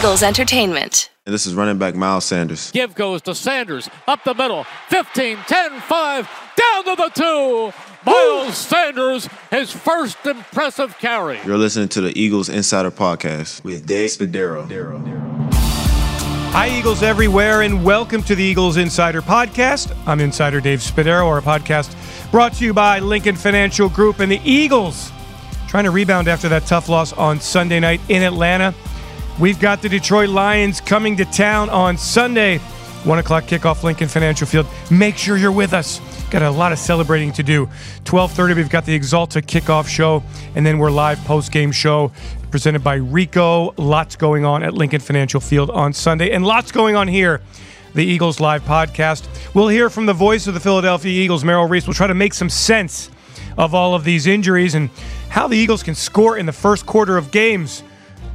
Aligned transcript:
Eagles 0.00 0.22
Entertainment. 0.22 1.10
And 1.26 1.34
this 1.34 1.44
is 1.44 1.52
running 1.52 1.76
back 1.76 1.94
Miles 1.94 2.24
Sanders. 2.24 2.70
Give 2.70 2.94
goes 2.94 3.20
to 3.20 3.34
Sanders. 3.34 3.90
Up 4.08 4.24
the 4.24 4.32
middle. 4.32 4.64
15, 4.88 5.36
10, 5.46 5.78
5. 5.78 6.28
Down 6.56 6.84
to 6.84 6.94
the 6.96 7.10
two. 7.10 7.72
Miles 8.10 8.56
Sanders, 8.56 9.28
his 9.50 9.70
first 9.70 10.24
impressive 10.24 10.96
carry. 10.96 11.38
You're 11.44 11.58
listening 11.58 11.88
to 11.90 12.00
the 12.00 12.18
Eagles 12.18 12.48
Insider 12.48 12.90
Podcast 12.90 13.62
with 13.62 13.84
Dave 13.84 14.08
Spadaro. 14.08 14.66
Hi, 16.52 16.70
Eagles 16.70 17.02
everywhere, 17.02 17.60
and 17.60 17.84
welcome 17.84 18.22
to 18.22 18.34
the 18.34 18.42
Eagles 18.42 18.78
Insider 18.78 19.20
Podcast. 19.20 19.94
I'm 20.06 20.20
Insider 20.20 20.62
Dave 20.62 20.78
Spadaro, 20.78 21.26
our 21.26 21.42
podcast 21.42 21.94
brought 22.30 22.54
to 22.54 22.64
you 22.64 22.72
by 22.72 23.00
Lincoln 23.00 23.36
Financial 23.36 23.90
Group 23.90 24.20
and 24.20 24.32
the 24.32 24.40
Eagles. 24.44 25.12
Trying 25.68 25.84
to 25.84 25.90
rebound 25.90 26.26
after 26.26 26.48
that 26.48 26.64
tough 26.64 26.88
loss 26.88 27.12
on 27.12 27.38
Sunday 27.38 27.80
night 27.80 28.00
in 28.08 28.22
Atlanta. 28.22 28.74
We've 29.40 29.58
got 29.58 29.80
the 29.80 29.88
Detroit 29.88 30.28
Lions 30.28 30.82
coming 30.82 31.16
to 31.16 31.24
town 31.24 31.70
on 31.70 31.96
Sunday. 31.96 32.58
One 33.04 33.18
o'clock 33.20 33.44
kickoff, 33.44 33.82
Lincoln 33.82 34.06
Financial 34.06 34.46
Field. 34.46 34.66
Make 34.90 35.16
sure 35.16 35.38
you're 35.38 35.50
with 35.50 35.72
us. 35.72 35.98
Got 36.30 36.42
a 36.42 36.50
lot 36.50 36.72
of 36.72 36.78
celebrating 36.78 37.32
to 37.32 37.42
do. 37.42 37.66
12:30, 38.04 38.54
we've 38.54 38.68
got 38.68 38.84
the 38.84 38.98
Axalta 38.98 39.40
kickoff 39.40 39.88
show, 39.88 40.22
and 40.54 40.66
then 40.66 40.76
we're 40.76 40.90
live 40.90 41.18
post-game 41.24 41.72
show 41.72 42.12
presented 42.50 42.84
by 42.84 42.96
Rico. 42.96 43.72
Lots 43.78 44.14
going 44.14 44.44
on 44.44 44.62
at 44.62 44.74
Lincoln 44.74 45.00
Financial 45.00 45.40
Field 45.40 45.70
on 45.70 45.94
Sunday, 45.94 46.32
and 46.32 46.44
lots 46.44 46.70
going 46.70 46.94
on 46.94 47.08
here. 47.08 47.40
The 47.94 48.04
Eagles 48.04 48.40
Live 48.40 48.62
podcast. 48.66 49.26
We'll 49.54 49.68
hear 49.68 49.88
from 49.88 50.04
the 50.04 50.12
voice 50.12 50.48
of 50.48 50.52
the 50.52 50.60
Philadelphia 50.60 51.18
Eagles, 51.18 51.44
Merrill 51.44 51.66
Reese. 51.66 51.86
We'll 51.86 51.94
try 51.94 52.08
to 52.08 52.14
make 52.14 52.34
some 52.34 52.50
sense 52.50 53.10
of 53.56 53.74
all 53.74 53.94
of 53.94 54.04
these 54.04 54.26
injuries 54.26 54.74
and 54.74 54.90
how 55.30 55.48
the 55.48 55.56
Eagles 55.56 55.82
can 55.82 55.94
score 55.94 56.36
in 56.36 56.44
the 56.44 56.52
first 56.52 56.84
quarter 56.84 57.16
of 57.16 57.30
games. 57.30 57.82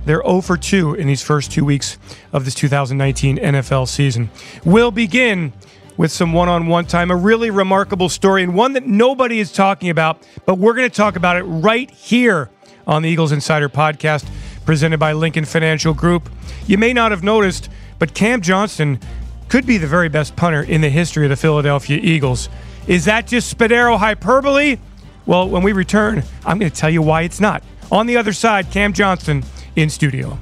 They're 0.06 0.22
0 0.22 0.42
for 0.42 0.58
2 0.58 0.94
in 0.94 1.08
these 1.08 1.22
first 1.22 1.52
two 1.52 1.66
weeks 1.66 1.98
of 2.32 2.46
this 2.46 2.54
2019 2.54 3.38
NFL 3.38 3.88
season. 3.88 4.30
We'll 4.64 4.92
begin 4.92 5.52
with 5.98 6.12
some 6.12 6.34
one 6.34 6.50
on 6.50 6.68
one 6.68 6.86
time, 6.86 7.10
a 7.10 7.16
really 7.16 7.50
remarkable 7.50 8.10
story, 8.10 8.44
and 8.44 8.54
one 8.54 8.74
that 8.74 8.86
nobody 8.86 9.40
is 9.40 9.52
talking 9.52 9.90
about, 9.90 10.28
but 10.46 10.58
we're 10.58 10.74
going 10.74 10.90
to 10.90 10.96
talk 10.96 11.16
about 11.16 11.38
it 11.38 11.44
right 11.44 11.90
here 11.90 12.50
on 12.86 13.02
the 13.02 13.10
Eagles 13.10 13.32
Insider 13.32 13.70
Podcast, 13.70 14.28
presented 14.66 15.00
by 15.00 15.14
Lincoln 15.14 15.46
Financial 15.46 15.94
Group. 15.94 16.30
You 16.68 16.78
may 16.78 16.94
not 16.94 17.12
have 17.12 17.24
noticed, 17.24 17.70
but 17.98 18.14
Cam 18.14 18.42
Johnston 18.42 19.00
could 19.48 19.66
be 19.66 19.78
the 19.78 19.88
very 19.88 20.10
best 20.10 20.36
punter 20.36 20.62
in 20.62 20.82
the 20.82 20.90
history 20.90 21.26
of 21.26 21.30
the 21.30 21.36
Philadelphia 21.36 22.00
Eagles. 22.02 22.50
Is 22.88 23.06
that 23.06 23.28
just 23.28 23.56
Spadaro 23.56 23.98
hyperbole? 23.98 24.78
Well, 25.26 25.50
when 25.50 25.64
we 25.64 25.72
return, 25.72 26.24
I'm 26.46 26.60
going 26.60 26.72
to 26.72 26.78
tell 26.78 26.90
you 26.90 27.02
why 27.02 27.24
it's 27.24 27.40
not. 27.40 27.64
On 27.92 28.06
the 28.06 28.18
other 28.18 28.34
side, 28.34 28.70
Cam 28.72 28.94
Johnston 28.94 29.44
in 29.76 29.90
studio. 29.90 30.38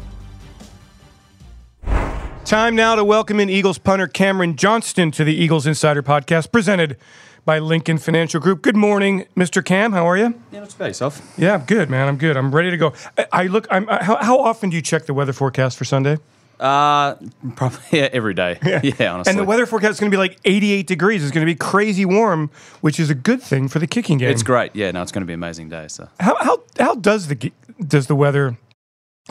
Time 2.46 2.76
now 2.76 2.96
to 2.96 3.04
welcome 3.04 3.40
in 3.40 3.50
Eagles 3.50 3.78
punter 3.78 4.08
Cameron 4.08 4.56
Johnston 4.56 5.12
to 5.12 5.24
the 5.24 5.34
Eagles 5.34 5.66
Insider 5.66 6.04
Podcast, 6.04 6.52
presented 6.52 6.98
by 7.46 7.60
Lincoln 7.60 7.98
Financial 7.98 8.40
Group. 8.40 8.62
Good 8.62 8.76
morning, 8.76 9.26
Mr. 9.36 9.64
Cam. 9.64 9.94
How 9.94 10.08
are 10.08 10.18
you? 10.18 10.36
Yeah, 10.52 10.60
not 10.60 10.70
too 10.70 10.78
bad 10.78 10.88
yourself. 10.88 11.34
Yeah, 11.38 11.56
I'm 11.56 11.66
good, 11.66 11.90
man. 11.90 12.08
I'm 12.08 12.18
good. 12.18 12.38
I'm 12.38 12.54
ready 12.54 12.70
to 12.70 12.78
go. 12.78 12.94
I, 13.18 13.26
I 13.32 13.44
look. 13.48 13.66
I'm. 13.72 13.90
I, 13.90 14.04
how, 14.04 14.18
how 14.18 14.40
often 14.40 14.70
do 14.70 14.76
you 14.76 14.82
check 14.82 15.06
the 15.06 15.14
weather 15.14 15.34
forecast 15.34 15.78
for 15.78 15.86
Sunday? 15.86 16.18
Uh, 16.60 17.16
probably 17.56 17.80
yeah, 17.92 18.10
every 18.12 18.34
day. 18.34 18.60
Yeah, 18.64 18.82
yeah, 19.00 19.14
honestly. 19.14 19.32
And 19.32 19.40
the 19.40 19.46
weather 19.46 19.66
forecast 19.66 19.94
is 19.94 20.00
going 20.00 20.12
to 20.12 20.16
be 20.16 20.20
like 20.20 20.38
88 20.46 20.86
degrees. 20.86 21.24
It's 21.24 21.32
going 21.32 21.46
to 21.46 21.52
be 21.52 21.56
crazy 21.56 22.06
warm, 22.06 22.52
which 22.82 23.00
is 23.00 23.10
a 23.10 23.16
good 23.16 23.42
thing 23.42 23.68
for 23.68 23.80
the 23.80 23.88
kicking 23.88 24.18
game. 24.18 24.30
It's 24.30 24.44
great. 24.44 24.76
Yeah, 24.76 24.92
no, 24.92 25.02
it's 25.02 25.12
going 25.12 25.22
to 25.22 25.26
be 25.28 25.34
an 25.34 25.40
amazing 25.40 25.70
day. 25.70 25.88
So 25.88 26.08
How 26.20 26.36
how 26.42 26.64
how 26.78 26.96
does 26.96 27.28
the 27.28 27.52
does 27.86 28.08
the 28.08 28.16
weather 28.16 28.58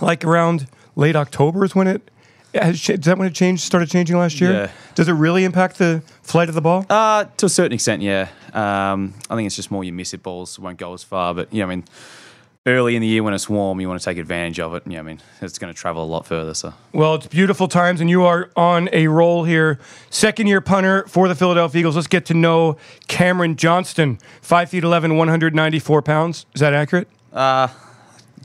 like 0.01 0.25
around 0.25 0.67
late 0.97 1.17
October 1.17 1.65
is 1.65 1.75
when 1.75 1.87
it 1.87 2.11
has, 2.55 2.89
is 2.89 3.01
that 3.01 3.19
when 3.19 3.27
it 3.29 3.35
changed 3.35 3.63
started 3.63 3.91
changing 3.91 4.17
last 4.17 4.41
year? 4.41 4.53
Yeah. 4.53 4.71
Does 4.95 5.09
it 5.09 5.13
really 5.13 5.45
impact 5.45 5.79
the 5.79 6.03
flight 6.23 6.49
of 6.49 6.55
the 6.55 6.61
ball? 6.61 6.87
uh, 6.91 7.25
to 7.37 7.47
a 7.47 7.49
certain 7.49 7.73
extent, 7.73 8.03
yeah. 8.03 8.29
Um, 8.53 9.15
I 9.31 9.37
think 9.37 9.47
it's 9.47 9.57
just 9.57 9.71
more 9.71 9.85
you 9.85 9.93
miss 9.93 10.13
it 10.13 10.23
balls 10.23 10.59
won't 10.59 10.79
go 10.79 10.93
as 10.93 11.03
far. 11.03 11.35
But 11.35 11.53
yeah, 11.53 11.65
I 11.65 11.69
mean, 11.69 11.85
early 12.67 12.95
in 12.95 13.01
the 13.01 13.09
year 13.09 13.23
when 13.23 13.33
it's 13.33 13.49
warm, 13.49 13.81
you 13.81 13.89
want 13.89 14.01
to 14.01 14.05
take 14.05 14.19
advantage 14.19 14.61
of 14.61 14.75
it. 14.75 14.83
Yeah, 14.87 14.99
I 14.99 15.03
mean, 15.03 15.21
it's 15.41 15.59
going 15.59 15.73
to 15.73 15.79
travel 15.79 16.05
a 16.05 16.07
lot 16.07 16.27
further. 16.27 16.53
So 16.53 16.75
Well, 16.93 17.15
it's 17.15 17.27
beautiful 17.27 17.69
times, 17.69 18.01
and 18.03 18.11
you 18.11 18.25
are 18.25 18.51
on 18.55 18.91
a 18.93 19.07
roll 19.09 19.45
here. 19.45 19.79
Second 20.11 20.47
year 20.47 20.61
punter 20.61 21.07
for 21.07 21.29
the 21.29 21.35
Philadelphia 21.35 21.81
Eagles. 21.81 21.97
Let's 21.97 22.07
get 22.09 22.27
to 22.27 22.35
know 22.35 22.77
Cameron 23.09 23.57
Johnston. 23.57 24.19
Five 24.43 24.69
feet 24.69 24.85
11, 24.85 25.17
194 25.17 26.03
pounds. 26.03 26.45
Is 26.55 26.61
that 26.61 26.75
accurate? 26.75 27.09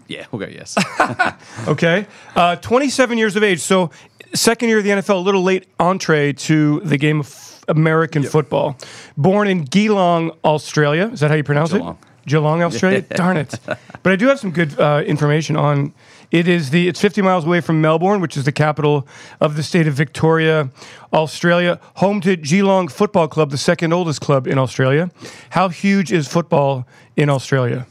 Yeah, 0.07 0.25
we'll 0.31 0.40
go 0.40 0.47
yes. 0.47 0.75
Okay. 1.68 2.07
Uh, 2.35 2.56
27 2.57 3.18
years 3.18 3.35
of 3.35 3.44
age. 3.44 3.59
So, 3.59 3.91
second 4.34 4.69
year 4.69 4.78
of 4.79 4.84
the 4.84 4.91
NFL, 4.91 5.16
a 5.16 5.18
little 5.18 5.44
late 5.44 5.68
entree 5.79 6.34
to 6.34 6.79
the 6.81 6.97
game 6.97 7.19
of 7.19 7.63
American 7.68 8.23
football. 8.23 8.78
Born 9.18 9.47
in 9.47 9.63
Geelong, 9.63 10.31
Australia. 10.44 11.09
Is 11.12 11.19
that 11.19 11.29
how 11.29 11.35
you 11.35 11.44
pronounce 11.44 11.73
Geelong. 11.73 11.97
it? 12.01 12.28
Geelong, 12.28 12.62
Australia. 12.62 13.01
Darn 13.09 13.38
it. 13.38 13.59
But 13.66 14.12
I 14.13 14.16
do 14.16 14.28
have 14.28 14.40
some 14.40 14.51
good 14.51 14.78
uh, 14.79 15.03
information 15.06 15.56
on. 15.56 15.94
It 16.29 16.47
is 16.47 16.72
the. 16.72 16.89
It's 16.89 17.00
50 17.00 17.22
miles 17.22 17.45
away 17.45 17.62
from 17.62 17.79
Melbourne, 17.79 18.19
which 18.19 18.35
is 18.35 18.44
the 18.44 18.51
capital 18.51 19.07
of 19.39 19.56
the 19.56 19.63
state 19.63 19.88
of 19.88 19.94
Victoria, 19.94 20.69
Australia. 21.13 21.79
Home 21.95 22.19
to 22.22 22.35
Geelong 22.35 22.89
Football 22.89 23.29
Club, 23.29 23.50
the 23.50 23.57
second 23.57 23.94
oldest 23.94 24.19
club 24.19 24.45
in 24.45 24.57
Australia. 24.57 25.09
How 25.51 25.69
huge 25.69 26.12
is 26.12 26.28
football 26.28 26.85
in 27.16 27.29
Australia? 27.29 27.88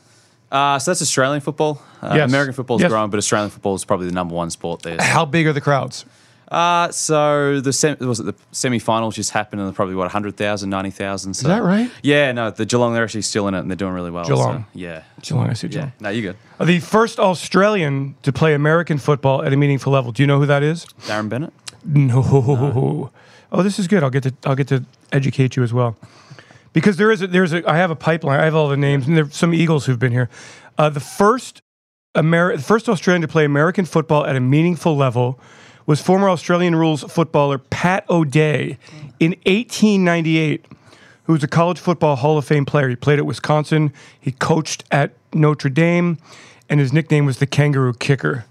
Uh, 0.56 0.78
so 0.78 0.90
that's 0.90 1.02
Australian 1.02 1.40
football. 1.40 1.80
Uh, 2.02 2.14
Yes. 2.16 2.28
American 2.30 2.54
football's 2.54 2.82
Yes. 2.82 2.90
growing, 2.90 3.10
but 3.10 3.18
Australian 3.18 3.50
football 3.50 3.74
is 3.74 3.84
probably 3.84 4.06
the 4.06 4.12
number 4.14 4.34
one 4.34 4.50
sport 4.50 4.82
there. 4.82 4.96
How 5.00 5.24
big 5.24 5.46
are 5.46 5.52
the 5.52 5.60
crowds? 5.60 6.04
Uh, 6.48 6.92
so 6.92 7.60
the 7.60 7.72
sem- 7.72 7.96
was 8.00 8.20
it 8.20 8.26
the 8.26 8.34
semi-finals 8.52 9.16
just 9.16 9.32
happened 9.32 9.60
and 9.60 9.68
they're 9.68 9.74
probably 9.74 9.96
what 9.96 10.04
100,000, 10.04 10.70
90,000. 10.70 11.34
So. 11.34 11.40
Is 11.40 11.46
that 11.48 11.62
right? 11.64 11.90
Yeah, 12.02 12.30
no, 12.30 12.50
the 12.52 12.64
Geelong 12.64 12.94
they're 12.94 13.02
actually 13.02 13.22
still 13.22 13.48
in 13.48 13.54
it 13.54 13.58
and 13.60 13.68
they're 13.70 13.76
doing 13.76 13.92
really 13.94 14.12
well. 14.12 14.24
Geelong. 14.24 14.62
So, 14.62 14.78
yeah. 14.78 15.02
Geelong, 15.22 15.50
I 15.50 15.54
see 15.54 15.66
Geelong. 15.66 15.88
Yeah. 15.98 16.02
No, 16.04 16.08
you 16.10 16.22
good. 16.22 16.36
The 16.64 16.78
first 16.78 17.18
Australian 17.18 18.14
to 18.22 18.32
play 18.32 18.54
American 18.54 18.98
football 18.98 19.42
at 19.42 19.52
a 19.52 19.56
meaningful 19.56 19.92
level. 19.92 20.12
Do 20.12 20.22
you 20.22 20.28
know 20.28 20.38
who 20.38 20.46
that 20.46 20.62
is? 20.62 20.86
Darren 21.08 21.28
Bennett. 21.28 21.52
No. 21.84 23.10
Oh, 23.52 23.62
this 23.62 23.78
is 23.78 23.86
good. 23.88 24.02
I'll 24.02 24.10
get 24.10 24.22
to 24.24 24.34
I'll 24.44 24.56
get 24.56 24.68
to 24.68 24.84
educate 25.12 25.56
you 25.56 25.62
as 25.64 25.72
well, 25.72 25.96
because 26.76 26.98
there 26.98 27.10
is 27.10 27.22
a, 27.22 27.26
there's 27.26 27.54
a 27.54 27.68
I 27.68 27.78
have 27.78 27.90
a 27.90 27.96
pipeline. 27.96 28.38
I 28.38 28.44
have 28.44 28.54
all 28.54 28.68
the 28.68 28.76
names, 28.76 29.06
and 29.08 29.16
there's 29.16 29.34
some 29.34 29.54
Eagles 29.54 29.86
who've 29.86 29.98
been 29.98 30.12
here. 30.12 30.28
Uh, 30.76 30.90
the 30.90 31.00
first 31.00 31.62
Ameri- 32.14 32.56
the 32.56 32.62
first 32.62 32.86
Australian 32.86 33.22
to 33.22 33.28
play 33.28 33.46
American 33.46 33.86
football 33.86 34.26
at 34.26 34.36
a 34.36 34.40
meaningful 34.40 34.94
level 34.94 35.40
was 35.86 36.02
former 36.02 36.28
Australian 36.28 36.74
rules 36.74 37.02
footballer 37.04 37.56
Pat 37.56 38.04
O'Dea 38.10 38.76
in 39.18 39.30
1898 39.46 40.66
who 41.24 41.32
was 41.32 41.42
a 41.42 41.48
college 41.48 41.78
football 41.78 42.14
Hall 42.14 42.36
of 42.36 42.44
Fame 42.44 42.66
player. 42.66 42.90
He 42.90 42.94
played 42.94 43.18
at 43.18 43.24
Wisconsin, 43.24 43.90
he 44.20 44.32
coached 44.32 44.84
at 44.90 45.12
Notre 45.32 45.70
Dame, 45.70 46.18
and 46.68 46.78
his 46.78 46.92
nickname 46.92 47.24
was 47.24 47.38
the 47.38 47.46
Kangaroo 47.46 47.94
Kicker. 47.94 48.44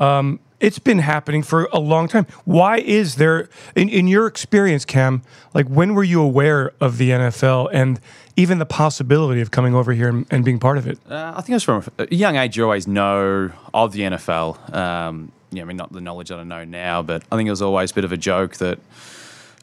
Um, 0.00 0.40
it's 0.60 0.78
been 0.78 0.98
happening 0.98 1.42
for 1.42 1.68
a 1.72 1.78
long 1.78 2.08
time. 2.08 2.26
Why 2.44 2.78
is 2.78 3.16
there, 3.16 3.48
in, 3.76 3.88
in 3.88 4.08
your 4.08 4.26
experience, 4.26 4.84
Cam, 4.84 5.22
like 5.54 5.66
when 5.68 5.94
were 5.94 6.04
you 6.04 6.20
aware 6.20 6.72
of 6.80 6.98
the 6.98 7.10
NFL 7.10 7.70
and 7.72 8.00
even 8.36 8.58
the 8.58 8.66
possibility 8.66 9.40
of 9.40 9.50
coming 9.50 9.74
over 9.74 9.92
here 9.92 10.08
and, 10.08 10.26
and 10.30 10.44
being 10.44 10.58
part 10.58 10.78
of 10.78 10.86
it? 10.86 10.98
Uh, 11.08 11.32
I 11.36 11.40
think 11.40 11.50
it 11.50 11.54
was 11.54 11.64
from 11.64 11.84
a 11.98 12.14
young 12.14 12.36
age. 12.36 12.56
You 12.56 12.64
always 12.64 12.86
know 12.86 13.52
of 13.72 13.92
the 13.92 14.00
NFL. 14.00 14.74
Um, 14.74 15.32
know, 15.52 15.62
I 15.62 15.64
mean, 15.64 15.76
not 15.76 15.92
the 15.92 16.00
knowledge 16.00 16.28
that 16.28 16.38
I 16.38 16.44
know 16.44 16.64
now, 16.64 17.02
but 17.02 17.22
I 17.30 17.36
think 17.36 17.46
it 17.46 17.50
was 17.50 17.62
always 17.62 17.90
a 17.90 17.94
bit 17.94 18.04
of 18.04 18.12
a 18.12 18.16
joke 18.16 18.56
that. 18.56 18.78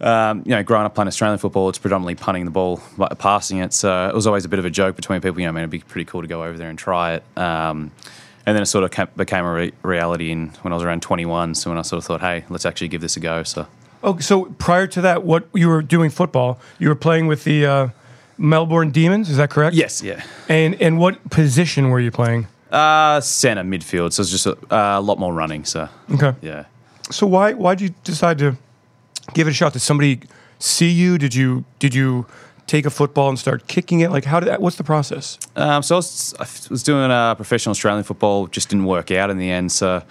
Um, 0.02 0.44
you 0.46 0.52
know, 0.52 0.62
growing 0.62 0.86
up 0.86 0.94
playing 0.94 1.08
Australian 1.08 1.40
football, 1.40 1.70
it's 1.70 1.78
predominantly 1.78 2.16
punting 2.16 2.44
the 2.44 2.52
ball, 2.52 2.82
passing 3.18 3.60
it. 3.60 3.72
So 3.72 4.10
it 4.10 4.14
was 4.14 4.28
always 4.28 4.44
a 4.44 4.50
bit 4.50 4.60
of 4.60 4.66
a 4.66 4.70
joke 4.70 4.98
between 4.98 5.22
people. 5.22 5.40
You 5.40 5.46
know, 5.46 5.52
I 5.52 5.54
mean, 5.54 5.60
it'd 5.60 5.70
be 5.70 5.80
pretty 5.80 6.04
cool 6.04 6.22
to 6.22 6.28
go 6.28 6.44
over 6.44 6.58
there 6.58 6.70
and 6.70 6.78
try 6.78 7.14
it. 7.14 7.24
Um, 7.38 7.92
and 8.46 8.56
then 8.56 8.62
it 8.64 8.68
sort 8.68 8.84
of 8.84 8.92
ca- 8.92 9.08
became 9.16 9.46
a 9.46 9.54
re- 9.54 9.74
reality 9.84 10.32
in 10.32 10.50
when 10.62 10.72
I 10.72 10.76
was 10.76 10.84
around 10.84 11.02
21. 11.02 11.56
So 11.56 11.70
when 11.72 11.80
I 11.80 11.82
sort 11.82 11.98
of 12.00 12.06
thought, 12.06 12.22
hey, 12.22 12.46
let's 12.50 12.66
actually 12.66 12.88
give 12.90 13.02
this 13.02 13.18
a 13.18 13.20
go. 13.20 13.44
So 13.44 13.68
Oh, 14.04 14.20
so 14.20 14.46
prior 14.60 14.86
to 14.88 15.02
that, 15.02 15.24
what 15.24 15.48
you 15.54 15.68
were 15.68 15.82
doing 15.82 16.12
football, 16.12 16.60
you 16.78 16.90
were 16.90 16.96
playing 16.96 17.26
with 17.28 17.44
the 17.44 17.66
uh, 17.66 17.88
Melbourne 18.38 18.92
Demons, 18.92 19.30
is 19.30 19.38
that 19.38 19.50
correct? 19.50 19.76
yes, 19.76 20.02
yeah. 20.04 20.24
And 20.48 20.80
and 20.82 21.00
what 21.00 21.30
position 21.32 21.90
were 21.90 22.00
you 22.00 22.12
playing? 22.12 22.48
Uh, 22.72 23.20
center 23.22 23.64
midfield. 23.64 24.14
So 24.14 24.22
it's 24.22 24.32
just 24.32 24.46
a, 24.46 24.58
a 24.70 25.02
lot 25.02 25.18
more 25.18 25.34
running. 25.34 25.66
So 25.66 25.88
Okay. 26.12 26.34
yeah. 26.42 26.66
So 27.10 27.26
why 27.28 27.54
why 27.54 27.76
did 27.76 27.90
you 27.90 27.96
decide 28.04 28.38
to 28.40 28.58
give 29.34 29.48
it 29.48 29.52
a 29.52 29.54
shot? 29.54 29.74
Did 29.74 29.82
somebody 29.82 30.20
see 30.60 30.90
you? 30.90 31.18
Did 31.18 31.34
you 31.34 31.64
did 31.80 31.96
you 31.96 32.26
take 32.68 32.86
a 32.86 32.90
football 32.90 33.30
and 33.30 33.38
start 33.38 33.68
kicking 33.68 34.00
it? 34.00 34.12
Like, 34.12 34.26
how 34.26 34.40
did 34.40 34.50
that, 34.50 34.62
what's 34.62 34.78
the 34.78 34.84
process? 34.84 35.38
Um, 35.56 35.84
so 35.84 35.96
I 35.96 35.98
was, 35.98 36.34
I 36.40 36.48
was 36.70 36.84
doing 36.84 37.12
uh, 37.12 37.36
professional 37.36 37.72
Australian 37.72 38.04
football, 38.04 38.48
just 38.48 38.70
didn't 38.70 38.86
work 38.86 39.12
out 39.12 39.30
in 39.30 39.38
the 39.38 39.52
end. 39.52 39.72
So 39.72 40.02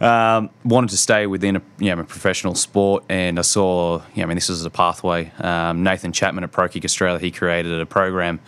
um, 0.00 0.50
wanted 0.64 0.90
to 0.90 0.96
stay 0.96 1.26
within 1.26 1.56
a 1.56 1.62
you 1.78 1.94
know, 1.94 2.02
a 2.02 2.04
professional 2.04 2.54
sport, 2.54 3.04
and 3.08 3.38
I 3.38 3.42
saw, 3.42 4.00
you 4.14 4.18
know, 4.18 4.22
I 4.24 4.26
mean, 4.26 4.36
this 4.36 4.48
is 4.48 4.64
a 4.64 4.70
pathway. 4.70 5.32
Um, 5.38 5.82
Nathan 5.82 6.12
Chapman 6.12 6.44
at 6.44 6.52
Pro 6.52 6.68
Kick 6.68 6.84
Australia, 6.84 7.18
he 7.18 7.30
created 7.30 7.80
a 7.80 7.86
program, 7.86 8.40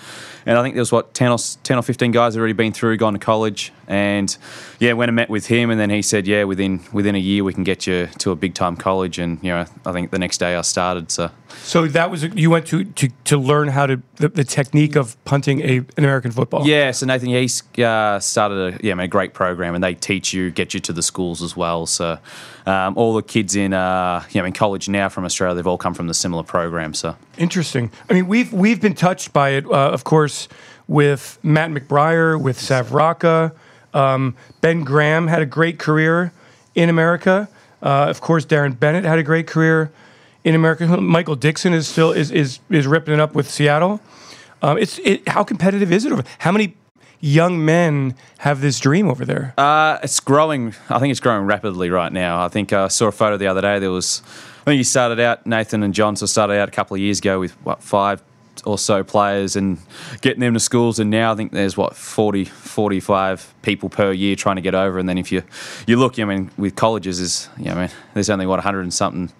and 0.46 0.56
I 0.56 0.62
think 0.62 0.74
there 0.74 0.80
was 0.80 0.92
what 0.92 1.12
10 1.12 1.32
or 1.32 1.38
10 1.64 1.76
or 1.78 1.82
15 1.82 2.12
guys 2.12 2.34
had 2.34 2.38
already 2.38 2.54
been 2.54 2.72
through, 2.72 2.96
gone 2.96 3.14
to 3.14 3.18
college, 3.18 3.72
and 3.88 4.36
yeah, 4.78 4.92
went 4.92 5.08
and 5.08 5.16
met 5.16 5.28
with 5.28 5.46
him, 5.46 5.70
and 5.70 5.78
then 5.78 5.90
he 5.90 6.02
said, 6.02 6.26
yeah, 6.26 6.44
within 6.44 6.80
within 6.92 7.14
a 7.14 7.18
year 7.18 7.44
we 7.44 7.52
can 7.52 7.64
get 7.64 7.86
you 7.86 8.06
to 8.18 8.30
a 8.30 8.36
big 8.36 8.54
time 8.54 8.76
college, 8.76 9.18
and 9.18 9.42
you 9.42 9.50
know, 9.50 9.66
I 9.84 9.92
think 9.92 10.12
the 10.12 10.18
next 10.18 10.38
day 10.38 10.54
I 10.54 10.62
started. 10.62 11.10
So 11.10 11.30
So 11.64 11.86
that 11.88 12.10
was, 12.10 12.22
you 12.22 12.50
went 12.50 12.66
to, 12.68 12.84
to, 12.84 13.08
to 13.24 13.38
learn 13.38 13.68
how 13.68 13.86
to, 13.86 14.00
the, 14.16 14.28
the 14.28 14.44
technique 14.44 14.96
of 14.96 15.22
punting 15.24 15.60
a, 15.60 15.78
an 15.78 16.04
American 16.04 16.30
football. 16.30 16.66
Yeah, 16.66 16.90
so 16.92 17.06
Nathan, 17.06 17.28
he's 17.28 17.62
uh, 17.78 18.20
started 18.20 18.74
a 18.74 18.86
yeah, 18.86 18.92
I 18.92 18.94
mean, 18.94 19.04
a 19.04 19.08
great 19.08 19.34
program, 19.34 19.74
and 19.74 19.82
they 19.82 19.94
teach 19.94 20.32
you, 20.32 20.50
get 20.50 20.74
you 20.74 20.80
to 20.80 20.92
the 20.92 21.02
schools 21.02 21.42
as 21.42 21.56
well. 21.56 21.86
So 21.86 22.18
um, 22.66 22.96
all 22.96 23.14
the 23.14 23.22
kids 23.22 23.56
in 23.56 23.72
uh, 23.72 24.24
you 24.30 24.40
know 24.40 24.46
in 24.46 24.52
college 24.52 24.88
now 24.88 25.08
from 25.08 25.24
Australia, 25.24 25.54
they've 25.56 25.66
all 25.66 25.78
come 25.78 25.94
from 25.94 26.06
the 26.06 26.14
similar 26.14 26.42
program. 26.42 26.94
So 26.94 27.16
Interesting. 27.38 27.90
I 28.08 28.14
mean, 28.14 28.26
we've 28.28 28.52
we've 28.52 28.80
been 28.80 28.94
touched 28.94 29.32
by 29.32 29.50
it, 29.50 29.66
uh, 29.66 29.90
of 29.90 30.04
course, 30.04 30.35
with 30.88 31.38
Matt 31.42 31.70
McBriar, 31.70 32.40
with 32.40 32.58
Sav 32.60 32.92
Rocca. 32.92 33.52
Um, 33.94 34.34
ben 34.60 34.84
Graham 34.84 35.26
had 35.26 35.42
a 35.42 35.46
great 35.46 35.78
career 35.78 36.32
in 36.74 36.88
America. 36.88 37.48
Uh, 37.82 38.06
of 38.08 38.20
course, 38.20 38.44
Darren 38.46 38.78
Bennett 38.78 39.04
had 39.04 39.18
a 39.18 39.22
great 39.22 39.46
career 39.46 39.90
in 40.44 40.54
America. 40.54 40.86
Michael 41.00 41.36
Dickson 41.36 41.72
is 41.72 41.88
still 41.88 42.12
is 42.12 42.30
is 42.30 42.58
is 42.70 42.86
ripping 42.86 43.14
it 43.14 43.20
up 43.20 43.34
with 43.34 43.50
Seattle. 43.50 44.00
Um, 44.62 44.78
it's 44.78 44.98
it, 45.00 45.28
how 45.28 45.44
competitive 45.44 45.92
is 45.92 46.04
it 46.04 46.12
over? 46.12 46.24
How 46.38 46.52
many 46.52 46.74
young 47.20 47.64
men 47.64 48.14
have 48.38 48.60
this 48.60 48.78
dream 48.80 49.08
over 49.08 49.24
there? 49.24 49.54
uh, 49.58 49.98
it's 50.02 50.20
growing. 50.20 50.74
I 50.88 50.98
think 50.98 51.10
it's 51.10 51.20
growing 51.20 51.46
rapidly 51.46 51.90
right 51.90 52.12
now. 52.12 52.44
I 52.44 52.48
think 52.48 52.72
I 52.72 52.88
saw 52.88 53.06
a 53.08 53.12
photo 53.12 53.36
the 53.36 53.46
other 53.46 53.60
day. 53.62 53.78
There 53.78 53.90
was, 53.90 54.22
I 54.62 54.64
think 54.64 54.78
you 54.78 54.84
started 54.84 55.20
out 55.20 55.46
Nathan 55.46 55.82
and 55.82 55.94
John. 55.94 56.16
So 56.16 56.26
started 56.26 56.58
out 56.60 56.68
a 56.68 56.72
couple 56.72 56.94
of 56.94 57.00
years 57.00 57.18
ago 57.18 57.40
with 57.40 57.52
what 57.64 57.82
five 57.82 58.22
or 58.66 58.78
so 58.78 59.04
players 59.04 59.56
and 59.56 59.78
getting 60.20 60.40
them 60.40 60.54
to 60.54 60.60
schools 60.60 60.98
and 60.98 61.10
now 61.10 61.32
I 61.32 61.36
think 61.36 61.52
there's 61.52 61.76
what 61.76 61.96
40 61.96 62.44
45 62.44 63.54
people 63.62 63.88
per 63.88 64.12
year 64.12 64.36
trying 64.36 64.56
to 64.56 64.62
get 64.62 64.74
over 64.74 64.98
and 64.98 65.08
then 65.08 65.18
if 65.18 65.30
you 65.30 65.42
you 65.86 65.96
look 65.96 66.18
I 66.18 66.24
mean 66.24 66.50
with 66.56 66.74
colleges 66.74 67.20
is 67.20 67.48
you 67.56 67.66
know, 67.66 67.72
I 67.72 67.74
mean 67.82 67.90
there's 68.14 68.28
only 68.28 68.46
what 68.46 68.56
100 68.56 68.80
and 68.80 68.92
something 68.92 69.32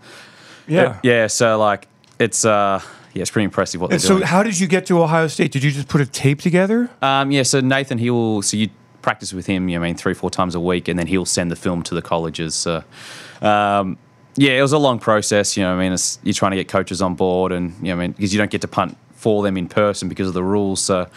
yeah. 0.69 0.99
yeah 1.02 1.26
so 1.26 1.58
like 1.58 1.88
it's 2.19 2.44
uh 2.44 2.81
yeah 3.14 3.23
it's 3.23 3.31
pretty 3.31 3.44
impressive 3.44 3.81
what 3.81 3.90
they're 3.90 3.99
so, 3.99 4.17
doing 4.17 4.23
how 4.23 4.43
did 4.43 4.58
you 4.58 4.67
get 4.67 4.87
to 4.87 5.02
Ohio 5.02 5.26
State? 5.26 5.52
Did 5.52 5.62
you 5.64 5.70
just 5.70 5.88
put 5.88 6.00
a 6.00 6.06
tape 6.06 6.40
together? 6.40 6.88
um 7.02 7.31
yeah 7.31 7.43
so 7.43 7.61
Nathan 7.61 7.99
he 7.99 8.11
will 8.11 8.43
so 8.43 8.56
you 8.56 8.70
practice 9.02 9.32
with 9.32 9.46
him 9.46 9.69
you 9.69 9.78
know, 9.78 9.84
I 9.84 9.88
mean 9.88 9.96
three 9.96 10.14
four 10.14 10.31
times 10.31 10.55
a 10.55 10.61
week 10.61 10.88
and 10.88 10.99
then 10.99 11.06
he'll 11.08 11.26
send 11.26 11.50
the 11.50 11.56
film 11.56 11.82
to 11.84 11.94
the 11.94 12.02
colleges 12.02 12.55
so 12.55 12.84
um 13.43 13.99
yeah, 14.37 14.52
it 14.52 14.62
was 14.62 14.73
a 14.73 14.78
long 14.78 14.99
process. 14.99 15.56
You 15.56 15.62
know, 15.62 15.75
I 15.75 15.78
mean, 15.78 15.93
it's, 15.93 16.19
you're 16.23 16.34
trying 16.34 16.50
to 16.52 16.56
get 16.56 16.69
coaches 16.69 17.00
on 17.00 17.14
board, 17.14 17.52
and 17.52 17.75
you 17.81 17.88
know, 17.88 17.94
I 17.94 17.96
mean, 17.96 18.12
because 18.12 18.32
you 18.32 18.38
don't 18.38 18.50
get 18.50 18.61
to 18.61 18.69
punt 18.69 18.96
for 19.17 19.43
them 19.43 19.57
in 19.57 19.69
person 19.69 20.09
because 20.09 20.29
of 20.29 20.35
the 20.35 20.45
rules. 20.45 20.81
So 20.83 21.09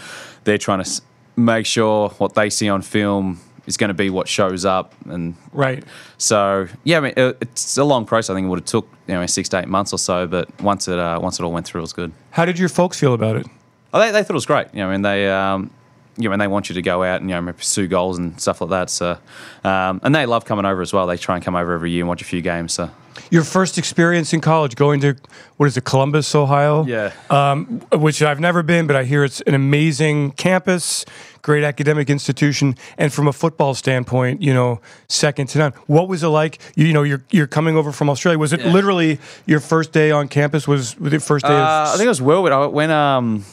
they're 0.46 0.58
trying 0.58 0.84
to 0.84 1.02
make 1.36 1.66
sure 1.66 2.10
what 2.18 2.34
they 2.36 2.50
see 2.50 2.68
on 2.70 2.82
film 2.82 3.40
is 3.66 3.78
going 3.78 3.90
to 3.90 3.94
be 3.94 4.10
what 4.10 4.28
shows 4.28 4.66
up. 4.66 4.94
And 5.10 5.36
Right. 5.54 5.84
so, 6.18 6.68
yeah, 6.84 6.98
I 6.98 7.00
mean, 7.02 7.14
it, 7.16 7.38
it's 7.42 7.78
a 7.78 7.84
long 7.84 8.06
process. 8.06 8.32
I 8.32 8.34
think 8.36 8.46
it 8.46 8.50
would 8.50 8.60
have 8.60 8.66
took 8.66 8.88
you 9.08 9.14
know 9.14 9.26
six 9.28 9.48
to 9.50 9.60
eight 9.60 9.68
months 9.68 9.94
or 9.94 10.00
so, 10.00 10.26
but 10.28 10.50
once 10.62 10.88
it 10.88 10.98
uh, 10.98 11.20
once 11.22 11.40
it 11.40 11.44
all 11.44 11.52
went 11.52 11.66
through, 11.68 11.80
it 11.80 11.84
was 11.84 11.94
good. 11.94 12.12
How 12.32 12.46
did 12.46 12.58
your 12.58 12.70
folks 12.70 13.00
feel 13.00 13.14
about 13.14 13.36
it? 13.36 13.46
Oh, 13.94 14.00
they, 14.00 14.12
they 14.12 14.22
thought 14.24 14.32
it 14.32 14.34
was 14.34 14.46
great. 14.46 14.68
You 14.74 14.80
know, 14.80 14.90
I 14.90 14.92
mean, 14.92 15.02
they, 15.04 15.30
um, 15.30 15.72
you 16.18 16.28
know, 16.30 16.34
and 16.34 16.42
they 16.42 16.48
want 16.48 16.70
you 16.70 16.76
to 16.76 16.82
go 16.82 17.04
out 17.04 17.22
and 17.22 17.30
you 17.30 17.40
know 17.40 17.54
pursue 17.54 17.88
goals 17.88 18.18
and 18.18 18.40
stuff 18.42 18.60
like 18.62 18.70
that. 18.72 18.90
So, 18.90 19.18
um, 19.64 20.00
and 20.04 20.14
they 20.16 20.26
love 20.26 20.46
coming 20.46 20.66
over 20.66 20.82
as 20.82 20.92
well. 20.94 21.06
They 21.08 21.18
try 21.18 21.36
and 21.36 21.44
come 21.46 21.56
over 21.56 21.74
every 21.74 21.92
year 21.92 22.02
and 22.02 22.10
watch 22.10 22.22
a 22.22 22.26
few 22.26 22.42
games. 22.42 22.74
So, 22.74 22.90
Your 23.32 23.44
first 23.44 23.78
experience 23.78 24.34
in 24.34 24.42
college, 24.42 24.76
going 24.76 25.02
to 25.02 25.16
what 25.58 25.68
is 25.68 25.78
it, 25.78 25.84
Columbus, 25.84 26.34
Ohio? 26.34 26.86
yeah. 26.86 27.12
Um, 27.30 27.82
which 27.94 28.22
I've 28.24 28.40
never 28.40 28.64
been, 28.64 28.88
but 28.88 28.96
I 28.96 29.04
hear 29.04 29.24
it's 29.24 29.42
an 29.42 29.54
amazing 29.54 30.32
campus, 30.32 31.06
great 31.42 31.64
academic 31.64 32.10
institution, 32.10 32.76
and 32.98 33.14
from 33.14 33.28
a 33.28 33.34
football 33.34 33.74
standpoint, 33.76 34.42
you 34.42 34.54
know, 34.54 34.82
second 35.10 35.48
to 35.50 35.58
none. 35.60 35.74
What 35.88 36.08
was 36.08 36.24
it 36.24 36.28
like? 36.30 36.60
You, 36.76 36.88
you 36.88 36.94
know, 36.94 37.04
you're 37.04 37.22
you're 37.30 37.48
coming 37.48 37.76
over 37.78 37.92
from 37.92 38.10
Australia. 38.10 38.40
Was 38.40 38.52
it 38.54 38.62
Yeah. 38.62 38.72
literally 38.72 39.20
your 39.46 39.60
first 39.60 39.92
day 39.92 40.12
on 40.12 40.28
campus? 40.28 40.68
Was, 40.68 40.98
was 41.00 41.14
it 41.14 41.22
first 41.22 41.46
day? 41.46 41.54
Uh, 41.54 41.88
I 41.90 41.94
think 41.98 42.06
it 42.06 42.10
was 42.10 42.22
Whirlwood. 42.22 42.52
I 42.52 42.66
went 42.66 42.92
um, 42.92 43.46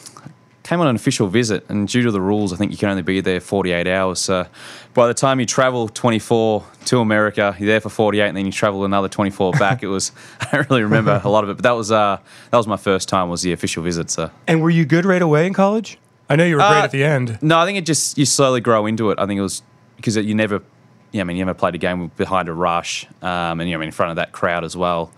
came 0.67 0.81
on 0.81 0.89
an 0.89 0.97
official 0.97 1.29
visit, 1.29 1.65
and 1.69 1.87
due 1.89 2.03
to 2.03 2.11
the 2.11 2.21
rules, 2.21 2.53
I 2.53 2.57
think 2.57 2.73
you 2.73 2.77
can 2.79 2.89
only 2.89 3.03
be 3.03 3.21
there 3.21 3.41
48 3.41 3.87
hours. 3.87 4.19
So 4.21 4.47
by 4.95 5.07
the 5.07 5.15
time 5.15 5.39
you 5.39 5.47
travel 5.47 5.89
24 5.89 6.65
to 6.87 6.99
America, 7.01 7.55
you're 7.59 7.69
there 7.69 7.81
for 7.81 7.89
48, 7.89 8.29
and 8.29 8.37
then 8.37 8.47
you 8.47 8.53
travel 8.53 8.85
another 8.85 9.09
24 9.09 9.53
back. 9.59 9.83
it 9.83 9.87
was 9.89 10.13
I 10.41 10.57
don't 10.57 10.69
really 10.71 10.83
remember 10.83 11.21
a 11.23 11.29
lot 11.29 11.45
of 11.45 11.51
it, 11.51 11.55
but 11.55 11.63
that 11.63 11.73
was 11.73 11.93
uh, 11.93 12.19
that 12.51 12.57
was 12.57 12.67
my 12.67 12.77
first 12.77 13.09
time 13.09 13.29
was 13.29 13.43
the 13.43 13.53
official 13.53 13.83
visit. 13.83 14.11
So 14.11 14.31
and 14.47 14.61
were 14.63 14.71
you 14.71 14.85
good 14.85 15.05
right 15.05 15.23
away 15.23 15.47
in 15.47 15.53
college? 15.55 15.99
I 16.29 16.35
know 16.35 16.45
you 16.45 16.57
were 16.57 16.63
great 16.63 16.81
Uh, 16.81 16.85
at 16.85 16.91
the 16.91 17.05
end. 17.05 17.39
no, 17.41 17.59
I 17.59 17.65
think 17.65 17.79
it 17.79 17.87
just 17.87 18.19
you 18.19 18.25
slowly 18.27 18.61
grow 18.61 18.87
into 18.87 19.11
it. 19.11 19.19
I 19.21 19.27
think 19.27 19.39
it 19.39 19.43
was 19.43 19.63
because 19.97 20.17
you 20.17 20.35
never, 20.35 20.61
yeah, 21.13 21.21
I 21.21 21.25
mean, 21.25 21.37
you 21.37 21.45
never 21.45 21.57
played 21.57 21.77
a 21.77 21.79
game 21.79 22.11
behind 22.17 22.49
a 22.49 22.53
rush, 22.53 23.07
um, 23.23 23.61
and 23.61 23.71
you 23.71 23.77
know, 23.79 23.83
in 23.85 23.93
front 23.93 24.11
of 24.11 24.17
that 24.17 24.33
crowd 24.33 24.65
as 24.65 24.77
well. 24.77 25.13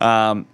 Um, 0.00 0.46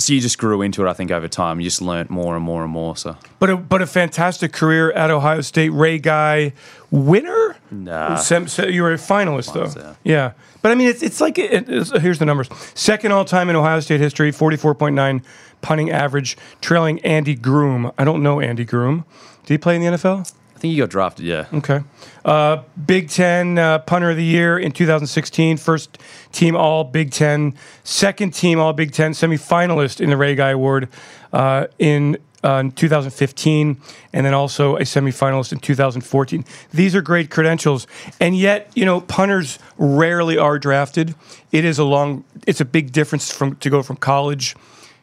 so 0.00 0.12
you 0.12 0.20
just 0.20 0.38
grew 0.38 0.62
into 0.62 0.84
it. 0.84 0.88
I 0.90 0.92
think 0.92 1.10
over 1.10 1.28
time, 1.28 1.60
you 1.60 1.64
just 1.64 1.82
learnt 1.82 2.10
more 2.10 2.34
and 2.34 2.44
more 2.44 2.62
and 2.62 2.72
more. 2.72 2.96
So 2.96 3.16
But 3.38 3.50
a, 3.50 3.56
but 3.56 3.82
a 3.82 3.86
fantastic 3.86 4.52
career 4.52 4.90
at 4.92 5.10
Ohio 5.10 5.40
State. 5.40 5.70
Ray 5.70 5.98
Guy, 5.98 6.52
winner. 6.90 7.56
Nah. 7.70 8.16
Sem- 8.16 8.48
se- 8.48 8.72
you 8.72 8.82
were 8.82 8.92
a 8.92 8.96
finalist 8.96 9.52
though. 9.54 9.94
Yeah. 10.02 10.32
But 10.62 10.72
I 10.72 10.74
mean, 10.74 10.88
it's 10.88 11.02
it's 11.02 11.20
like 11.20 11.38
it, 11.38 11.68
it's, 11.68 11.90
here's 12.00 12.18
the 12.18 12.26
numbers: 12.26 12.48
second 12.74 13.12
all 13.12 13.24
time 13.24 13.48
in 13.48 13.56
Ohio 13.56 13.80
State 13.80 14.00
history, 14.00 14.32
forty 14.32 14.56
four 14.56 14.74
point 14.74 14.94
nine 14.94 15.22
punting 15.62 15.90
average, 15.90 16.36
trailing 16.60 16.98
Andy 17.00 17.34
Groom. 17.34 17.92
I 17.98 18.04
don't 18.04 18.22
know 18.22 18.40
Andy 18.40 18.64
Groom. 18.64 19.04
Did 19.44 19.54
he 19.54 19.58
play 19.58 19.76
in 19.76 19.82
the 19.82 19.88
NFL? 19.96 20.32
Think 20.60 20.74
you 20.74 20.82
got 20.82 20.90
drafted. 20.90 21.24
Yeah. 21.24 21.46
Okay. 21.54 21.80
Uh, 22.22 22.62
Big 22.84 23.08
Ten 23.08 23.56
uh, 23.56 23.78
punter 23.78 24.10
of 24.10 24.18
the 24.18 24.24
year 24.24 24.58
in 24.58 24.72
2016. 24.72 25.56
First 25.56 25.96
team 26.32 26.54
All 26.54 26.84
Big 26.84 27.12
Ten. 27.12 27.54
Second 27.82 28.34
team 28.34 28.60
All 28.60 28.74
Big 28.74 28.92
Ten. 28.92 29.12
Semifinalist 29.12 30.02
in 30.02 30.10
the 30.10 30.18
Ray 30.18 30.34
Guy 30.34 30.50
Award 30.50 30.90
uh, 31.32 31.68
in, 31.78 32.18
uh, 32.44 32.56
in 32.56 32.72
2015, 32.72 33.80
and 34.12 34.26
then 34.26 34.34
also 34.34 34.76
a 34.76 34.82
semifinalist 34.82 35.50
in 35.52 35.60
2014. 35.60 36.44
These 36.74 36.94
are 36.94 37.00
great 37.00 37.30
credentials, 37.30 37.86
and 38.20 38.36
yet 38.36 38.70
you 38.74 38.84
know 38.84 39.00
punters 39.00 39.58
rarely 39.78 40.36
are 40.36 40.58
drafted. 40.58 41.14
It 41.52 41.64
is 41.64 41.78
a 41.78 41.84
long. 41.84 42.22
It's 42.46 42.60
a 42.60 42.66
big 42.66 42.92
difference 42.92 43.32
from 43.32 43.56
to 43.56 43.70
go 43.70 43.82
from 43.82 43.96
college 43.96 44.54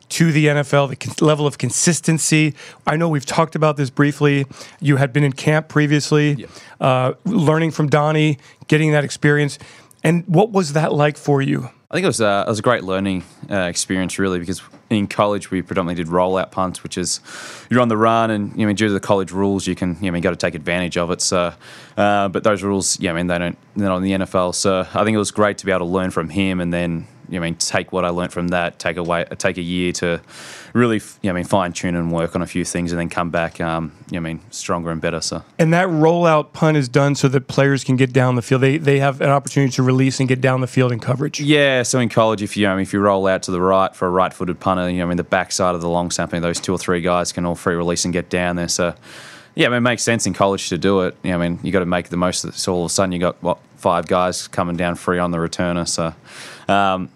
to 0.09 0.31
the 0.31 0.48
NFL, 0.48 1.18
the 1.18 1.25
level 1.25 1.45
of 1.48 1.57
consistency. 1.57 2.54
I 2.86 2.95
know 2.95 3.09
we've 3.09 3.25
talked 3.25 3.56
about 3.56 3.77
this 3.77 3.89
briefly. 3.89 4.45
You 4.80 4.98
had 4.98 5.13
been 5.13 5.24
in 5.24 5.33
camp 5.33 5.68
previously, 5.68 6.48
uh, 6.80 7.13
learning 7.25 7.71
from 7.71 7.89
Donnie, 7.89 8.38
getting 8.68 8.92
that 8.92 9.04
experience. 9.04 9.59
And 10.04 10.24
what 10.27 10.51
was 10.51 10.74
that 10.74 10.94
like 10.94 11.18
for 11.18 11.42
you? 11.42 11.69
I 11.90 11.95
think 11.95 12.04
it 12.04 12.07
was, 12.07 12.19
uh, 12.19 12.44
it 12.45 12.49
was 12.49 12.59
a 12.59 12.64
great 12.64 12.83
learning 12.83 13.23
uh, 13.49 13.56
experience, 13.61 14.19
really, 14.19 14.40
because 14.40 14.61
in 14.90 15.07
college 15.07 15.52
we 15.52 15.61
predominantly 15.61 16.04
did 16.04 16.11
rollout 16.11 16.52
punts, 16.52 16.83
which 16.83 16.97
is 16.97 17.21
you're 17.69 17.80
on 17.80 17.87
the 17.87 17.95
run, 17.95 18.30
and 18.30 18.57
you 18.59 18.66
know, 18.66 18.73
due 18.73 18.87
to 18.87 18.94
the 18.94 18.99
college 18.99 19.31
rules, 19.31 19.66
you 19.68 19.73
can 19.73 19.97
you 20.02 20.11
know, 20.11 20.18
you 20.18 20.21
got 20.21 20.31
to 20.31 20.35
take 20.35 20.54
advantage 20.54 20.97
of 20.97 21.11
it. 21.11 21.21
So, 21.21 21.54
uh, 21.95 22.28
but 22.28 22.44
those 22.44 22.61
rules, 22.61 22.99
yeah, 22.99 23.11
I 23.11 23.14
mean, 23.14 23.28
they 23.28 23.37
don't 23.37 23.57
they're 23.76 23.87
not 23.87 23.97
in 23.97 24.04
the 24.04 24.11
NFL. 24.26 24.56
So 24.56 24.81
I 24.81 25.04
think 25.06 25.16
it 25.16 25.18
was 25.18 25.31
great 25.31 25.59
to 25.59 25.66
be 25.66 25.71
able 25.71 25.85
to 25.87 25.92
learn 25.92 26.11
from 26.11 26.28
him, 26.28 26.59
and 26.59 26.73
then 26.73 27.07
you 27.29 27.39
know, 27.39 27.45
I 27.45 27.49
mean, 27.49 27.55
take 27.55 27.91
what 27.91 28.05
I 28.05 28.09
learned 28.09 28.31
from 28.31 28.49
that, 28.49 28.79
take 28.79 28.97
away, 28.97 29.25
take 29.37 29.57
a 29.57 29.61
year 29.61 29.91
to 29.93 30.21
really, 30.73 30.97
you 30.97 31.03
know, 31.23 31.31
I 31.31 31.33
mean, 31.33 31.43
fine 31.43 31.73
tune 31.73 31.95
and 31.95 32.11
work 32.11 32.35
on 32.35 32.41
a 32.41 32.47
few 32.47 32.63
things, 32.63 32.91
and 32.91 32.99
then 32.99 33.09
come 33.09 33.29
back, 33.29 33.59
um, 33.59 33.91
you 34.11 34.19
know, 34.19 34.27
I 34.27 34.33
mean, 34.33 34.41
stronger 34.51 34.91
and 34.91 35.01
better. 35.01 35.21
So. 35.21 35.43
And 35.59 35.73
that 35.73 35.87
rollout 35.87 36.53
punt 36.53 36.77
is 36.77 36.87
done 36.87 37.15
so 37.15 37.27
that 37.27 37.47
players 37.47 37.83
can 37.83 37.95
get 37.95 38.13
down 38.13 38.35
the 38.35 38.41
field. 38.41 38.61
They, 38.61 38.77
they 38.77 38.99
have 38.99 39.21
an 39.21 39.29
opportunity 39.29 39.71
to 39.73 39.83
release 39.83 40.19
and 40.19 40.29
get 40.29 40.41
down 40.41 40.61
the 40.61 40.67
field 40.67 40.91
in 40.91 40.99
coverage. 40.99 41.39
Yeah, 41.39 41.83
so 41.83 41.99
in 41.99 42.09
college, 42.09 42.41
if 42.41 42.55
you 42.55 42.67
um, 42.67 42.79
if 42.79 42.93
you 42.93 42.99
roll 42.99 43.27
out 43.27 43.43
to 43.43 43.51
the 43.51 43.61
right 43.61 43.95
for 43.95 44.07
a 44.07 44.11
right-footed 44.11 44.59
punter, 44.59 44.89
you 44.89 44.99
know, 44.99 45.05
I 45.05 45.07
mean, 45.07 45.17
the 45.17 45.23
backside 45.23 45.75
of 45.75 45.81
the 45.81 45.89
long 45.89 46.11
snapper, 46.11 46.39
those 46.39 46.59
two 46.59 46.73
or 46.73 46.77
three 46.77 47.01
guys 47.01 47.31
can 47.31 47.45
all 47.45 47.55
free 47.55 47.75
release 47.75 48.05
and 48.05 48.13
get 48.13 48.29
down 48.29 48.55
there. 48.55 48.67
So, 48.67 48.93
yeah, 49.55 49.67
I 49.67 49.69
mean, 49.69 49.77
it 49.77 49.81
makes 49.81 50.03
sense 50.03 50.27
in 50.27 50.33
college 50.33 50.69
to 50.69 50.77
do 50.77 51.01
it. 51.01 51.17
You 51.23 51.31
know, 51.31 51.39
I 51.39 51.49
mean, 51.49 51.59
you 51.63 51.71
got 51.71 51.79
to 51.79 51.85
make 51.85 52.09
the 52.09 52.17
most 52.17 52.43
of 52.43 52.51
it. 52.51 52.57
So 52.57 52.73
all 52.73 52.85
of 52.85 52.91
a 52.91 52.93
sudden, 52.93 53.11
you 53.11 53.19
got 53.19 53.41
what 53.41 53.57
five 53.77 54.07
guys 54.07 54.47
coming 54.47 54.75
down 54.75 54.95
free 54.95 55.19
on 55.19 55.31
the 55.31 55.37
returner. 55.37 55.87
So, 55.87 56.13
um, 56.71 57.09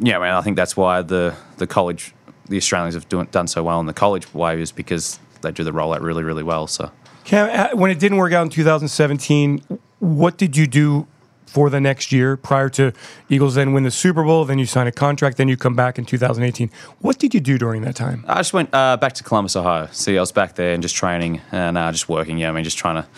yeah, 0.00 0.18
I 0.18 0.20
mean, 0.20 0.30
I 0.30 0.40
think 0.42 0.56
that's 0.56 0.76
why 0.76 1.02
the 1.02 1.34
the 1.56 1.66
college, 1.66 2.14
the 2.48 2.56
Australians 2.56 2.94
have 2.94 3.08
doing, 3.08 3.26
done 3.30 3.46
so 3.46 3.62
well 3.62 3.80
in 3.80 3.86
the 3.86 3.94
college 3.94 4.32
way 4.34 4.60
is 4.60 4.72
because 4.72 5.18
they 5.42 5.52
do 5.52 5.64
the 5.64 5.72
rollout 5.72 6.00
really, 6.00 6.22
really 6.22 6.42
well. 6.42 6.66
So. 6.66 6.90
Cam, 7.24 7.50
uh, 7.50 7.76
when 7.76 7.90
it 7.90 7.98
didn't 7.98 8.16
work 8.16 8.32
out 8.32 8.42
in 8.42 8.48
2017, 8.48 9.62
what 9.98 10.38
did 10.38 10.56
you 10.56 10.66
do 10.66 11.06
for 11.48 11.70
the 11.70 11.80
next 11.80 12.12
year 12.12 12.36
prior 12.36 12.68
to 12.68 12.92
Eagles 13.28 13.54
then 13.54 13.72
win 13.72 13.82
the 13.82 13.90
Super 13.90 14.22
Bowl, 14.22 14.44
then 14.44 14.58
you 14.58 14.66
sign 14.66 14.86
a 14.86 14.92
contract, 14.92 15.38
then 15.38 15.48
you 15.48 15.56
come 15.56 15.74
back 15.74 15.98
in 15.98 16.04
2018. 16.04 16.70
What 17.00 17.18
did 17.18 17.34
you 17.34 17.40
do 17.40 17.58
during 17.58 17.82
that 17.82 17.96
time? 17.96 18.24
I 18.28 18.36
just 18.36 18.52
went 18.52 18.72
uh, 18.72 18.96
back 18.98 19.14
to 19.14 19.24
Columbus, 19.24 19.56
Ohio. 19.56 19.88
See, 19.92 20.16
I 20.16 20.20
was 20.20 20.32
back 20.32 20.54
there 20.54 20.74
and 20.74 20.82
just 20.82 20.94
training 20.94 21.40
and 21.50 21.78
uh, 21.78 21.90
just 21.90 22.08
working. 22.08 22.38
Yeah, 22.38 22.50
I 22.50 22.52
mean, 22.52 22.64
just 22.64 22.78
trying 22.78 23.02
to 23.02 23.08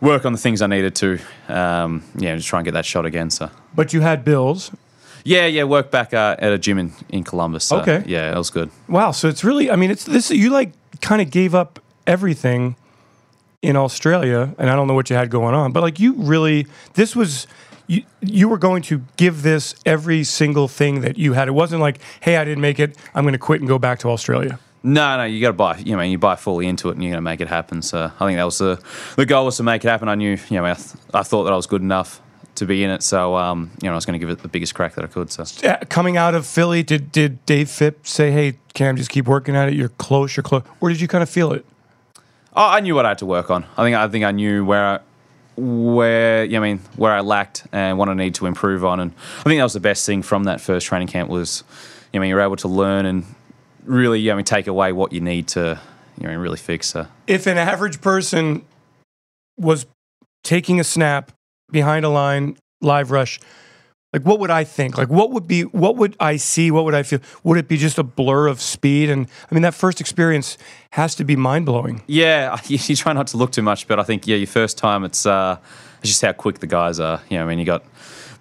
work 0.00 0.24
on 0.24 0.32
the 0.32 0.38
things 0.38 0.62
I 0.62 0.66
needed 0.66 0.94
to. 0.96 1.18
Um, 1.48 2.02
yeah, 2.16 2.34
just 2.36 2.48
try 2.48 2.58
and 2.58 2.64
get 2.64 2.72
that 2.72 2.84
shot 2.84 3.06
again. 3.06 3.30
So. 3.30 3.50
But 3.74 3.92
you 3.92 4.00
had 4.00 4.24
bills. 4.24 4.72
Yeah, 5.24 5.46
yeah, 5.46 5.64
work 5.64 5.90
back 5.90 6.14
uh, 6.14 6.36
at 6.38 6.52
a 6.52 6.58
gym 6.58 6.78
in, 6.78 6.92
in 7.08 7.24
Columbus. 7.24 7.64
So, 7.64 7.80
Okay. 7.80 8.02
Yeah, 8.06 8.30
that 8.30 8.38
was 8.38 8.50
good. 8.50 8.70
Wow. 8.88 9.10
So 9.12 9.28
it's 9.28 9.44
really, 9.44 9.70
I 9.70 9.76
mean, 9.76 9.90
it's 9.90 10.04
this, 10.04 10.30
you 10.30 10.50
like 10.50 10.72
kind 11.00 11.20
of 11.22 11.30
gave 11.30 11.54
up 11.54 11.78
everything 12.06 12.76
in 13.62 13.76
Australia, 13.76 14.54
and 14.58 14.70
I 14.70 14.74
don't 14.76 14.86
know 14.88 14.94
what 14.94 15.10
you 15.10 15.16
had 15.16 15.30
going 15.30 15.54
on, 15.54 15.72
but 15.72 15.82
like 15.82 16.00
you 16.00 16.14
really, 16.14 16.66
this 16.94 17.14
was, 17.14 17.46
you, 17.86 18.04
you 18.22 18.48
were 18.48 18.56
going 18.58 18.82
to 18.84 19.02
give 19.16 19.42
this 19.42 19.74
every 19.84 20.24
single 20.24 20.66
thing 20.68 21.02
that 21.02 21.18
you 21.18 21.34
had. 21.34 21.48
It 21.48 21.52
wasn't 21.52 21.82
like, 21.82 21.98
hey, 22.20 22.36
I 22.36 22.44
didn't 22.44 22.62
make 22.62 22.78
it. 22.78 22.96
I'm 23.14 23.24
going 23.24 23.32
to 23.32 23.38
quit 23.38 23.60
and 23.60 23.68
go 23.68 23.78
back 23.78 23.98
to 24.00 24.08
Australia. 24.08 24.58
No, 24.82 25.18
no, 25.18 25.24
you 25.24 25.42
got 25.42 25.48
to 25.48 25.52
buy. 25.52 25.76
You 25.76 25.94
know, 25.94 26.02
you 26.02 26.16
buy 26.16 26.36
fully 26.36 26.66
into 26.66 26.88
it, 26.88 26.92
and 26.92 27.02
you're 27.02 27.10
going 27.10 27.18
to 27.18 27.22
make 27.22 27.42
it 27.42 27.48
happen. 27.48 27.82
So 27.82 28.10
I 28.18 28.26
think 28.26 28.38
that 28.38 28.44
was 28.44 28.56
the 28.56 28.82
the 29.16 29.26
goal 29.26 29.44
was 29.44 29.58
to 29.58 29.62
make 29.62 29.84
it 29.84 29.88
happen. 29.88 30.08
I 30.08 30.14
knew, 30.14 30.38
you 30.48 30.56
know, 30.56 30.64
I, 30.64 30.72
th- 30.72 30.94
I 31.12 31.22
thought 31.22 31.44
that 31.44 31.52
I 31.52 31.56
was 31.56 31.66
good 31.66 31.82
enough 31.82 32.22
to 32.60 32.66
be 32.66 32.82
in 32.84 32.90
it. 32.90 33.02
So 33.02 33.36
um, 33.36 33.70
you 33.82 33.88
know, 33.88 33.92
I 33.92 33.94
was 33.96 34.06
going 34.06 34.14
to 34.14 34.18
give 34.18 34.30
it 34.30 34.40
the 34.40 34.48
biggest 34.48 34.74
crack 34.74 34.94
that 34.94 35.04
I 35.04 35.08
could. 35.08 35.30
So 35.30 35.44
Uh, 35.68 35.76
coming 35.88 36.16
out 36.16 36.34
of 36.34 36.46
Philly, 36.46 36.82
did, 36.82 37.12
did 37.12 37.44
Dave 37.44 37.68
Fipp 37.68 38.06
say, 38.06 38.30
hey, 38.30 38.58
Cam, 38.72 38.96
just 38.96 39.10
keep 39.10 39.26
working 39.26 39.54
at 39.56 39.68
it? 39.68 39.74
You're 39.74 39.88
close, 39.90 40.36
you're 40.36 40.44
close. 40.44 40.62
Or 40.80 40.88
did 40.88 41.00
you 41.00 41.08
kind 41.08 41.22
of 41.22 41.28
feel 41.28 41.52
it? 41.52 41.66
oh, 42.54 42.66
I 42.66 42.80
knew 42.80 42.94
what 42.94 43.04
I 43.06 43.10
had 43.10 43.18
to 43.18 43.26
work 43.26 43.50
on. 43.50 43.64
I 43.76 43.84
think 43.84 43.96
I 43.96 44.08
think 44.08 44.24
I 44.24 44.32
knew 44.32 44.64
where 44.64 44.84
I, 44.84 45.00
where 45.56 46.44
you 46.44 46.52
know, 46.52 46.58
I 46.58 46.68
mean 46.68 46.78
where 46.96 47.12
I 47.12 47.20
lacked 47.20 47.66
and 47.72 47.98
what 47.98 48.08
I 48.08 48.14
need 48.14 48.34
to 48.36 48.46
improve 48.46 48.84
on. 48.84 49.00
And 49.00 49.12
I 49.40 49.42
think 49.44 49.58
that 49.58 49.64
was 49.64 49.72
the 49.72 49.80
best 49.80 50.06
thing 50.06 50.22
from 50.22 50.44
that 50.44 50.60
first 50.60 50.86
training 50.86 51.08
camp 51.08 51.28
was, 51.30 51.64
you 52.12 52.18
know, 52.18 52.22
I 52.22 52.24
mean, 52.24 52.30
you're 52.30 52.40
able 52.40 52.56
to 52.56 52.68
learn 52.68 53.06
and 53.06 53.24
really, 53.84 54.20
you 54.20 54.28
know, 54.28 54.34
I 54.34 54.36
mean, 54.36 54.44
take 54.44 54.66
away 54.66 54.92
what 54.92 55.12
you 55.12 55.20
need 55.20 55.48
to, 55.48 55.80
you 56.18 56.26
know, 56.26 56.36
really 56.36 56.56
fix. 56.56 56.88
So. 56.88 57.06
if 57.26 57.46
an 57.46 57.56
average 57.56 58.00
person 58.00 58.64
was 59.56 59.86
taking 60.42 60.80
a 60.80 60.84
snap 60.84 61.32
behind 61.72 62.04
a 62.04 62.08
line 62.08 62.56
live 62.80 63.10
rush 63.10 63.38
like 64.12 64.22
what 64.22 64.38
would 64.40 64.50
i 64.50 64.64
think 64.64 64.96
like 64.98 65.08
what 65.08 65.30
would 65.30 65.46
be 65.46 65.62
what 65.62 65.96
would 65.96 66.16
i 66.18 66.36
see 66.36 66.70
what 66.70 66.84
would 66.84 66.94
i 66.94 67.02
feel 67.02 67.20
would 67.44 67.58
it 67.58 67.68
be 67.68 67.76
just 67.76 67.98
a 67.98 68.02
blur 68.02 68.46
of 68.48 68.60
speed 68.60 69.08
and 69.10 69.28
i 69.50 69.54
mean 69.54 69.62
that 69.62 69.74
first 69.74 70.00
experience 70.00 70.56
has 70.90 71.14
to 71.14 71.24
be 71.24 71.36
mind-blowing 71.36 72.02
Yeah, 72.06 72.58
you, 72.66 72.78
you 72.82 72.96
try 72.96 73.12
not 73.12 73.28
to 73.28 73.36
look 73.36 73.52
too 73.52 73.62
much, 73.62 73.86
but 73.86 74.00
I 74.00 74.02
think 74.02 74.26
yeah, 74.26 74.36
your 74.36 74.46
first 74.48 74.76
time, 74.78 75.04
it's 75.04 75.24
uh, 75.26 75.58
it's 76.00 76.08
just 76.08 76.22
how 76.22 76.32
quick 76.32 76.58
the 76.58 76.66
guys 76.66 76.98
are. 76.98 77.20
You 77.28 77.38
know, 77.38 77.44
I 77.44 77.46
mean, 77.48 77.58
you 77.60 77.64
got 77.64 77.84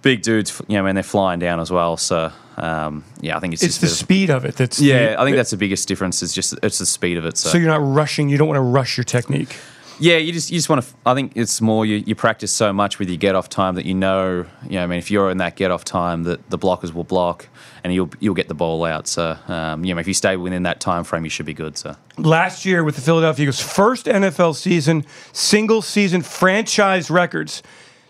big 0.02 0.24
dudes. 0.24 0.60
You 0.68 0.76
know, 0.78 0.84
I 0.84 0.86
mean, 0.88 0.96
they're 0.96 1.04
flying 1.04 1.40
down 1.40 1.60
as 1.60 1.70
well. 1.70 1.96
So 1.98 2.32
um, 2.58 3.04
yeah, 3.22 3.38
I 3.38 3.40
think 3.40 3.54
it's, 3.54 3.62
it's 3.62 3.78
just 3.78 3.82
the 3.82 4.06
speed 4.06 4.30
of 4.32 4.46
it 4.46 4.56
that's 4.56 4.80
Yeah, 4.82 5.10
the- 5.12 5.22
I 5.22 5.26
think 5.26 5.36
that's 5.38 5.52
the 5.52 5.58
biggest 5.58 5.88
difference. 5.88 6.24
Is 6.24 6.34
just 6.34 6.56
it's 6.64 6.80
the 6.80 6.86
speed 6.88 7.18
of 7.18 7.26
it. 7.26 7.38
So, 7.38 7.50
so 7.50 7.58
you're 7.60 7.68
not 7.68 7.84
rushing 7.84 8.30
you 8.30 8.38
don't 8.40 8.48
want 8.48 8.58
to 8.58 8.62
rush 8.80 8.98
your 8.98 9.04
technique 9.04 9.56
yeah, 10.00 10.18
you 10.18 10.32
just 10.32 10.50
you 10.50 10.58
just 10.58 10.70
want 10.70 10.84
to. 10.84 10.94
I 11.06 11.14
think 11.14 11.34
it's 11.36 11.62
more 11.62 11.86
you, 11.86 11.98
you 12.06 12.16
practice 12.16 12.52
so 12.52 12.72
much 12.72 13.00
with 13.00 13.10
your 13.10 13.18
get 13.18 13.36
off 13.36 13.50
time 13.50 13.76
that 13.76 13.86
you 13.86 13.94
know. 13.94 14.46
You 14.64 14.72
know, 14.72 14.84
I 14.84 14.88
mean, 14.88 15.00
if 15.00 15.12
you're 15.12 15.30
in 15.30 15.38
that 15.38 15.56
get 15.56 15.72
off 15.72 15.84
time, 15.84 16.24
that 16.24 16.50
the 16.50 16.58
blockers 16.58 16.94
will 16.94 17.04
block 17.04 17.48
and 17.84 17.94
you'll 17.94 18.10
you'll 18.20 18.36
get 18.36 18.48
the 18.48 18.54
ball 18.54 18.84
out. 18.86 19.08
So 19.08 19.38
um, 19.48 19.84
you 19.84 19.94
know, 19.94 20.00
if 20.00 20.08
you 20.08 20.14
stay 20.14 20.38
within 20.38 20.64
that 20.64 20.80
time 20.80 21.04
frame, 21.04 21.24
you 21.24 21.30
should 21.30 21.46
be 21.46 21.54
good. 21.54 21.78
So. 21.78 21.96
last 22.18 22.66
year 22.66 22.84
with 22.84 22.96
the 22.96 23.02
Philadelphia 23.02 23.44
Eagles, 23.44 23.60
first 23.60 24.06
NFL 24.06 24.56
season, 24.56 25.06
single 25.34 25.82
season 25.82 26.22
franchise 26.22 27.10
records. 27.10 27.62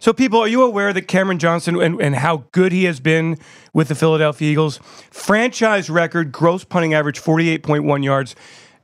So, 0.01 0.13
people, 0.13 0.39
are 0.39 0.48
you 0.48 0.63
aware 0.63 0.93
that 0.93 1.10
Cameron 1.10 1.39
Johnston 1.39 1.81
and, 1.81 2.00
and 2.00 2.15
how 2.15 2.46
good 2.53 2.72
he 2.72 2.86
has 2.86 3.01
been 3.01 3.38
with 3.74 3.89
the 3.89 3.96
Philadelphia 3.96 4.50
Eagles? 4.50 4.79
Franchise 5.12 5.89
record 5.89 6.31
gross 6.31 6.63
punting 6.63 6.93
average 6.93 7.19
48.1 7.19 8.03
yards. 8.05 8.34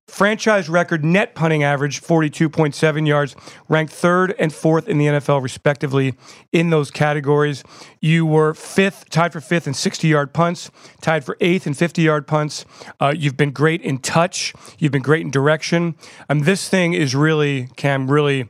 Franchise 0.08 0.70
record 0.70 1.04
net 1.04 1.34
punting 1.34 1.64
average 1.64 2.02
42.7 2.02 3.08
yards, 3.08 3.36
ranked 3.68 3.92
third 3.92 4.36
and 4.38 4.54
fourth 4.54 4.88
in 4.88 4.98
the 4.98 5.06
NFL, 5.08 5.42
respectively, 5.42 6.14
in 6.52 6.70
those 6.70 6.92
categories. 6.92 7.64
You 8.02 8.26
were 8.26 8.54
fifth, 8.54 9.10
tied 9.10 9.34
for 9.34 9.42
fifth 9.42 9.68
in 9.68 9.74
60 9.74 10.08
yard 10.08 10.32
punts, 10.32 10.70
tied 11.02 11.26
for 11.26 11.38
eighth 11.42 11.66
in 11.66 11.74
50 11.74 12.04
yard 12.04 12.28
punts. 12.28 12.66
Uh, 13.00 13.14
you've 13.18 13.36
been 13.36 13.52
great 13.52 13.82
in 13.82 13.98
touch, 13.98 14.54
you've 14.78 14.92
been 14.92 15.02
great 15.02 15.22
in 15.22 15.32
direction. 15.32 15.96
Um, 16.30 16.42
this 16.42 16.70
thing 16.70 16.94
is 16.94 17.16
really, 17.16 17.68
Cam, 17.76 18.10
really 18.10 18.48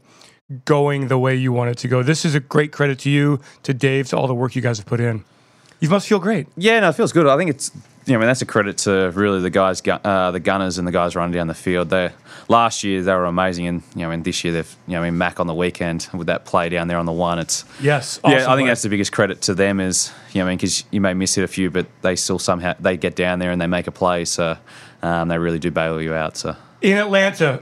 going 0.65 1.07
the 1.07 1.17
way 1.17 1.35
you 1.35 1.51
want 1.51 1.71
it 1.71 1.77
to 1.79 1.87
go. 1.87 2.03
This 2.03 2.25
is 2.25 2.35
a 2.35 2.39
great 2.39 2.71
credit 2.73 2.99
to 2.99 3.09
you, 3.09 3.39
to 3.63 3.73
Dave, 3.73 4.09
to 4.09 4.17
all 4.17 4.27
the 4.27 4.35
work 4.35 4.55
you 4.55 4.61
guys 4.61 4.77
have 4.77 4.85
put 4.85 4.99
in. 4.99 5.23
You 5.79 5.89
must 5.89 6.07
feel 6.07 6.19
great. 6.19 6.47
Yeah, 6.57 6.81
no, 6.81 6.89
it 6.89 6.95
feels 6.95 7.11
good. 7.11 7.27
I 7.27 7.37
think 7.37 7.49
it's 7.49 7.71
know, 8.13 8.15
I 8.15 8.21
mean 8.21 8.27
that's 8.27 8.41
a 8.41 8.45
credit 8.45 8.77
to 8.79 9.11
really 9.13 9.39
the 9.41 9.49
guys, 9.49 9.81
uh, 9.87 10.31
the 10.31 10.39
gunners 10.39 10.77
and 10.77 10.87
the 10.87 10.91
guys 10.91 11.15
running 11.15 11.33
down 11.33 11.47
the 11.47 11.53
field. 11.53 11.89
They 11.89 12.11
last 12.47 12.83
year 12.83 13.01
they 13.01 13.13
were 13.13 13.25
amazing, 13.25 13.67
and 13.67 13.83
you 13.95 14.01
know, 14.01 14.07
I 14.09 14.11
mean 14.11 14.23
this 14.23 14.43
year 14.43 14.53
they've 14.53 14.75
you 14.87 14.93
know, 14.93 15.01
I 15.01 15.05
mean 15.09 15.17
Mac 15.17 15.39
on 15.39 15.47
the 15.47 15.53
weekend 15.55 16.07
with 16.13 16.27
that 16.27 16.45
play 16.45 16.69
down 16.69 16.87
there 16.87 16.97
on 16.97 17.05
the 17.05 17.11
one. 17.11 17.39
It's 17.39 17.65
Yes. 17.81 18.19
yeah, 18.23 18.29
awesome 18.37 18.51
I 18.51 18.55
think 18.55 18.65
play. 18.65 18.67
that's 18.67 18.81
the 18.83 18.89
biggest 18.89 19.11
credit 19.11 19.41
to 19.43 19.53
them 19.55 19.79
is 19.79 20.11
you 20.33 20.41
know, 20.41 20.45
I 20.45 20.49
mean 20.49 20.57
because 20.57 20.83
you 20.91 21.01
may 21.01 21.13
miss 21.13 21.37
it 21.37 21.43
a 21.43 21.47
few, 21.47 21.71
but 21.71 21.87
they 22.01 22.15
still 22.15 22.39
somehow 22.39 22.73
they 22.79 22.97
get 22.97 23.15
down 23.15 23.39
there 23.39 23.51
and 23.51 23.59
they 23.61 23.67
make 23.67 23.87
a 23.87 23.91
play, 23.91 24.25
so 24.25 24.57
um, 25.01 25.27
they 25.27 25.37
really 25.37 25.59
do 25.59 25.71
bail 25.71 26.01
you 26.01 26.13
out. 26.13 26.37
So 26.37 26.55
in 26.81 26.97
Atlanta, 26.97 27.61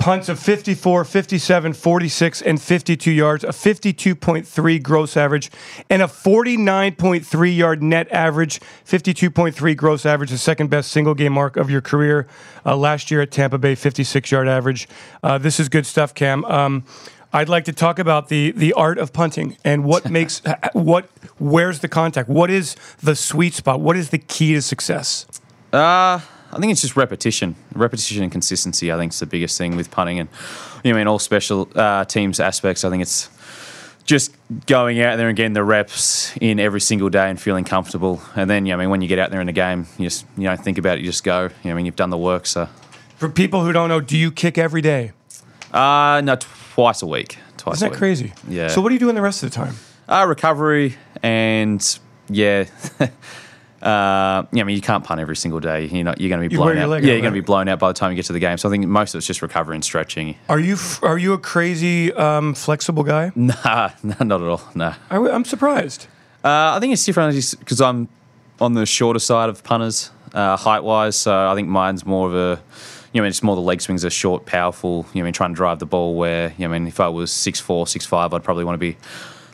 punts 0.00 0.30
of 0.30 0.38
54, 0.38 1.04
57, 1.04 1.74
46, 1.74 2.42
and 2.42 2.60
52 2.60 3.10
yards, 3.10 3.44
a 3.44 3.48
52.3 3.48 4.82
gross 4.82 5.16
average, 5.16 5.50
and 5.90 6.02
a 6.02 6.06
49.3 6.06 7.56
yard 7.56 7.82
net 7.82 8.10
average, 8.10 8.60
52.3 8.86 9.76
gross 9.76 10.06
average, 10.06 10.30
the 10.30 10.38
second 10.38 10.70
best 10.70 10.90
single 10.90 11.14
game 11.14 11.34
mark 11.34 11.56
of 11.56 11.70
your 11.70 11.82
career. 11.82 12.26
Uh, 12.64 12.76
last 12.76 13.10
year 13.10 13.20
at 13.20 13.30
Tampa 13.30 13.58
Bay, 13.58 13.74
56 13.74 14.30
yard 14.30 14.48
average. 14.48 14.88
Uh, 15.22 15.36
this 15.36 15.60
is 15.60 15.68
good 15.68 15.86
stuff, 15.86 16.14
Cam. 16.14 16.44
Um, 16.46 16.84
I'd 17.32 17.48
like 17.48 17.66
to 17.66 17.72
talk 17.72 17.98
about 17.98 18.28
the 18.28 18.50
the 18.52 18.72
art 18.72 18.98
of 18.98 19.12
punting 19.12 19.56
and 19.64 19.84
what 19.84 20.10
makes 20.10 20.42
what 20.72 21.08
where's 21.38 21.78
the 21.78 21.88
contact? 21.88 22.28
What 22.28 22.50
is 22.50 22.74
the 23.02 23.14
sweet 23.14 23.54
spot? 23.54 23.80
What 23.80 23.96
is 23.96 24.10
the 24.10 24.18
key 24.18 24.54
to 24.54 24.62
success? 24.62 25.26
Uh, 25.72 26.20
I 26.52 26.58
think 26.58 26.72
it's 26.72 26.80
just 26.80 26.96
repetition, 26.96 27.54
repetition 27.74 28.22
and 28.22 28.32
consistency. 28.32 28.90
I 28.92 28.96
think 28.96 29.12
is 29.12 29.20
the 29.20 29.26
biggest 29.26 29.56
thing 29.58 29.76
with 29.76 29.90
punting, 29.90 30.18
and 30.18 30.28
you 30.84 30.92
know, 30.92 30.96
I 30.96 31.00
mean 31.00 31.06
all 31.06 31.18
special 31.18 31.68
uh, 31.74 32.04
teams 32.04 32.40
aspects. 32.40 32.84
I 32.84 32.90
think 32.90 33.02
it's 33.02 33.28
just 34.04 34.34
going 34.66 35.00
out 35.00 35.16
there 35.16 35.28
and 35.28 35.36
getting 35.36 35.52
the 35.52 35.62
reps 35.62 36.36
in 36.40 36.58
every 36.58 36.80
single 36.80 37.08
day 37.10 37.30
and 37.30 37.40
feeling 37.40 37.64
comfortable. 37.64 38.20
And 38.34 38.50
then, 38.50 38.66
you 38.66 38.72
know, 38.72 38.78
I 38.78 38.80
mean, 38.80 38.90
when 38.90 39.02
you 39.02 39.08
get 39.08 39.20
out 39.20 39.30
there 39.30 39.40
in 39.40 39.46
the 39.46 39.52
game, 39.52 39.86
you 39.98 40.06
just 40.06 40.26
you 40.36 40.44
don't 40.44 40.60
think 40.60 40.78
about 40.78 40.98
it. 40.98 41.02
You 41.02 41.06
just 41.06 41.22
go. 41.22 41.42
You 41.44 41.50
know, 41.64 41.70
I 41.70 41.74
mean, 41.74 41.86
you've 41.86 41.96
done 41.96 42.10
the 42.10 42.18
work. 42.18 42.46
So, 42.46 42.68
For 43.16 43.28
people 43.28 43.64
who 43.64 43.72
don't 43.72 43.88
know, 43.88 44.00
do 44.00 44.16
you 44.18 44.32
kick 44.32 44.58
every 44.58 44.80
day? 44.80 45.12
uh, 45.72 46.20
no, 46.24 46.36
twice 46.74 47.02
a 47.02 47.06
week. 47.06 47.38
Twice. 47.58 47.76
Isn't 47.76 47.92
that 47.92 47.98
crazy? 47.98 48.32
Yeah. 48.48 48.68
So 48.68 48.80
what 48.80 48.90
are 48.90 48.94
you 48.94 48.98
doing 48.98 49.14
the 49.14 49.22
rest 49.22 49.42
of 49.44 49.50
the 49.50 49.54
time? 49.54 49.74
Uh, 50.08 50.24
recovery 50.26 50.96
and 51.22 51.98
yeah. 52.28 52.64
Uh, 53.82 54.44
yeah, 54.52 54.60
I 54.60 54.64
mean, 54.64 54.76
you 54.76 54.82
can't 54.82 55.02
punt 55.02 55.20
every 55.20 55.36
single 55.36 55.58
day. 55.58 55.86
You're 55.86 56.04
not. 56.04 56.20
You're 56.20 56.28
going 56.28 56.42
to 56.42 56.48
be 56.48 56.54
You 56.54 56.58
blown 56.58 56.76
your 56.76 56.84
out. 56.84 56.90
leg 56.90 57.02
Yeah, 57.02 57.12
you're 57.12 57.22
going 57.22 57.32
to 57.32 57.40
be 57.40 57.44
blown 57.44 57.66
out 57.66 57.78
by 57.78 57.88
the 57.88 57.94
time 57.94 58.10
you 58.10 58.16
get 58.16 58.26
to 58.26 58.34
the 58.34 58.38
game. 58.38 58.58
So 58.58 58.68
I 58.68 58.72
think 58.72 58.86
most 58.86 59.14
of 59.14 59.18
it's 59.18 59.26
just 59.26 59.40
recovery 59.40 59.74
and 59.74 59.82
stretching. 59.84 60.36
Are 60.50 60.58
you 60.60 60.74
f- 60.74 61.02
are 61.02 61.16
you 61.16 61.32
a 61.32 61.38
crazy 61.38 62.12
um, 62.12 62.54
flexible 62.54 63.02
guy? 63.04 63.32
Nah, 63.40 63.90
nah, 64.02 64.22
not 64.22 64.42
at 64.42 64.48
all. 64.48 64.62
Nah. 64.74 64.94
I, 65.08 65.16
am 65.16 65.44
surprised. 65.44 66.06
Uh, 66.44 66.76
I 66.76 66.78
think 66.80 66.92
it's 66.92 67.04
different 67.04 67.34
because 67.58 67.80
I'm 67.80 68.08
on 68.60 68.74
the 68.74 68.84
shorter 68.84 69.18
side 69.18 69.48
of 69.48 69.64
punters, 69.64 70.10
uh, 70.34 70.56
height 70.56 70.84
wise. 70.84 71.16
So 71.16 71.48
I 71.48 71.54
think 71.54 71.68
mine's 71.68 72.04
more 72.04 72.28
of 72.28 72.34
a, 72.34 72.62
you 73.12 73.20
know, 73.22 73.26
it's 73.26 73.42
more 73.42 73.56
the 73.56 73.62
leg 73.62 73.80
swings 73.80 74.04
are 74.04 74.10
short, 74.10 74.44
powerful. 74.46 75.06
You 75.14 75.20
know, 75.20 75.24
I 75.24 75.28
mean, 75.28 75.32
trying 75.32 75.50
to 75.52 75.56
drive 75.56 75.78
the 75.78 75.86
ball. 75.86 76.16
Where 76.16 76.52
you 76.58 76.68
know, 76.68 76.74
I 76.74 76.78
mean, 76.78 76.86
if 76.86 77.00
I 77.00 77.08
was 77.08 77.32
six 77.32 77.58
four, 77.60 77.86
six 77.86 78.04
five, 78.04 78.34
I'd 78.34 78.44
probably 78.44 78.64
want 78.64 78.74
to 78.74 78.78
be 78.78 78.96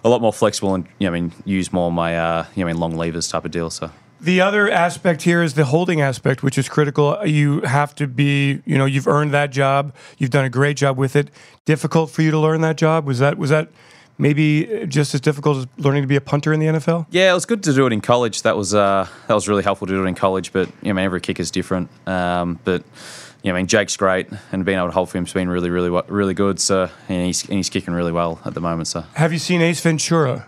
a 0.04 0.08
lot 0.08 0.20
more 0.20 0.32
flexible 0.32 0.74
and 0.74 0.86
you 0.98 1.08
know, 1.08 1.16
I 1.16 1.20
mean, 1.20 1.32
use 1.44 1.72
more 1.72 1.90
my 1.92 2.16
uh, 2.18 2.46
you 2.54 2.64
know, 2.64 2.68
I 2.68 2.72
mean, 2.72 2.80
long 2.80 2.96
levers 2.96 3.28
type 3.28 3.44
of 3.44 3.52
deal. 3.52 3.70
So. 3.70 3.90
The 4.20 4.40
other 4.40 4.70
aspect 4.70 5.22
here 5.22 5.42
is 5.42 5.54
the 5.54 5.66
holding 5.66 6.00
aspect, 6.00 6.42
which 6.42 6.56
is 6.56 6.68
critical. 6.68 7.18
You 7.26 7.60
have 7.60 7.94
to 7.96 8.06
be, 8.06 8.62
you 8.64 8.78
know, 8.78 8.86
you've 8.86 9.06
earned 9.06 9.32
that 9.34 9.50
job. 9.50 9.94
You've 10.18 10.30
done 10.30 10.44
a 10.44 10.50
great 10.50 10.76
job 10.76 10.96
with 10.96 11.16
it. 11.16 11.30
Difficult 11.64 12.10
for 12.10 12.22
you 12.22 12.30
to 12.30 12.38
learn 12.38 12.62
that 12.62 12.76
job. 12.76 13.06
Was 13.06 13.18
that 13.18 13.36
was 13.36 13.50
that 13.50 13.68
maybe 14.18 14.86
just 14.88 15.14
as 15.14 15.20
difficult 15.20 15.58
as 15.58 15.66
learning 15.76 16.02
to 16.02 16.06
be 16.08 16.16
a 16.16 16.20
punter 16.20 16.52
in 16.52 16.60
the 16.60 16.66
NFL? 16.66 17.06
Yeah, 17.10 17.30
it 17.30 17.34
was 17.34 17.44
good 17.44 17.62
to 17.64 17.74
do 17.74 17.86
it 17.86 17.92
in 17.92 18.00
college. 18.00 18.42
That 18.42 18.56
was 18.56 18.74
uh, 18.74 19.06
that 19.28 19.34
was 19.34 19.48
really 19.48 19.62
helpful 19.62 19.86
to 19.86 19.92
do 19.92 20.02
it 20.02 20.08
in 20.08 20.14
college. 20.14 20.52
But 20.52 20.68
you 20.80 20.84
know, 20.84 20.90
I 20.90 20.92
mean, 20.94 21.04
every 21.04 21.20
kick 21.20 21.38
is 21.38 21.50
different. 21.50 21.90
Um, 22.06 22.58
but 22.64 22.84
you 23.42 23.52
know, 23.52 23.56
I 23.56 23.60
mean, 23.60 23.66
Jake's 23.66 23.96
great, 23.96 24.28
and 24.50 24.64
being 24.64 24.78
able 24.78 24.88
to 24.88 24.92
hold 24.92 25.10
for 25.10 25.18
him's 25.18 25.32
been 25.32 25.48
really, 25.48 25.70
really, 25.70 26.02
really 26.08 26.34
good. 26.34 26.58
So 26.58 26.88
and 27.08 27.26
he's 27.26 27.44
and 27.44 27.54
he's 27.54 27.70
kicking 27.70 27.94
really 27.94 28.12
well 28.12 28.40
at 28.44 28.54
the 28.54 28.60
moment. 28.60 28.88
So 28.88 29.02
Have 29.14 29.32
you 29.32 29.38
seen 29.38 29.60
Ace 29.60 29.80
Ventura? 29.80 30.46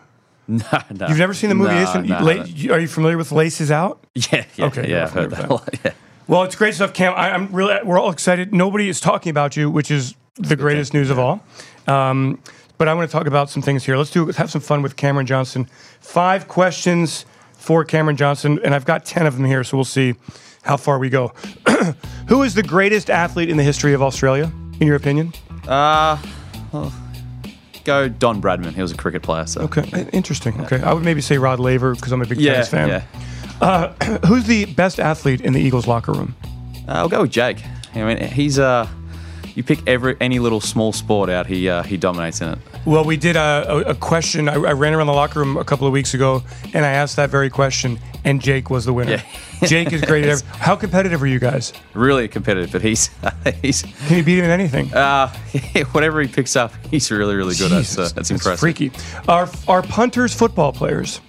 no, 0.51 0.63
no. 0.95 1.09
You've 1.09 1.19
never 1.19 1.35
seen 1.35 1.49
the 1.51 1.55
movie 1.55 1.75
No, 1.75 1.83
Ace 1.83 1.95
no, 1.95 2.19
La- 2.25 2.33
no. 2.69 2.75
Are 2.75 2.81
you 2.81 2.89
familiar 2.89 3.17
with 3.19 3.31
Laces 3.33 3.71
Out? 3.71 4.03
Yeah, 4.15 4.45
yeah, 4.57 4.65
Okay, 4.67 4.91
yeah. 4.91 5.05
I've 5.05 5.13
heard 5.13 5.31
that. 5.31 5.45
a 5.49 5.53
lot, 5.55 5.69
Yeah. 5.85 5.93
Well, 6.27 6.43
it's 6.43 6.57
great 6.57 6.75
stuff, 6.75 6.93
Cam. 6.93 7.13
I, 7.15 7.31
I'm 7.31 7.51
really 7.53 7.75
we're 7.85 7.99
all 7.99 8.11
excited. 8.11 8.53
Nobody 8.53 8.89
is 8.89 9.01
talking 9.01 9.31
about 9.31 9.57
you, 9.57 9.71
which 9.71 9.91
is 9.91 10.15
the 10.37 10.57
greatest 10.57 10.93
news 10.95 11.09
of 11.11 11.19
all. 11.19 11.43
Um, 11.87 12.39
but 12.77 12.87
I 12.89 12.95
want 12.95 13.09
to 13.11 13.13
talk 13.13 13.27
about 13.27 13.49
some 13.51 13.63
things 13.63 13.85
here. 13.85 13.97
Let's 13.97 14.11
do 14.11 14.27
have 14.27 14.51
some 14.51 14.61
fun 14.61 14.83
with 14.83 14.97
Cameron 14.97 15.27
Johnston. 15.27 15.67
Five 16.01 16.47
questions 16.49 17.25
for 17.55 17.85
Cameron 17.85 18.17
Johnston, 18.17 18.59
and 18.65 18.75
I've 18.75 18.85
got 18.85 19.05
ten 19.05 19.27
of 19.27 19.37
them 19.37 19.45
here, 19.47 19.65
so 19.65 19.77
we'll 19.77 19.85
see 19.85 20.15
how 20.63 20.77
far 20.77 20.99
we 20.99 21.09
go. 21.09 21.33
Who 22.29 22.43
is 22.43 22.55
the 22.55 22.63
greatest 22.63 23.09
athlete 23.11 23.49
in 23.49 23.57
the 23.57 23.63
history 23.65 23.95
of 23.95 24.03
Australia, 24.03 24.53
in 24.81 24.87
your 24.87 24.97
opinion? 24.97 25.33
Uh, 25.67 26.19
well, 26.73 26.93
go 27.89 28.09
Don 28.09 28.41
Bradman. 28.41 28.75
He 28.75 28.83
was 28.83 28.93
a 28.93 28.97
cricket 28.97 29.23
player. 29.23 29.47
So. 29.47 29.63
Okay, 29.63 29.91
uh, 29.93 30.05
interesting. 30.13 30.61
Okay, 30.63 30.81
I 30.83 30.93
would 30.93 31.03
maybe 31.05 31.21
say 31.21 31.39
Rod 31.39 31.59
Laver 31.59 31.95
because 31.95 32.13
I'm 32.13 32.23
a 32.23 32.27
big 32.27 32.39
Yeah, 32.41 32.53
tennis 32.53 32.69
fan. 32.69 32.89
yeah. 32.89 34.19
Who's 34.27 34.45
the 34.45 34.67
best 34.67 35.01
athlete 35.01 35.41
in 35.41 35.53
the 35.53 35.61
Eagles 35.61 35.87
locker 35.87 36.13
room? 36.13 36.35
Uh, 36.87 36.93
I'll 36.93 37.09
go 37.09 37.23
with 37.23 37.31
Jake. 37.33 37.59
I 37.95 38.03
mean, 38.05 38.19
he's 38.31 38.59
uh, 38.59 38.87
you 39.55 39.63
pick 39.65 39.81
every 39.89 40.17
any 40.21 40.39
little 40.39 40.61
small 40.61 40.93
sport 40.93 41.29
out, 41.29 41.47
he 41.47 41.69
uh, 41.69 41.83
he 41.83 41.97
dominates 41.97 42.41
in 42.41 42.51
it. 42.51 42.59
Well, 42.85 43.05
we 43.05 43.17
did 43.17 43.37
a, 43.37 43.65
a, 43.69 43.77
a 43.91 43.95
question. 43.95 44.49
I, 44.49 44.55
I 44.55 44.73
ran 44.73 44.95
around 44.95 45.09
the 45.09 45.13
locker 45.13 45.41
room 45.41 45.57
a 45.57 45.65
couple 45.65 45.87
of 45.87 45.93
weeks 45.93 46.15
ago, 46.15 46.43
and 46.73 46.85
I 46.87 46.91
asked 46.91 47.17
that 47.17 47.29
very 47.31 47.51
question, 47.51 47.99
and 48.29 48.41
Jake 48.41 48.71
was 48.71 48.85
the 48.85 48.93
winner. 48.93 49.13
Yeah. 49.63 49.67
Jake 49.69 49.93
is 49.93 50.03
great 50.03 50.25
at 50.27 50.41
How 50.43 50.77
competitive 50.77 51.23
are 51.23 51.27
you 51.27 51.39
guys? 51.39 51.73
Really 51.95 52.29
competitive, 52.29 52.71
but 52.73 52.83
he's 52.83 53.11
he's 53.63 53.83
Can 54.07 54.19
you 54.19 54.23
beat 54.23 54.39
him 54.39 54.45
in 54.45 54.51
anything? 54.51 54.93
uh, 54.95 55.29
whatever 55.93 56.21
he 56.21 56.29
picks 56.29 56.55
up, 56.57 56.73
he's 56.91 57.11
really 57.11 57.35
really 57.35 57.55
good 57.57 57.73
at. 57.73 57.85
So 57.87 58.03
Jesus, 58.03 58.13
that's 58.13 58.31
impressive. 58.31 58.61
freaky. 58.61 58.93
Are 59.29 59.49
are 59.67 59.83
punters 59.83 60.35
football 60.35 60.73
players? 60.73 61.21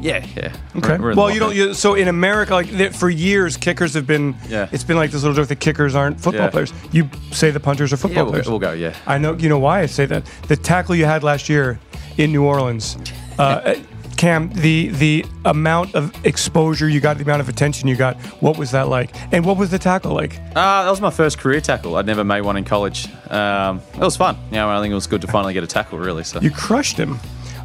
Yeah, 0.00 0.24
yeah. 0.36 0.52
Okay. 0.76 0.90
We're- 0.90 0.98
we're 1.00 1.14
well, 1.16 1.28
you 1.30 1.40
don't. 1.40 1.56
You, 1.56 1.74
so 1.74 1.94
in 1.94 2.06
America, 2.06 2.54
like 2.54 2.92
for 2.94 3.10
years, 3.10 3.56
kickers 3.56 3.94
have 3.94 4.06
been. 4.06 4.36
Yeah. 4.48 4.68
It's 4.70 4.84
been 4.84 4.96
like 4.96 5.10
this 5.10 5.22
little 5.24 5.34
joke 5.34 5.48
that 5.48 5.58
kickers 5.58 5.96
aren't 5.96 6.20
football 6.20 6.44
Yeah. 6.44 6.50
players. 6.50 6.72
You 6.92 7.08
say 7.32 7.50
the 7.50 7.58
punters 7.58 7.92
are 7.92 7.96
Yeah, 7.96 8.02
football 8.02 8.24
we'll, 8.24 8.32
players. 8.32 8.48
we'll 8.48 8.60
go. 8.60 8.72
Yeah. 8.74 8.94
I 9.08 9.18
know. 9.18 9.32
You 9.36 9.48
know 9.48 9.58
why 9.58 9.80
I 9.80 9.86
say 9.86 10.06
that. 10.06 10.24
The 10.46 10.56
tackle 10.56 10.94
you 10.94 11.04
had 11.04 11.24
last 11.24 11.48
year 11.48 11.80
in 12.16 12.30
New 12.30 12.44
Orleans, 12.44 12.96
uh, 13.40 13.74
Cam. 14.18 14.50
The 14.50 14.88
the 14.88 15.24
amount 15.44 15.94
of 15.94 16.12
exposure 16.26 16.88
you 16.88 17.00
got, 17.00 17.16
the 17.16 17.24
amount 17.24 17.40
of 17.40 17.48
attention 17.48 17.88
you 17.88 17.96
got. 17.96 18.16
What 18.42 18.58
was 18.58 18.72
that 18.72 18.88
like? 18.88 19.14
And 19.32 19.44
what 19.44 19.56
was 19.56 19.70
the 19.70 19.78
tackle 19.78 20.12
like? 20.12 20.38
Uh, 20.54 20.84
that 20.84 20.90
was 20.90 21.00
my 21.00 21.10
first 21.10 21.38
career 21.38 21.60
tackle. 21.60 21.96
I'd 21.96 22.06
never 22.06 22.24
made 22.24 22.42
one 22.42 22.56
in 22.56 22.64
college. 22.64 23.08
Um, 23.30 23.80
it 23.94 24.00
was 24.00 24.16
fun. 24.16 24.36
You 24.50 24.56
know, 24.56 24.68
I 24.68 24.80
think 24.80 24.92
it 24.92 24.94
was 24.96 25.06
good 25.06 25.22
to 25.22 25.26
finally 25.28 25.54
get 25.54 25.64
a 25.64 25.68
tackle. 25.68 25.98
Really. 25.98 26.24
So. 26.24 26.40
You 26.40 26.50
crushed 26.50 26.98
him. 26.98 27.18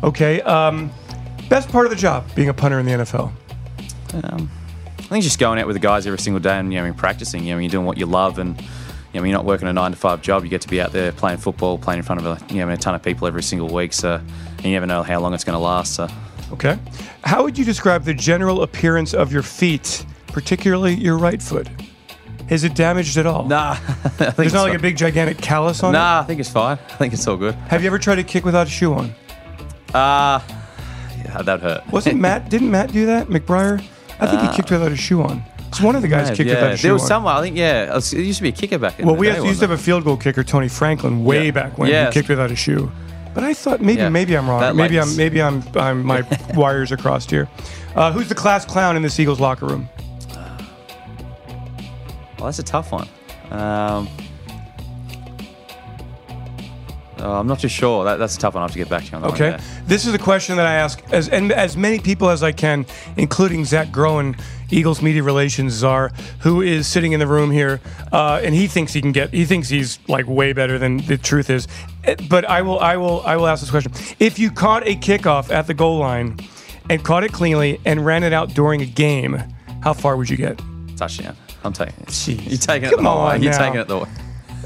Okay. 0.03 0.41
Um, 0.41 0.91
best 1.50 1.69
part 1.69 1.86
of 1.86 1.89
the 1.89 1.98
job 1.98 2.25
being 2.36 2.50
a 2.50 2.53
punter 2.53 2.79
in 2.79 2.86
the 2.86 2.91
NFL. 2.93 3.31
I 4.13 5.01
think 5.07 5.24
it's 5.24 5.25
just 5.25 5.39
going 5.39 5.60
out 5.60 5.67
with 5.67 5.75
the 5.75 5.79
guys 5.79 6.07
every 6.07 6.19
single 6.19 6.39
day 6.39 6.57
and 6.57 6.72
you 6.74 6.81
know, 6.81 6.93
practicing. 6.93 7.43
You 7.43 7.53
know, 7.53 7.60
you're 7.60 7.69
doing 7.69 7.86
what 7.86 7.98
you 7.98 8.05
love, 8.05 8.39
and 8.39 8.60
you 9.13 9.19
know, 9.19 9.24
you're 9.25 9.36
not 9.36 9.45
working 9.45 9.67
a 9.67 9.74
nine 9.74 9.91
to 9.91 9.98
five 9.98 10.22
job. 10.22 10.43
You 10.43 10.50
get 10.50 10.62
to 10.62 10.67
be 10.67 10.81
out 10.81 10.91
there 10.91 11.12
playing 11.12 11.38
football, 11.39 11.77
playing 11.77 12.00
in 12.00 12.03
front 12.03 12.25
of 12.25 12.25
a, 12.25 12.53
you 12.53 12.65
know, 12.65 12.69
a 12.72 12.77
ton 12.77 12.95
of 12.95 13.03
people 13.03 13.27
every 13.27 13.43
single 13.43 13.69
week. 13.69 13.93
So, 13.93 14.15
and 14.57 14.65
you 14.65 14.72
never 14.72 14.88
know 14.88 15.03
how 15.03 15.19
long 15.19 15.33
it's 15.33 15.43
going 15.43 15.55
to 15.57 15.63
last. 15.63 15.93
So, 15.95 16.07
Okay. 16.53 16.77
How 17.24 17.43
would 17.43 17.57
you 17.57 17.65
describe 17.65 18.03
the 18.03 18.13
general 18.13 18.62
appearance 18.62 19.13
of 19.13 19.33
your 19.33 19.41
feet, 19.41 20.05
particularly 20.27 20.93
your 20.93 21.17
right 21.17 21.41
foot? 21.41 21.67
Is 22.50 22.63
it 22.63 22.75
damaged 22.75 23.17
at 23.17 23.25
all? 23.25 23.45
nah, 23.45 23.75
There's 24.38 24.53
not 24.53 24.63
like 24.63 24.77
a 24.77 24.81
big 24.81 24.95
gigantic 24.95 25.39
callus 25.39 25.81
on 25.81 25.95
it. 25.95 25.98
Nah, 25.98 26.19
I 26.19 26.24
think 26.24 26.39
it's 26.39 26.50
fine. 26.50 26.77
I 26.77 26.95
think 26.95 27.13
it's 27.13 27.27
all 27.27 27.38
good. 27.38 27.55
Have 27.55 27.81
you 27.81 27.88
ever 27.88 27.98
tried 27.98 28.15
to 28.15 28.24
kick 28.24 28.45
without 28.45 28.67
a 28.67 28.69
shoe 28.69 28.93
on? 28.93 29.05
Uh, 29.93 30.39
yeah, 31.25 31.41
that 31.41 31.62
hurt. 31.62 31.88
Wasn't 31.91 32.19
Matt? 32.19 32.50
Didn't 32.51 32.69
Matt 32.69 32.91
do 32.91 33.05
that? 33.07 33.27
McBriar? 33.27 33.83
I 34.19 34.27
think 34.27 34.41
he 34.41 34.55
kicked 34.55 34.69
without 34.69 34.91
a 34.91 34.95
shoe 34.95 35.22
on. 35.24 35.43
It's 35.69 35.81
one 35.81 35.95
of 35.95 36.03
the 36.03 36.07
guys 36.07 36.29
kicked 36.29 36.41
yeah. 36.48 36.55
without 36.55 36.72
a 36.74 36.77
shoe 36.77 36.83
There 36.83 36.93
was 36.93 37.01
on. 37.03 37.07
someone. 37.07 37.36
I 37.36 37.41
think 37.41 37.57
yeah. 37.57 37.98
It, 37.98 38.13
used 38.13 38.38
to 38.38 38.43
be 38.43 38.50
a 38.50 38.51
kicker 38.51 38.77
back 38.77 39.00
in 39.00 39.07
well, 39.07 39.15
the 39.15 39.22
we 39.22 39.27
day, 39.27 39.31
used 39.31 39.41
to 39.41 39.48
wasn't 39.48 39.72
have 39.72 39.79
a 39.79 39.81
field 39.83 40.03
goal 40.03 40.17
kicker, 40.17 40.43
Tony 40.43 40.67
Franklin, 40.67 41.24
way 41.24 41.45
Yeah. 41.45 41.51
back 41.51 41.77
when 41.79 41.89
Yeah. 41.89 42.07
he 42.07 42.12
kicked 42.13 42.29
without 42.29 42.51
a 42.51 42.55
shoe. 42.55 42.91
But 43.33 43.43
I 43.43 43.53
thought 43.53 43.81
maybe 43.81 43.99
Yeah. 44.01 44.09
maybe 44.09 44.35
I'm 44.37 44.49
wrong. 44.49 44.61
That 44.61 44.75
maybe 44.75 44.95
lightens- 44.97 45.13
I'm 45.13 45.17
maybe 45.17 45.41
I'm, 45.41 45.63
I'm 45.75 46.05
my 46.05 46.23
wires 46.53 46.91
are 46.91 46.97
crossed 46.97 47.31
here. 47.31 47.49
Uh, 47.95 48.11
who's 48.11 48.29
the 48.29 48.35
class 48.35 48.65
clown 48.65 48.95
in 48.95 49.01
the 49.01 49.15
Eagles 49.17 49.39
locker 49.39 49.65
room? 49.65 49.89
Well, 52.37 52.45
that's 52.45 52.59
a 52.59 52.63
tough 52.63 52.91
one. 52.91 53.07
Um, 53.51 54.09
oh, 57.19 57.33
I'm 57.39 57.47
not 57.47 57.59
too 57.59 57.67
sure. 57.69 58.03
That, 58.03 58.17
that's 58.17 58.35
a 58.35 58.39
tough 58.39 58.55
one. 58.55 58.61
I 58.63 58.65
have 58.65 58.71
to 58.73 58.77
get 58.77 58.89
back 58.89 59.05
to 59.05 59.11
you 59.11 59.15
on 59.17 59.21
that 59.21 59.31
one, 59.31 59.41
Okay. 59.41 59.63
This 59.85 60.05
is 60.05 60.13
a 60.13 60.17
question 60.19 60.57
that 60.57 60.65
I 60.65 60.73
ask 60.73 61.01
as 61.11 61.29
and 61.29 61.51
as 61.51 61.77
many 61.77 61.99
people 61.99 62.29
as 62.29 62.43
I 62.43 62.51
can, 62.51 62.85
including 63.15 63.63
Zach 63.65 63.91
Groen, 63.91 64.35
Eagles 64.73 65.01
media 65.01 65.23
relations 65.23 65.73
czar, 65.73 66.11
who 66.39 66.61
is 66.61 66.87
sitting 66.87 67.11
in 67.13 67.19
the 67.19 67.27
room 67.27 67.51
here, 67.51 67.79
uh, 68.11 68.41
and 68.43 68.55
he 68.55 68.67
thinks 68.67 68.91
he 68.93 69.01
can 69.01 69.11
get. 69.11 69.29
He 69.31 69.45
thinks 69.45 69.69
he's 69.69 69.99
like 70.07 70.25
way 70.27 70.51
better 70.53 70.77
than 70.79 70.97
the 70.97 71.17
truth 71.17 71.49
is. 71.49 71.67
Eh, 72.03 72.15
But 72.29 72.45
I 72.45 72.61
will, 72.63 72.79
I 72.79 72.97
will, 72.97 73.21
I 73.21 73.35
will 73.37 73.47
ask 73.47 73.61
this 73.61 73.69
question: 73.71 73.91
If 74.19 74.39
you 74.39 74.49
caught 74.51 74.87
a 74.87 74.95
kickoff 74.95 75.51
at 75.51 75.67
the 75.67 75.73
goal 75.73 75.99
line 75.99 76.39
and 76.89 77.03
caught 77.03 77.23
it 77.23 77.31
cleanly 77.31 77.79
and 77.85 78.05
ran 78.05 78.23
it 78.23 78.33
out 78.33 78.53
during 78.53 78.81
a 78.81 78.85
game, 78.85 79.41
how 79.83 79.93
far 79.93 80.17
would 80.17 80.29
you 80.29 80.38
get? 80.38 80.59
Touchdown. 80.97 81.36
I'm 81.63 81.71
taking 81.73 81.93
it. 82.01 82.07
Jeez. 82.07 82.49
You're 82.49 82.57
taking 82.57 82.89
Come 82.89 82.99
it 82.99 83.03
the 83.03 83.09
way. 83.09 83.33
on 83.36 83.43
You're 83.43 83.53
taking 83.53 83.79
it 83.79 83.88
the 83.88 83.99
way. 83.99 84.09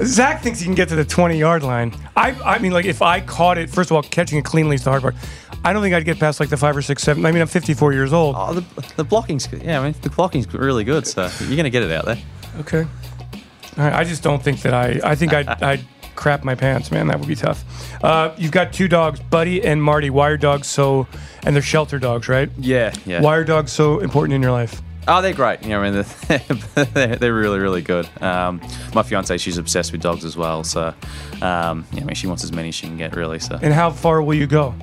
Zach 0.03 0.43
thinks 0.43 0.59
he 0.59 0.65
can 0.65 0.75
get 0.75 0.89
to 0.89 0.95
the 0.95 1.03
20 1.05 1.37
yard 1.39 1.63
line. 1.63 1.91
I, 2.15 2.31
I 2.43 2.59
mean, 2.59 2.71
like, 2.71 2.85
if 2.85 3.01
I 3.01 3.19
caught 3.19 3.57
it, 3.57 3.67
first 3.69 3.89
of 3.89 3.95
all, 3.95 4.03
catching 4.03 4.37
it 4.37 4.45
cleanly 4.45 4.75
is 4.75 4.83
the 4.83 4.91
hard 4.91 5.01
part. 5.01 5.15
I 5.63 5.73
don't 5.73 5.81
think 5.81 5.93
I'd 5.95 6.05
get 6.05 6.19
past 6.19 6.39
like 6.39 6.49
the 6.49 6.57
five 6.57 6.77
or 6.77 6.81
six, 6.81 7.03
seven. 7.03 7.25
I 7.25 7.31
mean, 7.31 7.41
I'm 7.41 7.47
54 7.47 7.93
years 7.93 8.13
old. 8.13 8.35
Oh, 8.37 8.53
the, 8.53 8.93
the 8.95 9.03
blocking's 9.03 9.47
good. 9.47 9.63
Yeah, 9.63 9.79
I 9.79 9.83
mean, 9.83 9.95
the 10.01 10.09
blocking's 10.09 10.51
really 10.53 10.83
good, 10.83 11.05
so 11.05 11.29
you're 11.41 11.49
going 11.49 11.63
to 11.63 11.69
get 11.69 11.83
it 11.83 11.91
out 11.91 12.05
there. 12.05 12.19
Okay. 12.59 12.81
All 12.81 13.83
right. 13.83 13.93
I 13.93 14.03
just 14.03 14.23
don't 14.23 14.41
think 14.41 14.61
that 14.61 14.73
I. 14.73 14.99
I 15.03 15.15
think 15.15 15.33
I'd, 15.33 15.47
I'd 15.63 15.81
crap 16.15 16.43
my 16.43 16.55
pants, 16.55 16.91
man. 16.91 17.07
That 17.07 17.19
would 17.19 17.27
be 17.27 17.35
tough. 17.35 17.63
Uh, 18.03 18.33
you've 18.37 18.51
got 18.51 18.73
two 18.73 18.87
dogs, 18.87 19.19
Buddy 19.19 19.63
and 19.63 19.81
Marty. 19.81 20.09
Why 20.09 20.29
are 20.29 20.37
dogs 20.37 20.67
so? 20.67 21.07
And 21.43 21.55
they're 21.55 21.61
shelter 21.63 21.99
dogs, 21.99 22.27
right? 22.27 22.49
Yeah, 22.57 22.93
yeah. 23.05 23.21
Why 23.21 23.35
are 23.35 23.43
dogs 23.43 23.71
so 23.71 23.99
important 23.99 24.33
in 24.33 24.41
your 24.41 24.51
life? 24.51 24.81
Oh, 25.09 25.21
they're 25.21 25.33
great. 25.33 25.63
You 25.63 25.69
know, 25.69 25.81
I 25.81 25.89
mean, 25.89 26.05
they're, 26.27 26.85
they're, 26.93 27.15
they're 27.15 27.33
really, 27.33 27.59
really 27.59 27.81
good. 27.81 28.09
Um, 28.21 28.59
my 28.93 29.03
fiance, 29.03 29.37
she's 29.37 29.57
obsessed 29.57 29.93
with 29.93 30.01
dogs 30.01 30.25
as 30.25 30.35
well. 30.35 30.65
So, 30.65 30.93
um, 31.41 31.85
yeah, 31.93 32.01
I 32.01 32.03
mean, 32.03 32.15
she 32.15 32.27
wants 32.27 32.43
as 32.43 32.51
many 32.51 32.69
as 32.69 32.75
she 32.75 32.87
can 32.87 32.97
get, 32.97 33.15
really. 33.15 33.39
So, 33.39 33.57
And 33.61 33.73
how 33.73 33.89
far 33.91 34.21
will 34.21 34.33
you 34.33 34.47
go? 34.47 34.75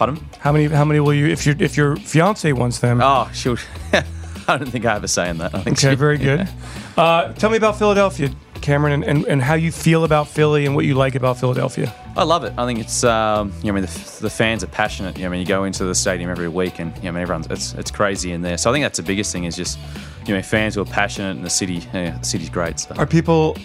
Pardon? 0.00 0.16
How 0.38 0.50
many? 0.50 0.66
How 0.66 0.84
many 0.86 0.98
will 1.00 1.12
you? 1.12 1.26
If 1.26 1.44
your 1.46 1.54
if 1.58 1.76
your 1.76 1.96
fiance 1.96 2.50
wants 2.54 2.78
them. 2.78 3.00
Oh, 3.02 3.30
she'll. 3.34 3.56
I 4.48 4.56
don't 4.56 4.70
think 4.70 4.84
I 4.86 4.94
have 4.94 5.04
a 5.04 5.08
say 5.08 5.28
in 5.28 5.38
that. 5.38 5.54
I 5.54 5.60
think 5.62 5.78
Okay, 5.78 5.90
she- 5.90 5.94
very 5.96 6.16
good. 6.18 6.48
Uh, 6.96 7.32
tell 7.34 7.50
me 7.50 7.56
about 7.56 7.78
Philadelphia, 7.78 8.30
Cameron, 8.62 8.94
and, 8.94 9.04
and, 9.04 9.26
and 9.26 9.42
how 9.42 9.54
you 9.54 9.70
feel 9.70 10.02
about 10.04 10.26
Philly 10.26 10.66
and 10.66 10.74
what 10.74 10.84
you 10.86 10.94
like 10.94 11.14
about 11.14 11.38
Philadelphia. 11.38 11.94
I 12.16 12.24
love 12.24 12.42
it. 12.44 12.52
I 12.58 12.66
think 12.66 12.80
it's, 12.80 13.04
um, 13.04 13.52
you 13.62 13.64
know, 13.70 13.78
I 13.78 13.80
mean, 13.80 13.84
the, 13.84 14.18
the 14.22 14.30
fans 14.30 14.64
are 14.64 14.66
passionate. 14.66 15.16
You 15.16 15.22
know, 15.22 15.28
I 15.28 15.30
mean, 15.32 15.40
you 15.40 15.46
go 15.46 15.62
into 15.64 15.84
the 15.84 15.94
stadium 15.94 16.30
every 16.30 16.48
week, 16.48 16.80
and 16.80 16.96
you 16.96 17.02
know, 17.04 17.08
I 17.10 17.12
mean, 17.12 17.22
everyone's 17.22 17.46
it's 17.48 17.74
it's 17.74 17.90
crazy 17.92 18.32
in 18.32 18.42
there. 18.42 18.58
So 18.58 18.70
I 18.70 18.72
think 18.72 18.82
that's 18.84 18.96
the 18.96 19.04
biggest 19.04 19.30
thing 19.32 19.44
is 19.44 19.54
just, 19.54 19.78
you 20.26 20.34
know, 20.34 20.42
fans 20.42 20.74
who 20.74 20.80
are 20.80 20.84
passionate, 20.86 21.36
and 21.36 21.44
the 21.44 21.50
city, 21.50 21.82
yeah, 21.94 22.18
the 22.18 22.24
city's 22.24 22.50
great. 22.50 22.80
So. 22.80 22.94
Are 22.96 23.06
people 23.06 23.56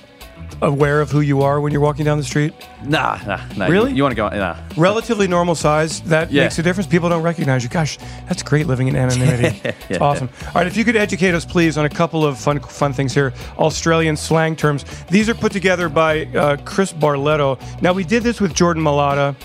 aware 0.62 1.01
of 1.01 1.12
who 1.12 1.21
you 1.21 1.41
are 1.41 1.60
when 1.60 1.71
you're 1.71 1.81
walking 1.81 2.05
down 2.05 2.17
the 2.17 2.23
street? 2.23 2.53
Nah, 2.84 3.17
nah, 3.25 3.39
nah. 3.58 3.65
Really? 3.67 3.93
You, 3.93 4.03
want 4.03 4.12
to 4.13 4.15
go? 4.15 4.29
Nah. 4.29 4.55
Relatively 4.77 5.27
normal 5.27 5.55
size, 5.55 6.01
that 6.01 6.31
Yeah. 6.31 6.43
makes 6.43 6.58
a 6.60 6.63
difference. 6.63 6.88
People 6.88 7.10
don't 7.10 7.23
recognize 7.23 7.63
you. 7.63 7.69
Gosh, 7.69 7.97
that's 8.27 8.41
great 8.43 8.65
living 8.67 8.88
in 8.88 8.95
anonymity. 8.95 9.60
It's 9.65 9.75
Yeah. 9.89 9.97
awesome. 9.99 10.29
All 10.47 10.53
right, 10.55 10.67
if 10.67 10.77
you 10.77 10.84
could 10.86 10.95
educate 10.95 11.34
us, 11.34 11.45
please, 11.45 11.77
on 11.77 11.86
a 11.86 11.89
couple 11.89 12.25
of 12.25 12.38
fun 12.39 12.60
fun 12.60 12.93
things 12.93 13.13
here. 13.13 13.34
Australian 13.58 14.15
slang 14.17 14.55
terms. 14.55 14.86
These 15.10 15.29
are 15.29 15.36
put 15.36 15.51
together 15.51 15.89
by 15.89 16.25
uh, 16.27 16.58
Chris 16.65 16.93
Barletto. 16.93 17.60
Now, 17.81 17.93
we 17.93 18.03
did 18.03 18.23
this 18.23 18.39
with 18.39 18.53
Jordan 18.53 18.84
Mailata, 18.84 19.36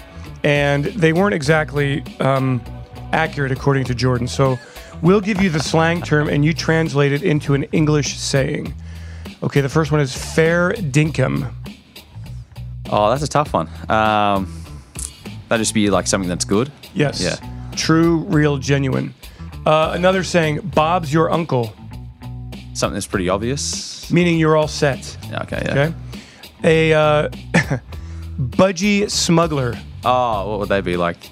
and 0.44 0.84
they 0.84 1.12
weren't 1.12 1.34
exactly 1.34 2.02
um, 2.20 2.60
accurate 3.12 3.52
according 3.52 3.84
to 3.84 3.94
Jordan. 3.94 4.26
So 4.28 4.58
we'll 5.02 5.20
give 5.20 5.40
you 5.42 5.50
the 5.50 5.60
slang 5.60 6.02
term, 6.02 6.28
and 6.28 6.44
you 6.44 6.54
translate 6.54 7.12
it 7.12 7.22
into 7.22 7.54
an 7.54 7.64
English 7.72 8.16
saying. 8.18 8.74
Okay, 9.42 9.60
the 9.60 9.68
first 9.68 9.90
one 9.90 10.00
is 10.00 10.14
fair 10.16 10.72
dinkum. 10.72 11.52
Oh, 12.90 13.08
that's 13.10 13.22
a 13.22 13.28
tough 13.28 13.52
one. 13.54 13.68
Um, 13.88 14.52
that'd 15.48 15.62
just 15.62 15.74
be 15.74 15.90
like 15.90 16.06
something 16.06 16.28
that's 16.28 16.44
good. 16.44 16.70
Yes. 16.94 17.20
Yeah. 17.22 17.36
True, 17.76 18.18
real, 18.24 18.58
genuine. 18.58 19.14
Uh, 19.64 19.92
another 19.94 20.24
saying, 20.24 20.60
Bob's 20.74 21.12
your 21.12 21.30
uncle, 21.30 21.72
Something 22.74 22.94
that's 22.94 23.06
pretty 23.06 23.28
obvious. 23.28 24.10
meaning 24.10 24.38
you're 24.38 24.56
all 24.56 24.68
set. 24.68 25.16
Yeah, 25.30 25.42
Okay. 25.42 25.62
Yeah. 25.64 25.70
Okay. 25.72 25.94
A 26.62 26.92
uh, 26.92 27.28
budgie 28.38 29.10
smuggler. 29.10 29.74
Oh, 30.04 30.50
what 30.50 30.58
would 30.60 30.68
they 30.68 30.80
be 30.80 30.96
like? 30.96 31.30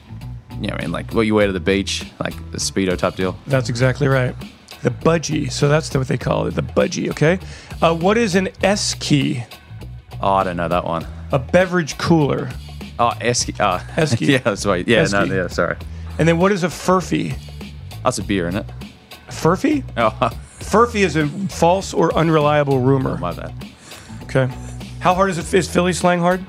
You 0.60 0.68
know, 0.68 0.76
I 0.78 0.82
mean, 0.82 0.92
like 0.92 1.12
what 1.12 1.22
you 1.26 1.34
wear 1.34 1.46
to 1.46 1.52
the 1.52 1.60
beach, 1.60 2.06
like 2.22 2.34
the 2.50 2.58
speedo 2.58 2.96
type 2.96 3.16
deal. 3.16 3.36
That's 3.46 3.68
exactly 3.68 4.08
right. 4.08 4.34
The 4.82 4.90
budgie. 4.90 5.50
So 5.50 5.68
that's 5.68 5.94
what 5.94 6.08
they 6.08 6.18
call 6.18 6.46
it, 6.46 6.54
the 6.54 6.62
budgie. 6.62 7.10
Okay. 7.10 7.38
Uh, 7.80 7.94
what 7.94 8.18
is 8.18 8.34
an 8.34 8.48
S 8.62 8.94
key? 8.94 9.44
Oh, 10.20 10.32
I 10.34 10.44
don't 10.44 10.56
know 10.56 10.68
that 10.68 10.84
one. 10.84 11.06
A 11.32 11.38
beverage 11.38 11.96
cooler. 11.98 12.50
Oh, 12.98 13.12
esky. 13.20 13.54
Oh, 13.60 13.78
Esky. 14.00 14.26
yeah, 14.28 14.38
that's 14.38 14.66
right. 14.66 14.86
Yeah, 14.88 15.02
no, 15.04 15.24
Esky. 15.24 15.28
yeah, 15.28 15.46
sorry. 15.46 15.76
And 16.18 16.26
then 16.26 16.38
what 16.38 16.50
is 16.50 16.64
a 16.64 16.68
furphy? 16.68 17.38
That's 18.02 18.18
a 18.18 18.24
beer, 18.24 18.48
isn't 18.48 18.68
it? 18.68 18.74
Furphy? 19.28 19.84
Oh, 19.96 20.10
Furphy 20.58 21.04
is 21.04 21.14
a 21.14 21.28
false 21.48 21.94
or 21.94 22.12
unreliable 22.16 22.80
rumor. 22.80 23.12
Oh, 23.12 23.18
my 23.18 23.32
bad. 23.32 23.54
Okay. 24.24 24.48
How 24.98 25.14
hard 25.14 25.30
is 25.30 25.38
it? 25.38 25.54
Is 25.56 25.72
Philly 25.72 25.92
slang 25.92 26.18
hard? 26.18 26.44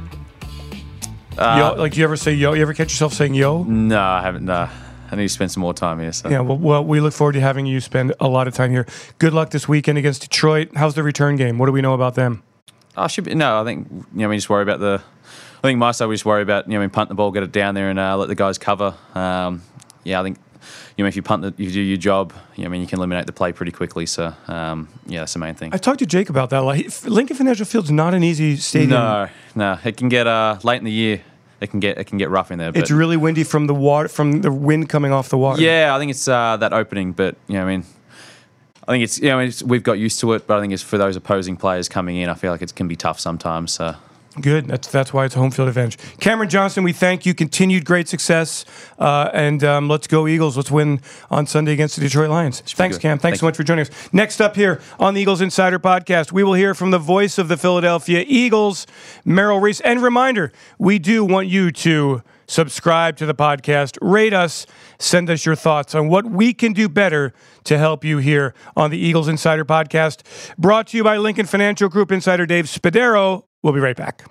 yo, 1.37 1.75
like, 1.77 1.93
do 1.93 1.99
you 1.99 2.03
ever 2.03 2.17
say 2.17 2.33
yo? 2.33 2.53
You 2.53 2.61
ever 2.63 2.73
catch 2.73 2.91
yourself 2.91 3.13
saying 3.13 3.35
yo? 3.35 3.63
No, 3.63 4.01
I 4.01 4.21
haven't. 4.21 4.45
No. 4.45 4.67
I 5.11 5.15
need 5.15 5.23
to 5.23 5.29
spend 5.29 5.51
some 5.51 5.61
more 5.61 5.73
time 5.73 5.99
here. 5.99 6.11
So. 6.11 6.29
Yeah, 6.29 6.41
well, 6.41 6.57
well, 6.57 6.85
we 6.85 6.99
look 6.99 7.13
forward 7.13 7.33
to 7.33 7.41
having 7.41 7.65
you 7.65 7.81
spend 7.81 8.13
a 8.19 8.27
lot 8.27 8.47
of 8.47 8.53
time 8.53 8.71
here. 8.71 8.85
Good 9.17 9.33
luck 9.33 9.49
this 9.51 9.67
weekend 9.67 9.97
against 9.97 10.21
Detroit. 10.21 10.69
How's 10.75 10.95
the 10.95 11.03
return 11.03 11.35
game? 11.35 11.57
What 11.57 11.65
do 11.65 11.71
we 11.71 11.81
know 11.81 11.93
about 11.93 12.15
them? 12.15 12.43
I 12.95 13.07
should 13.07 13.23
be. 13.23 13.35
No, 13.35 13.61
I 13.61 13.63
think 13.63 13.87
you 13.91 14.05
know. 14.13 14.29
We 14.29 14.37
just 14.37 14.49
worry 14.49 14.63
about 14.63 14.79
the. 14.79 15.01
I 15.59 15.61
think 15.61 15.79
my 15.79 15.91
side 15.91 16.07
we 16.07 16.15
just 16.15 16.25
worry 16.25 16.41
about 16.41 16.67
you 16.67 16.73
know, 16.73 16.79
we 16.79 16.87
punt 16.87 17.09
the 17.09 17.15
ball, 17.15 17.31
get 17.31 17.43
it 17.43 17.51
down 17.51 17.75
there, 17.75 17.89
and 17.89 17.99
uh, 17.99 18.17
let 18.17 18.27
the 18.27 18.35
guys 18.35 18.57
cover. 18.57 18.95
Um, 19.15 19.61
yeah, 20.03 20.19
I 20.19 20.23
think 20.23 20.37
you 20.97 21.03
know 21.03 21.07
if 21.07 21.15
you 21.15 21.21
punt, 21.21 21.43
the, 21.43 21.63
you 21.63 21.71
do 21.71 21.81
your 21.81 21.97
job. 21.97 22.33
You 22.55 22.63
know, 22.63 22.69
I 22.69 22.71
mean, 22.71 22.81
you 22.81 22.87
can 22.87 22.99
eliminate 22.99 23.25
the 23.25 23.31
play 23.31 23.53
pretty 23.53 23.71
quickly. 23.71 24.05
So 24.05 24.33
um, 24.47 24.89
yeah, 25.05 25.19
that's 25.19 25.33
the 25.33 25.39
main 25.39 25.55
thing. 25.55 25.73
I 25.73 25.77
talked 25.77 25.99
to 25.99 26.05
Jake 26.05 26.29
about 26.29 26.49
that. 26.49 26.59
Like, 26.59 27.03
Lincoln 27.05 27.37
Financial 27.37 27.65
Field's 27.65 27.91
not 27.91 28.13
an 28.13 28.23
easy 28.23 28.57
stadium. 28.57 28.91
No, 28.91 29.29
no, 29.55 29.79
it 29.83 29.97
can 29.97 30.09
get 30.09 30.27
uh, 30.27 30.59
late 30.63 30.77
in 30.77 30.85
the 30.85 30.91
year. 30.91 31.21
It 31.61 31.69
can 31.71 31.79
get 31.79 31.97
it 31.97 32.05
can 32.05 32.17
get 32.17 32.29
rough 32.29 32.51
in 32.51 32.59
there. 32.59 32.71
But 32.71 32.81
It's 32.81 32.91
really 32.91 33.17
windy 33.17 33.43
from 33.43 33.67
the 33.67 33.73
water, 33.73 34.07
from 34.07 34.41
the 34.41 34.51
wind 34.51 34.89
coming 34.89 35.11
off 35.11 35.29
the 35.29 35.37
water. 35.37 35.61
yeah, 35.61 35.93
I 35.95 35.99
think 35.99 36.09
it's 36.11 36.27
uh, 36.27 36.57
that 36.57 36.73
opening. 36.73 37.11
But 37.11 37.35
you 37.47 37.55
know, 37.55 37.63
I 37.63 37.67
mean, 37.67 37.83
I 38.87 38.91
think 38.93 39.03
it's 39.03 39.19
you 39.19 39.29
know 39.29 39.39
it's, 39.39 39.61
we've 39.61 39.83
got 39.83 39.93
used 39.99 40.19
to 40.21 40.33
it. 40.33 40.47
But 40.47 40.57
I 40.57 40.61
think 40.61 40.73
it's 40.73 40.83
for 40.83 40.97
those 40.97 41.15
opposing 41.15 41.57
players 41.57 41.89
coming 41.89 42.17
in. 42.17 42.29
I 42.29 42.33
feel 42.33 42.51
like 42.51 42.61
it 42.61 42.73
can 42.75 42.87
be 42.87 42.95
tough 42.95 43.19
sometimes. 43.19 43.73
So. 43.73 43.95
Good. 44.39 44.67
That's 44.67 44.87
that's 44.87 45.11
why 45.11 45.25
it's 45.25 45.35
a 45.35 45.39
home 45.39 45.51
field 45.51 45.67
advantage. 45.67 45.97
Cameron 46.19 46.49
Johnston, 46.49 46.83
we 46.83 46.93
thank 46.93 47.25
you. 47.25 47.33
Continued 47.33 47.83
great 47.83 48.07
success, 48.07 48.63
uh, 48.99 49.31
and 49.33 49.63
um, 49.63 49.89
let's 49.89 50.07
go 50.07 50.27
Eagles. 50.27 50.55
Let's 50.55 50.69
win 50.69 51.01
on 51.31 51.47
Sunday 51.47 51.73
against 51.73 51.95
the 51.95 52.01
Detroit 52.01 52.29
Lions. 52.29 52.61
Thanks. 52.61 52.97
Cam. 52.97 53.17
Thanks 53.17 53.21
Thank 53.21 53.39
so 53.39 53.45
much 53.47 53.57
for 53.57 53.63
joining 53.63 53.87
us. 53.87 54.13
Next 54.13 54.39
up 54.39 54.55
here 54.55 54.81
on 54.99 55.15
the 55.15 55.21
Eagles 55.21 55.41
Insider 55.41 55.79
Podcast, 55.79 56.31
we 56.31 56.43
will 56.43 56.53
hear 56.53 56.73
from 56.73 56.91
the 56.91 56.99
voice 56.99 57.37
of 57.37 57.47
the 57.47 57.57
Philadelphia 57.57 58.23
Eagles, 58.27 58.85
Merrill 59.25 59.59
Reese. 59.59 59.81
And 59.81 60.01
reminder, 60.01 60.51
we 60.77 60.99
do 60.99 61.25
want 61.25 61.47
you 61.47 61.71
to 61.71 62.21
subscribe 62.47 63.17
to 63.17 63.25
the 63.25 63.35
podcast, 63.35 63.97
rate 64.01 64.33
us, 64.33 64.65
send 64.99 65.29
us 65.29 65.45
your 65.45 65.55
thoughts 65.55 65.93
on 65.95 66.07
what 66.07 66.25
we 66.25 66.53
can 66.53 66.73
do 66.73 66.87
better 66.87 67.33
to 67.63 67.77
help 67.77 68.03
you 68.03 68.19
here 68.19 68.53
on 68.75 68.89
the 68.89 68.97
Eagles 68.97 69.27
Insider 69.27 69.65
Podcast. 69.65 70.21
Brought 70.57 70.87
to 70.87 70.97
you 70.97 71.03
by 71.03 71.17
Lincoln 71.17 71.45
Financial 71.45 71.89
Group 71.89 72.11
Insider 72.11 72.45
Dave 72.45 72.65
Spadaro. 72.65 73.43
We'll 73.61 73.73
be 73.73 73.79
right 73.79 73.95
back. 73.95 74.23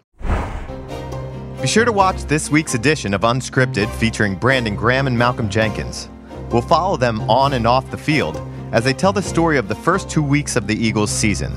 Be 1.60 1.66
sure 1.66 1.84
to 1.84 1.92
watch 1.92 2.22
this 2.24 2.50
week's 2.50 2.74
edition 2.74 3.12
of 3.12 3.22
Unscripted 3.22 3.90
featuring 3.96 4.36
Brandon 4.36 4.76
Graham 4.76 5.06
and 5.06 5.18
Malcolm 5.18 5.48
Jenkins. 5.48 6.08
We'll 6.50 6.62
follow 6.62 6.96
them 6.96 7.20
on 7.28 7.52
and 7.52 7.66
off 7.66 7.90
the 7.90 7.98
field 7.98 8.40
as 8.72 8.84
they 8.84 8.92
tell 8.92 9.12
the 9.12 9.22
story 9.22 9.58
of 9.58 9.68
the 9.68 9.74
first 9.74 10.08
two 10.08 10.22
weeks 10.22 10.56
of 10.56 10.66
the 10.66 10.74
Eagles 10.74 11.10
season. 11.10 11.52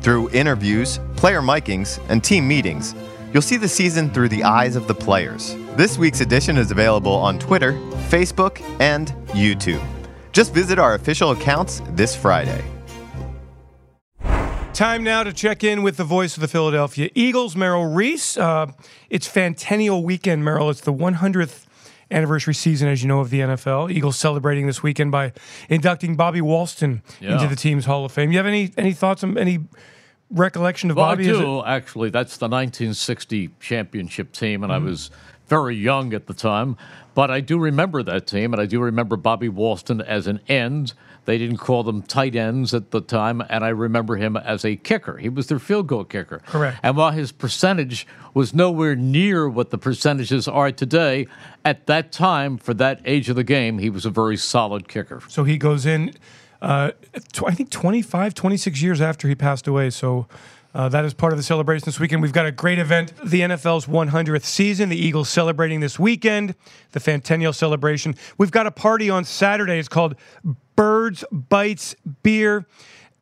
Through 0.00 0.30
interviews, 0.30 0.98
player 1.16 1.40
micings, 1.40 2.00
and 2.08 2.22
team 2.22 2.48
meetings, 2.48 2.94
you'll 3.32 3.42
see 3.42 3.56
the 3.56 3.68
season 3.68 4.10
through 4.10 4.28
the 4.30 4.44
eyes 4.44 4.76
of 4.76 4.88
the 4.88 4.94
players. 4.94 5.54
This 5.76 5.98
week's 5.98 6.20
edition 6.20 6.56
is 6.56 6.70
available 6.70 7.12
on 7.12 7.38
Twitter, 7.38 7.72
Facebook, 8.08 8.60
and 8.80 9.08
YouTube. 9.28 9.84
Just 10.32 10.52
visit 10.52 10.78
our 10.78 10.94
official 10.94 11.30
accounts 11.30 11.80
this 11.90 12.16
Friday. 12.16 12.64
Time 14.74 15.04
now 15.04 15.22
to 15.22 15.32
check 15.32 15.62
in 15.62 15.84
with 15.84 15.96
the 15.96 16.04
voice 16.04 16.36
of 16.36 16.40
the 16.40 16.48
Philadelphia 16.48 17.08
Eagles, 17.14 17.54
Merrill 17.54 17.86
Reese. 17.86 18.36
Uh, 18.36 18.72
it's 19.08 19.28
Fantennial 19.28 20.02
weekend, 20.02 20.44
Merrill. 20.44 20.68
It's 20.68 20.80
the 20.80 20.92
100th 20.92 21.66
anniversary 22.10 22.54
season, 22.54 22.88
as 22.88 23.00
you 23.00 23.06
know, 23.08 23.20
of 23.20 23.30
the 23.30 23.38
NFL. 23.38 23.92
Eagles 23.92 24.16
celebrating 24.18 24.66
this 24.66 24.82
weekend 24.82 25.12
by 25.12 25.32
inducting 25.68 26.16
Bobby 26.16 26.40
Walston 26.40 27.02
Yeah. 27.20 27.34
into 27.34 27.46
the 27.46 27.54
team's 27.54 27.84
Hall 27.84 28.04
of 28.04 28.10
Fame. 28.10 28.32
You 28.32 28.38
have 28.38 28.46
any 28.46 28.72
any 28.76 28.92
thoughts 28.92 29.22
on 29.22 29.38
any 29.38 29.60
recollection 30.28 30.90
of 30.90 30.96
Well, 30.96 31.06
Bobby? 31.06 31.30
I 31.30 31.32
do 31.32 31.62
actually. 31.64 32.10
That's 32.10 32.36
the 32.36 32.48
1960 32.48 33.50
championship 33.60 34.32
team, 34.32 34.64
and 34.64 34.72
Mm-hmm. 34.72 34.84
I 34.86 34.90
was 34.90 35.10
very 35.46 35.76
young 35.76 36.12
at 36.14 36.26
the 36.26 36.34
time, 36.34 36.76
but 37.14 37.30
I 37.30 37.40
do 37.40 37.58
remember 37.60 38.02
that 38.02 38.26
team, 38.26 38.52
and 38.52 38.60
I 38.60 38.66
do 38.66 38.80
remember 38.80 39.16
Bobby 39.16 39.48
Walston 39.48 40.04
as 40.04 40.26
an 40.26 40.40
end. 40.48 40.94
They 41.24 41.38
didn't 41.38 41.56
call 41.58 41.82
them 41.82 42.02
tight 42.02 42.36
ends 42.36 42.74
at 42.74 42.90
the 42.90 43.00
time, 43.00 43.42
and 43.48 43.64
I 43.64 43.68
remember 43.68 44.16
him 44.16 44.36
as 44.36 44.64
a 44.64 44.76
kicker. 44.76 45.16
He 45.16 45.28
was 45.28 45.46
their 45.46 45.58
field 45.58 45.86
goal 45.86 46.04
kicker. 46.04 46.40
Correct. 46.46 46.78
And 46.82 46.96
while 46.96 47.12
his 47.12 47.32
percentage 47.32 48.06
was 48.34 48.54
nowhere 48.54 48.94
near 48.94 49.48
what 49.48 49.70
the 49.70 49.78
percentages 49.78 50.46
are 50.48 50.70
today, 50.72 51.26
at 51.64 51.86
that 51.86 52.12
time, 52.12 52.58
for 52.58 52.74
that 52.74 53.00
age 53.04 53.28
of 53.28 53.36
the 53.36 53.44
game, 53.44 53.78
he 53.78 53.90
was 53.90 54.04
a 54.04 54.10
very 54.10 54.36
solid 54.36 54.88
kicker. 54.88 55.22
So 55.28 55.44
he 55.44 55.56
goes 55.56 55.86
in, 55.86 56.14
uh, 56.60 56.92
tw- 57.32 57.44
I 57.46 57.52
think 57.52 57.70
25, 57.70 58.34
26 58.34 58.82
years 58.82 59.00
after 59.00 59.28
he 59.28 59.34
passed 59.34 59.66
away. 59.66 59.90
So 59.90 60.26
uh, 60.74 60.88
that 60.88 61.04
is 61.04 61.14
part 61.14 61.32
of 61.32 61.36
the 61.38 61.42
celebration 61.42 61.84
this 61.84 62.00
weekend. 62.00 62.20
We've 62.20 62.32
got 62.32 62.46
a 62.46 62.52
great 62.52 62.80
event, 62.80 63.12
the 63.24 63.42
NFL's 63.42 63.86
100th 63.86 64.44
season. 64.44 64.88
The 64.88 64.96
Eagles 64.96 65.28
celebrating 65.28 65.78
this 65.78 65.98
weekend, 66.00 66.56
the 66.90 67.00
Fantennial 67.00 67.52
celebration. 67.52 68.16
We've 68.38 68.50
got 68.50 68.66
a 68.66 68.72
party 68.72 69.08
on 69.08 69.24
Saturday. 69.24 69.78
It's 69.78 69.88
called 69.88 70.16
Birds 70.74 71.24
Bites 71.30 71.94
Beer. 72.24 72.66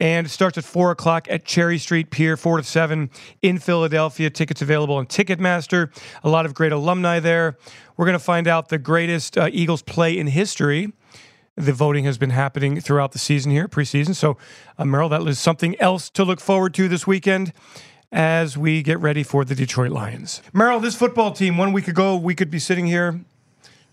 And 0.01 0.27
it 0.27 0.31
starts 0.31 0.59
at 0.59 0.65
4 0.65 0.91
o'clock 0.93 1.29
at 1.31 1.45
Cherry 1.45 1.79
Street 1.79 2.11
Pier, 2.11 2.37
4 2.37 2.57
to 2.57 2.62
7 2.65 3.11
in 3.43 3.59
Philadelphia. 3.59 4.31
Tickets 4.31 4.62
available 4.62 4.97
on 4.97 5.07
Ticketmaster. 5.07 5.95
A 6.25 6.29
lot 6.29 6.47
of 6.47 6.55
great 6.55 6.73
alumni 6.73 7.21
there. 7.21 7.57
We're 7.97 8.07
going 8.07 8.19
to 8.19 8.25
find 8.25 8.49
out 8.49 8.71
the 8.71 8.79
greatest 8.79 9.37
uh, 9.37 9.49
Eagles 9.53 9.83
play 9.83 10.19
in 10.19 10.27
history. 10.27 10.93
The 11.57 11.73
voting 11.73 12.05
has 12.05 12.17
been 12.17 12.31
happening 12.31 12.81
throughout 12.81 13.12
the 13.12 13.19
season 13.19 13.53
here, 13.53 13.69
preseason. 13.69 14.15
So, 14.15 14.38
uh, 14.79 14.87
Merrill, 14.87 15.11
that 15.11 15.21
is 15.23 15.38
something 15.38 15.79
else 15.81 16.09
to 16.11 16.25
look 16.25 16.41
forward 16.41 16.73
to 16.75 16.88
this 16.88 17.07
weekend 17.07 17.53
as 18.11 18.57
we 18.57 18.83
get 18.83 18.99
ready 19.01 19.23
for 19.23 19.45
the 19.45 19.55
Detroit 19.55 19.91
Lions. 19.91 20.43
Merrill, 20.53 20.81
this 20.81 20.97
football 20.97 21.33
team, 21.33 21.59
one 21.59 21.73
week 21.73 21.88
ago, 21.88 22.17
we 22.17 22.35
could 22.35 22.51
be 22.51 22.59
sitting 22.59 22.87
here 22.87 23.21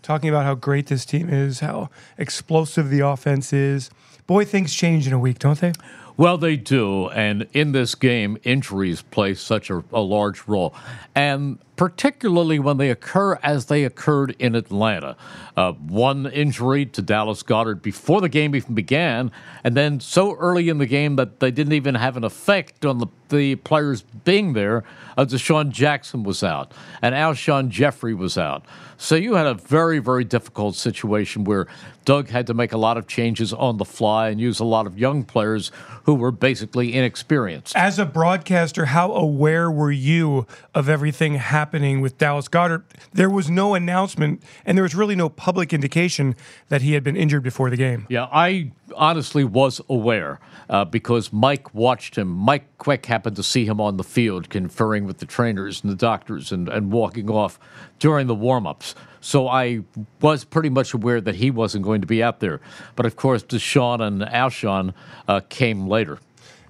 talking 0.02 0.28
about 0.30 0.44
how 0.44 0.54
great 0.54 0.86
this 0.86 1.04
team 1.04 1.28
is, 1.28 1.60
how 1.60 1.90
explosive 2.16 2.88
the 2.88 3.00
offense 3.00 3.52
is. 3.52 3.90
Boy, 4.26 4.44
things 4.44 4.74
change 4.74 5.06
in 5.06 5.12
a 5.12 5.18
week, 5.18 5.38
don't 5.38 5.60
they? 5.60 5.72
Well, 6.16 6.38
they 6.38 6.56
do. 6.56 7.08
And 7.08 7.46
in 7.52 7.72
this 7.72 7.94
game, 7.94 8.38
injuries 8.42 9.02
play 9.02 9.34
such 9.34 9.70
a, 9.70 9.82
a 9.92 10.00
large 10.00 10.46
role. 10.46 10.74
And 11.14 11.58
particularly 11.80 12.58
when 12.58 12.76
they 12.76 12.90
occur 12.90 13.38
as 13.42 13.64
they 13.64 13.84
occurred 13.84 14.36
in 14.38 14.54
Atlanta. 14.54 15.16
Uh, 15.56 15.72
one 15.72 16.26
injury 16.26 16.84
to 16.84 17.00
Dallas 17.00 17.42
Goedert 17.42 17.80
before 17.80 18.20
the 18.20 18.28
game 18.28 18.54
even 18.54 18.74
began, 18.74 19.32
and 19.64 19.74
then 19.74 19.98
so 19.98 20.34
early 20.34 20.68
in 20.68 20.76
the 20.76 20.84
game 20.84 21.16
that 21.16 21.40
they 21.40 21.50
didn't 21.50 21.72
even 21.72 21.94
have 21.94 22.18
an 22.18 22.24
effect 22.24 22.84
on 22.84 22.98
the, 22.98 23.06
the 23.30 23.54
players 23.56 24.02
being 24.24 24.52
there. 24.52 24.84
Uh, 25.16 25.24
DeSean 25.24 25.70
Jackson 25.70 26.22
was 26.22 26.44
out, 26.44 26.70
and 27.00 27.14
Alshon 27.14 27.70
Jeffery 27.70 28.12
was 28.12 28.36
out. 28.36 28.66
So 28.98 29.14
you 29.14 29.36
had 29.36 29.46
a 29.46 29.54
very, 29.54 29.98
very 29.98 30.24
difficult 30.24 30.74
situation 30.74 31.44
where 31.44 31.66
Doug 32.04 32.28
had 32.28 32.46
to 32.48 32.54
make 32.54 32.72
a 32.72 32.76
lot 32.76 32.98
of 32.98 33.06
changes 33.06 33.50
on 33.54 33.78
the 33.78 33.84
fly 33.86 34.28
and 34.28 34.38
use 34.38 34.60
a 34.60 34.64
lot 34.64 34.86
of 34.86 34.98
young 34.98 35.24
players 35.24 35.72
who 36.04 36.14
were 36.14 36.30
basically 36.30 36.92
inexperienced. 36.92 37.74
As 37.74 37.98
a 37.98 38.04
broadcaster, 38.04 38.86
how 38.86 39.12
aware 39.12 39.70
were 39.70 39.90
you 39.90 40.46
of 40.74 40.90
everything 40.90 41.36
happening 41.36 41.69
with 41.72 42.18
Dallas 42.18 42.48
Goedert? 42.48 42.82
There 43.12 43.30
was 43.30 43.48
no 43.48 43.74
announcement, 43.74 44.42
and 44.64 44.76
there 44.76 44.82
was 44.82 44.94
really 44.94 45.14
no 45.14 45.28
public 45.28 45.72
indication 45.72 46.34
that 46.68 46.82
he 46.82 46.94
had 46.94 47.04
been 47.04 47.16
injured 47.16 47.42
before 47.42 47.70
the 47.70 47.76
game. 47.76 48.06
Yeah, 48.08 48.26
I 48.32 48.72
honestly 48.96 49.44
was 49.44 49.80
aware 49.88 50.40
uh, 50.68 50.84
because 50.84 51.32
Mike 51.32 51.72
watched 51.74 52.16
him. 52.16 52.28
Mike 52.28 52.66
Quick 52.78 53.06
happened 53.06 53.36
to 53.36 53.42
see 53.42 53.64
him 53.64 53.80
on 53.80 53.96
the 53.96 54.04
field 54.04 54.50
conferring 54.50 55.04
with 55.04 55.18
the 55.18 55.26
trainers 55.26 55.82
and 55.82 55.90
the 55.90 55.96
doctors 55.96 56.52
and, 56.52 56.68
and 56.68 56.90
walking 56.90 57.30
off 57.30 57.58
during 57.98 58.26
the 58.26 58.34
warm 58.34 58.66
ups. 58.66 58.94
So 59.20 59.48
I 59.48 59.80
was 60.20 60.44
pretty 60.44 60.70
much 60.70 60.94
aware 60.94 61.20
that 61.20 61.36
he 61.36 61.50
wasn't 61.50 61.84
going 61.84 62.00
to 62.00 62.06
be 62.06 62.22
out 62.22 62.40
there. 62.40 62.60
But 62.96 63.06
of 63.06 63.16
course, 63.16 63.42
DeSean 63.42 64.00
and 64.00 64.22
Alshon 64.22 64.94
uh, 65.28 65.40
came 65.48 65.86
later. 65.86 66.18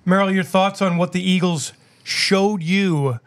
Merrill, 0.05 0.33
your 0.33 0.45
thoughts 0.45 0.83
on 0.83 0.97
what 0.97 1.13
the 1.13 1.23
Eagles 1.23 1.73
showed 2.03 2.63
you 2.63 3.21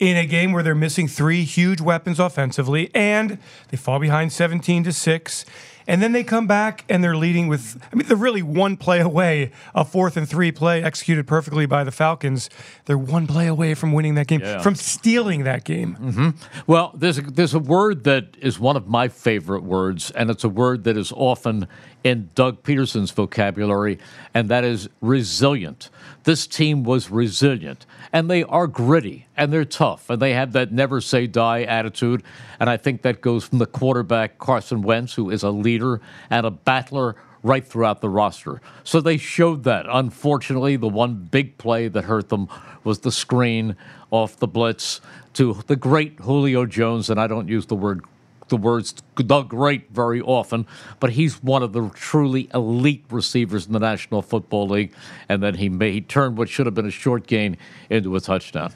in 0.00 0.16
a 0.16 0.26
game 0.26 0.50
where 0.52 0.62
they're 0.64 0.74
missing 0.74 1.06
three 1.06 1.44
huge 1.44 1.80
weapons 1.80 2.18
offensively 2.18 2.90
and 2.94 3.38
they 3.68 3.76
fall 3.76 4.00
behind 4.00 4.32
17 4.32 4.82
to 4.84 4.92
6 4.92 5.44
and 5.86 6.00
then 6.02 6.12
they 6.12 6.22
come 6.24 6.46
back 6.46 6.84
and 6.88 7.02
they're 7.02 7.16
leading 7.16 7.48
with 7.48 7.82
I 7.92 7.96
mean 7.96 8.06
they're 8.06 8.16
really 8.16 8.42
one 8.42 8.76
play 8.76 9.00
away 9.00 9.50
a 9.74 9.84
fourth 9.84 10.16
and 10.16 10.28
3 10.28 10.52
play 10.52 10.82
executed 10.82 11.26
perfectly 11.26 11.66
by 11.66 11.84
the 11.84 11.90
Falcons. 11.90 12.48
They're 12.86 12.96
one 12.98 13.26
play 13.26 13.46
away 13.46 13.74
from 13.74 13.92
winning 13.92 14.14
that 14.14 14.26
game 14.26 14.40
Yeah. 14.40 14.60
from 14.62 14.74
stealing 14.74 15.44
that 15.44 15.64
game. 15.64 15.96
Mm-hmm. 16.00 16.30
Well, 16.66 16.92
there's 16.94 17.18
a, 17.18 17.22
there's 17.22 17.54
a 17.54 17.58
word 17.58 18.04
that 18.04 18.36
is 18.40 18.58
one 18.60 18.76
of 18.76 18.86
my 18.88 19.08
favorite 19.08 19.64
words, 19.64 20.10
and 20.12 20.30
it's 20.30 20.44
a 20.44 20.48
word 20.48 20.84
that 20.84 20.96
is 20.96 21.12
often 21.12 21.66
in 22.02 22.30
Doug 22.34 22.62
Pederson's 22.62 23.10
vocabulary, 23.10 23.98
and 24.34 24.48
that 24.48 24.64
is 24.64 24.88
resilient. 25.00 25.90
This 26.24 26.46
team 26.46 26.82
was 26.82 27.10
resilient, 27.10 27.86
and 28.12 28.30
they 28.30 28.42
are 28.44 28.66
gritty, 28.66 29.26
and 29.36 29.52
they're 29.52 29.64
tough, 29.64 30.10
and 30.10 30.20
they 30.20 30.32
have 30.32 30.52
that 30.52 30.72
never 30.72 31.00
say 31.00 31.26
die 31.26 31.62
attitude. 31.62 32.22
And 32.58 32.70
I 32.70 32.76
think 32.76 33.02
that 33.02 33.20
goes 33.20 33.44
from 33.44 33.58
the 33.58 33.66
quarterback, 33.66 34.38
Carson 34.38 34.82
Wentz, 34.82 35.14
who 35.14 35.30
is 35.30 35.42
a 35.42 35.50
leader 35.50 36.00
and 36.30 36.46
a 36.46 36.50
battler, 36.50 37.16
right 37.42 37.66
throughout 37.66 38.00
the 38.00 38.08
roster. 38.08 38.60
So 38.84 39.00
they 39.00 39.16
showed 39.16 39.64
that. 39.64 39.86
Unfortunately, 39.88 40.76
the 40.76 40.88
one 40.88 41.14
big 41.14 41.56
play 41.58 41.88
that 41.88 42.04
hurt 42.04 42.28
them 42.28 42.48
was 42.84 43.00
the 43.00 43.12
screen 43.12 43.76
off 44.10 44.36
the 44.36 44.46
blitz 44.46 45.00
to 45.34 45.54
the 45.66 45.76
great 45.76 46.18
Julio 46.20 46.66
Jones, 46.66 47.08
and 47.08 47.20
I 47.20 47.26
don't 47.26 47.48
use 47.48 47.66
the 47.66 47.76
word 47.76 48.04
the 48.50 48.56
words 48.56 48.94
the 49.16 49.42
great 49.42 49.90
very 49.90 50.20
often, 50.20 50.66
but 51.00 51.10
he's 51.10 51.42
one 51.42 51.62
of 51.62 51.72
the 51.72 51.88
truly 51.90 52.50
elite 52.52 53.04
receivers 53.10 53.66
in 53.66 53.72
the 53.72 53.78
National 53.78 54.22
Football 54.22 54.68
League. 54.68 54.92
And 55.28 55.42
then 55.42 55.54
he 55.54 55.68
made 55.68 55.94
he 55.94 56.00
turned 56.02 56.36
what 56.36 56.48
should 56.48 56.66
have 56.66 56.74
been 56.74 56.86
a 56.86 56.90
short 56.90 57.26
gain 57.26 57.56
into 57.88 58.14
a 58.14 58.20
touchdown. 58.20 58.72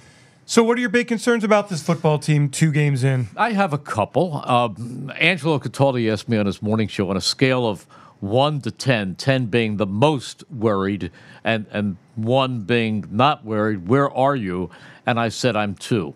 So, 0.46 0.62
what 0.62 0.76
are 0.76 0.80
your 0.80 0.90
big 0.90 1.08
concerns 1.08 1.42
about 1.42 1.70
this 1.70 1.82
football 1.82 2.18
team 2.18 2.50
two 2.50 2.70
games 2.70 3.02
in? 3.02 3.28
I 3.36 3.52
have 3.52 3.72
a 3.72 3.78
couple. 3.78 4.42
Um, 4.44 5.10
Angelo 5.18 5.58
Cataldi 5.58 6.12
asked 6.12 6.28
me 6.28 6.36
on 6.36 6.44
his 6.44 6.60
morning 6.60 6.88
show 6.88 7.08
on 7.08 7.16
a 7.16 7.20
scale 7.20 7.66
of 7.66 7.86
1 8.20 8.60
to 8.62 8.70
10, 8.70 9.16
10 9.16 9.46
being 9.46 9.76
the 9.76 9.86
most 9.86 10.44
worried 10.50 11.10
and, 11.44 11.66
and 11.70 11.96
1 12.16 12.60
being 12.62 13.04
not 13.10 13.44
worried, 13.44 13.88
where 13.88 14.10
are 14.10 14.36
you? 14.36 14.70
And 15.06 15.20
I 15.20 15.28
said, 15.28 15.56
I'm 15.56 15.74
2. 15.74 16.14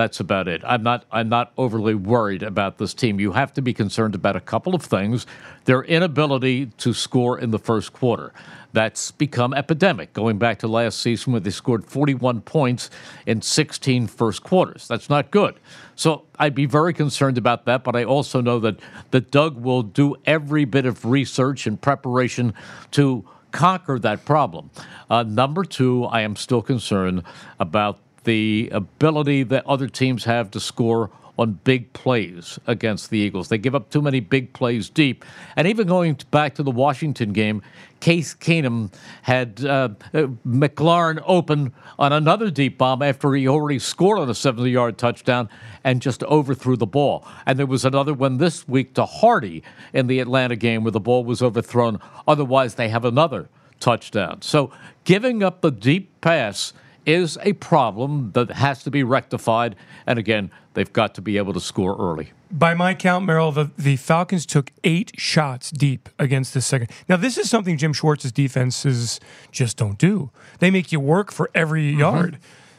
That's 0.00 0.18
about 0.18 0.48
it. 0.48 0.62
I'm 0.64 0.82
not 0.82 1.04
I'm 1.12 1.28
not 1.28 1.52
overly 1.58 1.94
worried 1.94 2.42
about 2.42 2.78
this 2.78 2.94
team. 2.94 3.20
You 3.20 3.32
have 3.32 3.52
to 3.52 3.60
be 3.60 3.74
concerned 3.74 4.14
about 4.14 4.34
a 4.34 4.40
couple 4.40 4.74
of 4.74 4.80
things. 4.82 5.26
Their 5.66 5.82
inability 5.82 6.68
to 6.78 6.94
score 6.94 7.38
in 7.38 7.50
the 7.50 7.58
first 7.58 7.92
quarter. 7.92 8.32
That's 8.72 9.10
become 9.10 9.52
epidemic 9.52 10.14
going 10.14 10.38
back 10.38 10.58
to 10.60 10.68
last 10.68 11.02
season 11.02 11.34
where 11.34 11.40
they 11.40 11.50
scored 11.50 11.84
41 11.84 12.40
points 12.40 12.88
in 13.26 13.42
16 13.42 14.06
first 14.06 14.42
quarters. 14.42 14.88
That's 14.88 15.10
not 15.10 15.30
good. 15.30 15.60
So 15.96 16.24
I'd 16.38 16.54
be 16.54 16.64
very 16.64 16.94
concerned 16.94 17.36
about 17.36 17.66
that, 17.66 17.84
but 17.84 17.94
I 17.94 18.04
also 18.04 18.40
know 18.40 18.58
that 18.60 18.80
that 19.10 19.30
Doug 19.30 19.60
will 19.60 19.82
do 19.82 20.16
every 20.24 20.64
bit 20.64 20.86
of 20.86 21.04
research 21.04 21.66
and 21.66 21.78
preparation 21.78 22.54
to 22.92 23.28
conquer 23.52 23.98
that 23.98 24.24
problem. 24.24 24.70
Uh, 25.10 25.24
number 25.24 25.62
two, 25.62 26.04
I 26.04 26.22
am 26.22 26.36
still 26.36 26.62
concerned 26.62 27.22
about 27.58 27.98
the 28.24 28.68
ability 28.72 29.42
that 29.44 29.66
other 29.66 29.88
teams 29.88 30.24
have 30.24 30.50
to 30.52 30.60
score 30.60 31.10
on 31.40 31.58
big 31.64 31.90
plays 31.94 32.58
against 32.66 33.08
the 33.08 33.18
Eagles. 33.18 33.48
They 33.48 33.56
give 33.56 33.74
up 33.74 33.88
too 33.88 34.02
many 34.02 34.20
big 34.20 34.52
plays 34.52 34.90
deep. 34.90 35.24
And 35.56 35.66
even 35.66 35.88
going 35.88 36.18
back 36.30 36.54
to 36.56 36.62
the 36.62 36.70
Washington 36.70 37.32
game, 37.32 37.62
Case 38.00 38.34
Keenum 38.34 38.92
had 39.22 39.64
uh, 39.64 39.88
uh 40.12 40.26
McLaurin 40.46 41.22
open 41.26 41.72
on 41.98 42.12
another 42.12 42.50
deep 42.50 42.76
bomb 42.76 43.00
after 43.00 43.32
he 43.34 43.48
already 43.48 43.78
scored 43.78 44.18
on 44.18 44.28
a 44.28 44.34
70 44.34 44.70
yard 44.70 44.98
touchdown 44.98 45.48
and 45.82 46.02
just 46.02 46.22
overthrew 46.24 46.76
the 46.76 46.86
ball. 46.86 47.26
And 47.46 47.58
there 47.58 47.66
was 47.66 47.86
another 47.86 48.12
one 48.12 48.36
this 48.36 48.68
week 48.68 48.92
to 48.94 49.06
Hardy 49.06 49.62
in 49.94 50.08
the 50.08 50.20
Atlanta 50.20 50.56
game 50.56 50.84
where 50.84 50.92
the 50.92 51.00
ball 51.00 51.24
was 51.24 51.40
overthrown. 51.40 52.00
Otherwise, 52.28 52.74
they 52.74 52.90
have 52.90 53.06
another 53.06 53.48
touchdown. 53.80 54.42
So 54.42 54.70
giving 55.04 55.42
up 55.42 55.62
the 55.62 55.70
deep 55.70 56.20
pass 56.20 56.74
is 57.06 57.38
a 57.42 57.52
problem 57.54 58.32
that 58.32 58.50
has 58.50 58.82
to 58.84 58.90
be 58.90 59.02
rectified. 59.02 59.76
And 60.06 60.18
again, 60.18 60.50
they've 60.74 60.92
got 60.92 61.14
to 61.14 61.22
be 61.22 61.36
able 61.36 61.52
to 61.52 61.60
score 61.60 61.96
early. 61.96 62.32
By 62.50 62.74
my 62.74 62.94
count, 62.94 63.26
Merrill, 63.26 63.52
the, 63.52 63.70
the 63.78 63.96
Falcons 63.96 64.44
took 64.44 64.72
eight 64.82 65.12
shots 65.16 65.70
deep 65.70 66.08
against 66.18 66.52
the 66.52 66.60
second. 66.60 66.90
Now, 67.08 67.16
this 67.16 67.38
is 67.38 67.48
something 67.48 67.76
Jim 67.76 67.92
Schwartz's 67.92 68.32
defenses 68.32 69.20
just 69.52 69.76
don't 69.76 69.98
do. 69.98 70.30
They 70.58 70.70
make 70.70 70.90
you 70.90 70.98
work 70.98 71.30
for 71.30 71.48
every 71.54 71.90
mm-hmm. 71.90 72.00
yard. 72.00 72.38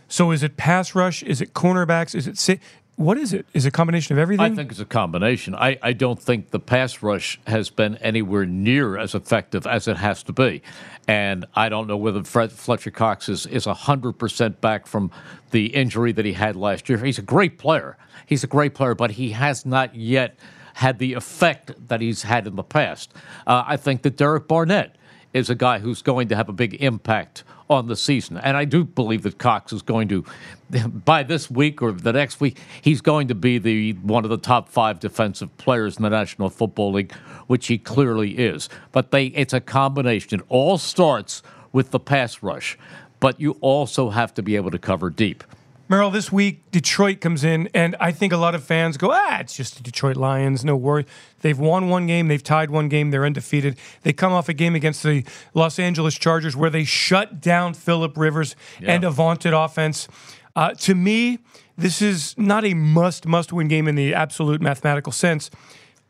So 0.09 0.31
is 0.31 0.43
it 0.43 0.57
pass 0.57 0.93
rush? 0.93 1.23
Is 1.23 1.39
it 1.39 1.53
cornerbacks? 1.53 2.13
Is 2.13 2.27
it 2.27 2.59
what 2.95 3.17
is 3.17 3.33
it? 3.33 3.45
Is 3.53 3.65
it 3.65 3.69
a 3.69 3.71
combination 3.71 4.15
of 4.15 4.19
everything? 4.19 4.51
I 4.51 4.55
think 4.55 4.71
it's 4.71 4.79
a 4.79 4.85
combination. 4.85 5.55
I, 5.55 5.77
I 5.81 5.93
don't 5.93 6.21
think 6.21 6.51
the 6.51 6.59
pass 6.59 7.01
rush 7.01 7.39
has 7.47 7.69
been 7.69 7.95
anywhere 7.97 8.45
near 8.45 8.97
as 8.97 9.15
effective 9.15 9.65
as 9.65 9.87
it 9.87 9.97
has 9.97 10.23
to 10.23 10.33
be. 10.33 10.61
And 11.07 11.45
I 11.55 11.69
don't 11.69 11.87
know 11.87 11.97
whether 11.97 12.23
Fred, 12.23 12.51
Fletcher 12.51 12.91
Cox 12.91 13.27
is, 13.27 13.45
is 13.47 13.65
100% 13.65 14.61
back 14.61 14.87
from 14.87 15.09
the 15.51 15.67
injury 15.67 16.11
that 16.11 16.25
he 16.25 16.33
had 16.33 16.55
last 16.55 16.89
year. 16.89 16.97
He's 16.99 17.17
a 17.17 17.23
great 17.23 17.57
player. 17.57 17.97
He's 18.25 18.43
a 18.43 18.47
great 18.47 18.75
player, 18.75 18.93
but 18.93 19.11
he 19.11 19.31
has 19.31 19.65
not 19.65 19.95
yet 19.95 20.37
had 20.75 20.99
the 20.99 21.13
effect 21.13 21.71
that 21.87 22.01
he's 22.01 22.23
had 22.23 22.47
in 22.47 22.55
the 22.55 22.63
past. 22.63 23.13
Uh, 23.45 23.63
I 23.65 23.77
think 23.77 24.03
that 24.03 24.15
Derek 24.15 24.47
Barnett 24.47 24.95
is 25.33 25.49
a 25.49 25.55
guy 25.55 25.79
who's 25.79 26.01
going 26.01 26.27
to 26.29 26.35
have 26.35 26.49
a 26.49 26.53
big 26.53 26.75
impact 26.81 27.43
on 27.69 27.87
the 27.87 27.95
season. 27.95 28.37
And 28.37 28.57
I 28.57 28.65
do 28.65 28.83
believe 28.83 29.23
that 29.23 29.37
Cox 29.37 29.71
is 29.71 29.81
going 29.81 30.09
to, 30.09 30.25
by 30.87 31.23
this 31.23 31.49
week 31.49 31.81
or 31.81 31.93
the 31.93 32.13
next 32.13 32.41
week, 32.41 32.59
he's 32.81 33.01
going 33.01 33.29
to 33.29 33.35
be 33.35 33.57
the 33.57 33.93
one 33.93 34.25
of 34.25 34.29
the 34.29 34.37
top 34.37 34.67
five 34.67 34.99
defensive 34.99 35.55
players 35.57 35.97
in 35.97 36.03
the 36.03 36.09
National 36.09 36.49
Football 36.49 36.93
League, 36.93 37.13
which 37.47 37.67
he 37.67 37.77
clearly 37.77 38.37
is. 38.37 38.67
But 38.91 39.11
they, 39.11 39.27
it's 39.27 39.53
a 39.53 39.61
combination. 39.61 40.41
It 40.41 40.45
all 40.49 40.77
starts 40.77 41.41
with 41.71 41.91
the 41.91 41.99
pass 41.99 42.43
rush, 42.43 42.77
but 43.21 43.39
you 43.39 43.51
also 43.61 44.09
have 44.09 44.33
to 44.33 44.43
be 44.43 44.57
able 44.57 44.71
to 44.71 44.79
cover 44.79 45.09
deep. 45.09 45.43
Merrill, 45.91 46.09
this 46.09 46.31
week 46.31 46.71
Detroit 46.71 47.19
comes 47.19 47.43
in, 47.43 47.67
and 47.73 47.97
I 47.99 48.13
think 48.13 48.31
a 48.31 48.37
lot 48.37 48.55
of 48.55 48.63
fans 48.63 48.95
go, 48.95 49.11
ah, 49.11 49.39
it's 49.41 49.57
just 49.57 49.75
the 49.75 49.83
Detroit 49.83 50.15
Lions, 50.15 50.63
no 50.63 50.77
worry. 50.77 51.05
They've 51.41 51.59
won 51.59 51.89
one 51.89 52.07
game, 52.07 52.29
they've 52.29 52.41
tied 52.41 52.69
one 52.69 52.87
game, 52.87 53.11
they're 53.11 53.25
undefeated. 53.25 53.75
They 54.03 54.13
come 54.13 54.31
off 54.31 54.47
a 54.47 54.53
game 54.53 54.73
against 54.73 55.03
the 55.03 55.25
Los 55.53 55.79
Angeles 55.79 56.17
Chargers 56.17 56.55
where 56.55 56.69
they 56.69 56.85
shut 56.85 57.41
down 57.41 57.73
Philip 57.73 58.15
Rivers 58.15 58.55
yeah. 58.79 58.93
and 58.93 59.03
a 59.03 59.11
vaunted 59.11 59.51
offense. 59.51 60.07
Uh, 60.55 60.73
to 60.75 60.95
me, 60.95 61.39
this 61.77 62.01
is 62.01 62.37
not 62.37 62.63
a 62.63 62.73
must 62.73 63.25
must 63.25 63.51
win 63.51 63.67
game 63.67 63.89
in 63.89 63.95
the 63.95 64.13
absolute 64.13 64.61
mathematical 64.61 65.11
sense. 65.11 65.51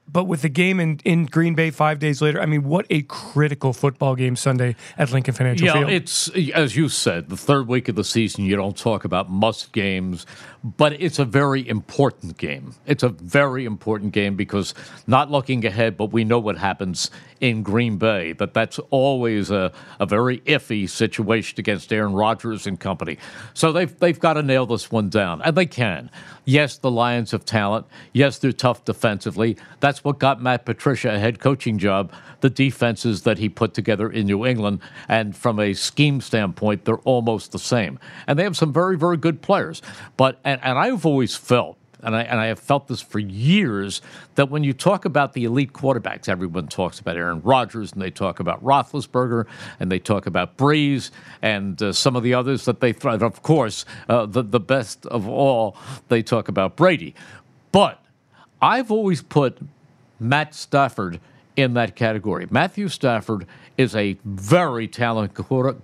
But 0.08 0.26
with 0.26 0.42
the 0.42 0.50
game 0.50 0.80
in, 0.82 1.00
in 1.06 1.26
Green 1.26 1.56
Bay 1.56 1.72
five 1.72 2.00
days 2.00 2.22
later, 2.22 2.42
I 2.42 2.46
mean, 2.46 2.64
what 2.64 2.86
a 2.90 3.04
critical 3.04 3.72
football 3.72 4.16
game 4.16 4.36
Sunday 4.36 4.76
at 4.98 5.12
Lincoln 5.12 5.34
Financial 5.34 5.66
yeah, 5.66 5.74
Field. 5.74 5.90
it's 5.90 6.28
as 6.54 6.76
you 6.76 6.90
said, 6.90 7.30
the 7.30 7.38
third 7.38 7.68
week 7.68 7.88
of 7.88 7.96
the 7.96 8.04
season. 8.04 8.44
You 8.44 8.58
don't 8.58 8.76
talk 8.76 9.06
about 9.06 9.30
must 9.30 9.72
games, 9.72 10.26
but 10.64 10.94
it's 11.02 11.18
a 11.18 11.26
very 11.26 11.68
important 11.68 12.38
game. 12.38 12.76
It's 12.86 13.04
a 13.04 13.10
very 13.10 13.66
important 13.66 14.14
game 14.14 14.36
because 14.36 14.74
not 15.08 15.32
looking 15.32 15.66
ahead, 15.66 15.98
but 15.98 16.12
we 16.12 16.24
know 16.24 16.40
what 16.40 16.58
happens 16.58 17.10
in 17.40 17.64
Green 17.64 17.98
Bay. 17.98 18.34
But 18.34 18.54
that's 18.54 18.78
always 18.92 19.50
a, 19.50 19.72
a 20.00 20.06
very 20.06 20.40
iffy 20.42 20.88
situation 20.88 21.60
against 21.60 21.92
Aaron 21.92 22.14
Rodgers 22.14 22.68
and 22.68 22.80
company. 22.80 23.18
So 23.54 23.72
they've 23.72 23.98
they've 24.00 24.20
got 24.20 24.34
to 24.34 24.44
nail 24.44 24.66
this 24.68 24.92
one 24.92 25.10
down, 25.10 25.42
and 25.42 25.56
they 25.56 25.66
can. 25.66 26.12
Yes, 26.46 26.78
the 26.78 26.92
Lions 26.92 27.32
have 27.32 27.46
talent. 27.46 27.86
Yes, 28.14 28.40
they're 28.40 28.52
tough 28.52 28.84
defensively. 28.86 29.58
That's 29.80 30.04
what 30.04 30.20
got 30.20 30.42
Matt 30.42 30.66
Patricia 30.66 31.14
a 31.14 31.20
head 31.20 31.40
coaching 31.40 31.78
job. 31.78 32.12
The 32.42 32.50
defenses 32.50 33.22
that 33.24 33.38
he 33.38 33.50
put 33.50 33.76
together 33.76 34.10
in 34.10 34.26
New 34.26 34.46
England, 34.46 34.80
and 35.08 35.36
from 35.36 35.60
a 35.60 35.74
scheme 35.74 36.22
standpoint, 36.22 36.86
they're 36.86 36.98
almost 37.00 37.52
the 37.52 37.60
same. 37.60 38.00
And 38.28 38.38
they 38.38 38.44
have 38.44 38.58
some 38.58 38.74
very 38.74 38.98
very 38.98 39.18
good 39.18 39.42
players, 39.42 39.82
but 40.18 40.40
and, 40.52 40.62
and 40.64 40.78
I've 40.78 41.06
always 41.06 41.36
felt 41.36 41.78
and 42.04 42.16
I, 42.16 42.24
and 42.24 42.40
I 42.40 42.48
have 42.48 42.60
felt 42.60 42.88
this 42.88 43.02
for 43.02 43.20
years, 43.20 44.02
that 44.36 44.50
when 44.50 44.64
you 44.64 44.74
talk 44.74 45.06
about 45.06 45.34
the 45.34 45.46
elite 45.46 45.74
quarterbacks, 45.74 46.28
everyone 46.28 46.68
talks 46.68 47.00
about 47.00 47.16
Aaron 47.16 47.42
Rodgers 47.42 47.94
and 47.94 48.02
they 48.02 48.10
talk 48.10 48.40
about 48.40 48.64
Roethlisberger 48.64 49.46
and 49.80 49.92
they 49.92 50.00
talk 50.00 50.26
about 50.26 50.58
Brees 50.58 51.12
and 51.42 51.82
uh, 51.82 51.94
some 51.94 52.16
of 52.16 52.24
the 52.24 52.34
others 52.34 52.66
that 52.66 52.80
they 52.80 52.92
throw. 52.92 53.14
Of 53.14 53.44
course, 53.44 53.86
uh, 54.10 54.26
the, 54.26 54.42
the 54.42 54.60
best 54.60 55.06
of 55.06 55.28
all, 55.28 55.78
they 56.10 56.24
talk 56.24 56.48
about 56.48 56.76
Brady. 56.76 57.14
But 57.72 58.04
I've 58.62 58.92
always 58.92 59.22
put 59.22 59.60
Matt 60.20 60.56
Stafford 60.56 61.20
in 61.56 61.74
that 61.76 61.96
category. 61.96 62.48
Matthew 62.50 62.88
Stafford 62.88 63.46
is 63.78 63.96
a 63.96 64.18
very 64.24 64.88
talented 64.88 65.36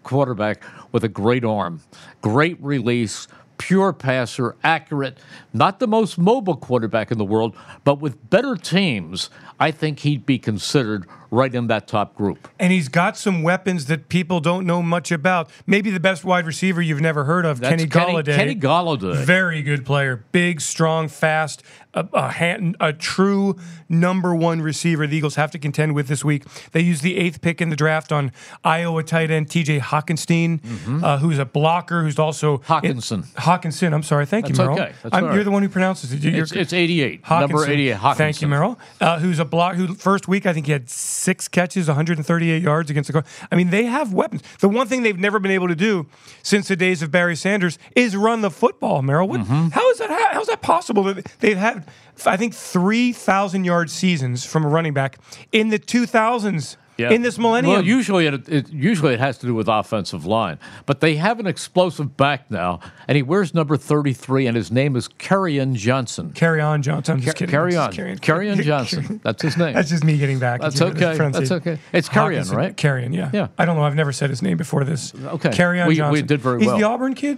quarterback 0.03 0.63
with 0.91 1.03
a 1.03 1.09
great 1.09 1.43
arm, 1.43 1.81
great 2.21 2.57
release, 2.61 3.27
pure 3.57 3.93
passer, 3.93 4.55
accurate, 4.63 5.17
not 5.53 5.79
the 5.79 5.87
most 5.87 6.17
mobile 6.17 6.55
quarterback 6.55 7.11
in 7.11 7.17
the 7.17 7.25
world, 7.25 7.55
but 7.83 7.99
with 7.99 8.29
better 8.29 8.55
teams, 8.55 9.29
I 9.59 9.71
think 9.71 9.99
he'd 9.99 10.25
be 10.25 10.39
considered 10.39 11.05
right 11.31 11.53
in 11.53 11.67
that 11.67 11.87
top 11.87 12.15
group. 12.15 12.47
And 12.59 12.71
he's 12.71 12.89
got 12.89 13.17
some 13.17 13.43
weapons 13.43 13.85
that 13.85 14.09
people 14.09 14.39
don't 14.39 14.65
know 14.65 14.81
much 14.81 15.11
about. 15.11 15.49
Maybe 15.65 15.89
the 15.89 15.99
best 15.99 16.23
wide 16.23 16.45
receiver 16.45 16.81
you've 16.81 17.01
never 17.01 17.25
heard 17.25 17.45
of, 17.45 17.59
That's 17.59 17.71
Kenny 17.71 17.87
Golladay. 17.87 18.35
Kenny 18.35 18.55
Golladay. 18.55 19.15
Very 19.17 19.61
good 19.61 19.85
player. 19.85 20.23
Big, 20.31 20.61
strong, 20.61 21.07
fast, 21.07 21.63
a, 21.93 22.07
a, 22.13 22.31
hand, 22.31 22.77
a, 22.79 22.93
true 22.93 23.55
number 23.89 24.35
one 24.35 24.61
receiver 24.61 25.07
the 25.07 25.17
Eagles 25.17 25.35
have 25.35 25.51
to 25.51 25.59
contend 25.59 25.95
with 25.95 26.07
this 26.07 26.23
week. 26.23 26.43
They 26.71 26.81
use 26.81 27.01
the 27.01 27.17
eighth 27.17 27.41
pick 27.41 27.61
in 27.61 27.69
the 27.69 27.75
draft 27.75 28.11
on 28.11 28.31
Iowa 28.63 29.03
tight 29.03 29.31
end 29.31 29.47
TJ 29.47 29.79
Hockenstein, 29.79 30.61
mm-hmm. 30.61 31.03
uh, 31.03 31.17
who's 31.19 31.39
a 31.39 31.45
blocker, 31.45 32.03
who's 32.03 32.19
also 32.19 32.59
Hockenson. 32.59 33.13
In, 33.13 33.23
Hockenson. 33.41 33.93
I'm 33.93 34.03
sorry. 34.03 34.25
Thank 34.25 34.47
That's 34.47 34.59
you, 34.59 34.65
Merrill. 34.65 34.79
Okay. 34.79 34.93
Right. 35.11 35.33
You're 35.33 35.43
the 35.43 35.51
one 35.51 35.63
who 35.63 35.69
pronounces 35.69 36.13
it. 36.13 36.23
It's, 36.23 36.51
it's, 36.51 36.73
88. 36.73 37.23
Hockenson. 37.23 37.39
Number 37.39 37.65
88. 37.65 37.95
Hockenson. 37.97 38.17
Thank 38.17 38.41
you, 38.41 38.47
Merrill. 38.47 38.79
Uh, 39.01 39.19
who's 39.19 39.39
a 39.39 39.45
block? 39.45 39.75
Who 39.75 39.93
first 39.95 40.27
week 40.27 40.45
I 40.45 40.53
think 40.53 40.65
he 40.65 40.71
had 40.71 40.89
six 41.17 41.47
catches, 41.47 41.87
138 41.87 42.61
yards 42.61 42.89
against 42.89 43.11
the. 43.11 43.23
I 43.51 43.55
mean, 43.55 43.69
they 43.69 43.85
have 43.85 44.13
weapons. 44.13 44.43
The 44.59 44.69
one 44.69 44.87
thing 44.87 45.03
they've 45.03 45.17
never 45.17 45.39
been 45.39 45.51
able 45.51 45.67
to 45.67 45.75
do 45.75 46.07
since 46.43 46.67
the 46.67 46.75
days 46.75 47.01
of 47.01 47.11
Barry 47.11 47.35
Sanders 47.35 47.77
is 47.95 48.15
run 48.15 48.41
the 48.41 48.51
football. 48.51 49.01
Merrill, 49.01 49.27
what, 49.27 49.41
mm-hmm. 49.41 49.69
how 49.69 49.89
is 49.89 49.97
that? 49.99 50.09
How 50.33 50.41
is 50.41 50.47
that 50.47 50.61
possible? 50.61 51.03
That 51.03 51.25
they've 51.39 51.57
had, 51.57 51.87
I 52.25 52.37
think, 52.37 52.53
three 52.53 53.13
thousand 53.13 53.65
yard 53.65 53.89
seasons 53.89 54.45
from 54.45 54.65
a 54.65 54.67
running 54.67 54.93
back 54.93 55.17
in 55.51 55.69
the 55.69 55.79
2000s. 55.79 56.77
Yeah. 56.97 57.11
in 57.11 57.21
this 57.21 57.37
millennium. 57.37 57.75
Well, 57.75 57.85
usually 57.85 58.25
it, 58.27 58.49
it 58.49 58.69
usually 58.69 59.13
it 59.13 59.19
has 59.19 59.37
to 59.39 59.45
do 59.45 59.53
with 59.53 59.67
offensive 59.67 60.25
line, 60.25 60.57
but 60.85 60.99
they 60.99 61.15
have 61.17 61.39
an 61.39 61.45
explosive 61.47 62.17
back 62.17 62.49
now, 62.49 62.79
and 63.07 63.15
he 63.15 63.21
wears 63.21 63.53
number 63.53 63.77
thirty 63.77 64.13
three, 64.13 64.47
and 64.47 64.55
his 64.57 64.71
name 64.71 64.95
is 64.95 65.07
Kerryon 65.07 65.75
Johnson. 65.75 66.31
carry 66.33 66.59
on, 66.59 66.81
Johnson. 66.81 67.15
I'm 67.15 67.21
just 67.21 67.37
kidding. 67.37 67.51
carry 67.51 67.69
It's 67.69 67.77
on, 67.77 67.91
just 67.93 68.21
carry 68.21 68.49
on 68.49 68.61
Johnson. 68.63 69.21
That's 69.23 69.41
his 69.43 69.57
name. 69.57 69.73
That's 69.73 69.89
just 69.89 70.03
me 70.03 70.17
getting 70.17 70.39
back. 70.39 70.59
That's 70.61 70.81
at 70.81 70.87
you 70.87 70.93
with 70.93 71.03
okay. 71.03 71.29
That's 71.31 71.51
okay. 71.51 71.79
It's 71.93 72.09
Carrion, 72.09 72.47
right? 72.49 72.75
Carrion, 72.75 73.13
yeah. 73.13 73.29
Yeah. 73.33 73.47
I 73.57 73.65
don't 73.65 73.75
know. 73.75 73.83
I've 73.83 73.95
never 73.95 74.11
said 74.11 74.29
his 74.29 74.41
name 74.41 74.57
before 74.57 74.83
this. 74.83 75.13
Okay. 75.15 75.51
Carry 75.51 75.79
on 75.79 75.87
We- 75.87 75.93
we 75.93 75.97
Johnson. 75.97 76.25
did 76.27 76.41
very 76.41 76.57
well. 76.57 76.69
He's 76.75 76.81
the 76.81 76.87
Auburn 76.87 77.13
kid? 77.13 77.37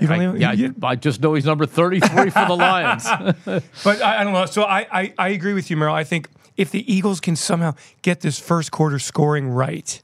I, 0.00 0.18
know- 0.18 0.34
yeah, 0.34 0.52
you- 0.52 0.74
I, 0.82 0.94
just 0.94 1.20
know 1.20 1.34
he's 1.34 1.44
number 1.44 1.66
thirty 1.66 1.98
three 2.00 2.30
for 2.30 2.44
the 2.46 2.54
Lions. 2.54 3.04
But 3.84 4.00
I, 4.02 4.20
I 4.20 4.24
don't 4.24 4.32
know. 4.32 4.46
So 4.46 4.62
I, 4.62 4.86
I, 4.92 5.14
I 5.18 5.28
agree 5.30 5.54
with 5.54 5.70
you, 5.70 5.76
Merrill. 5.76 5.94
I 5.94 6.04
think 6.04 6.28
if 6.58 6.70
the 6.70 6.92
Eagles 6.92 7.20
can 7.20 7.36
somehow 7.36 7.74
get 8.02 8.20
this 8.20 8.38
first 8.38 8.70
quarter 8.70 8.98
scoring 8.98 9.48
right, 9.48 10.02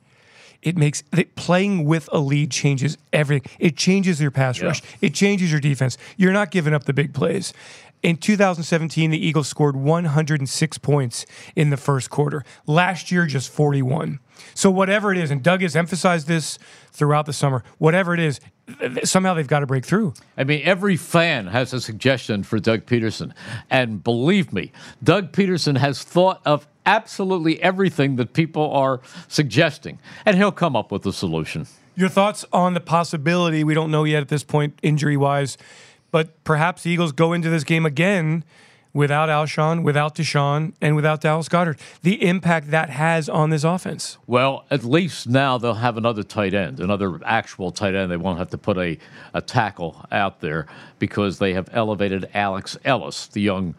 it 0.63 0.79
makes 0.79 1.03
playing 1.37 1.85
with 1.85 2.09
a 2.11 2.19
lead 2.19 2.51
changes 2.51 2.97
everything. 3.13 3.53
It 3.59 3.77
changes 3.77 4.19
your 4.19 4.31
pass 4.31 4.63
rush. 4.63 4.81
It 5.03 5.13
changes 5.13 5.51
your 5.51 5.61
defense. 5.61 5.99
You're 6.17 6.33
not 6.33 6.51
giving 6.51 6.73
up 6.73 6.85
the 6.85 6.95
big 6.95 7.13
plays. 7.13 7.53
In 8.05 8.19
2017, 8.19 9.13
the 9.13 9.27
Eagles 9.27 9.49
scored 9.49 9.77
106 9.77 10.77
points 10.79 11.25
in 11.57 11.71
the 11.71 11.79
first 11.79 12.11
quarter. 12.11 12.45
Last 12.67 13.11
year, 13.11 13.25
just 13.25 13.51
41. 13.51 14.21
So 14.53 14.71
whatever 14.71 15.11
it 15.11 15.17
is, 15.17 15.31
and 15.31 15.43
Doug 15.43 15.63
has 15.63 15.75
emphasized 15.75 16.29
this 16.29 16.59
throughout 16.93 17.25
the 17.25 17.33
summer. 17.33 17.65
Whatever 17.79 18.13
it 18.13 18.21
is, 18.21 18.41
somehow 19.05 19.33
they've 19.33 19.49
got 19.49 19.61
to 19.61 19.67
break 19.67 19.87
through. 19.87 20.13
I 20.37 20.45
mean, 20.45 20.61
every 20.65 20.99
fan 20.99 21.47
has 21.47 21.73
a 21.73 21.81
suggestion 21.81 22.43
for 22.43 22.59
Doug 22.59 22.85
Pederson. 22.85 23.33
And 23.71 24.05
believe 24.05 24.53
me, 24.53 24.71
Doug 25.03 25.33
Pederson 25.33 25.79
has 25.79 26.03
thought 26.03 26.43
of 26.45 26.69
absolutely 26.85 27.63
everything 27.63 28.17
that 28.17 28.35
people 28.35 28.71
are 28.73 29.01
suggesting, 29.29 29.99
and 30.27 30.37
he'll 30.37 30.53
come 30.53 30.77
up 30.77 30.93
with 30.93 31.07
a 31.07 31.13
solution. 31.13 31.67
Your 31.95 32.11
thoughts 32.11 32.45
on 32.53 32.75
the 32.75 32.81
possibility, 32.81 33.65
we 33.65 33.73
don't 33.73 33.91
know 33.91 34.05
yet 34.05 34.21
at 34.21 34.29
this 34.29 34.45
point, 34.45 34.79
injury 34.83 35.17
wise, 35.17 35.57
but 36.15 36.45
perhaps 36.45 36.85
the 36.85 36.91
Eagles 36.91 37.11
go 37.11 37.33
into 37.33 37.51
this 37.51 37.65
game 37.65 37.85
again 37.85 38.45
without 38.93 39.29
Alshon, 39.29 39.83
without 39.83 40.15
DeSean, 40.15 40.73
and 40.81 40.95
without 40.95 41.21
Dallas 41.21 41.49
Goedert. 41.49 41.77
The 42.03 42.25
impact 42.25 42.71
that 42.71 42.89
has 42.89 43.29
on 43.29 43.51
this 43.51 43.65
offense. 43.65 44.17
Well, 44.29 44.65
at 44.71 44.85
least 44.85 45.27
now 45.29 45.59
they'll 45.59 45.75
have 45.75 45.97
another 45.97 46.23
tight 46.23 46.55
end, 46.55 46.79
another 46.79 47.19
actual 47.25 47.73
tight 47.73 47.97
end. 47.97 48.13
They 48.13 48.17
won't 48.17 48.39
have 48.39 48.51
to 48.51 48.59
put 48.59 48.79
a, 48.79 48.97
a 49.35 49.43
tackle 49.43 50.07
out 50.13 50.41
there 50.41 50.69
because 51.01 51.41
they 51.41 51.53
have 51.55 51.69
elevated 51.73 52.31
Alex 52.33 52.79
Ellis, 52.85 53.27
the 53.27 53.41
young 53.41 53.75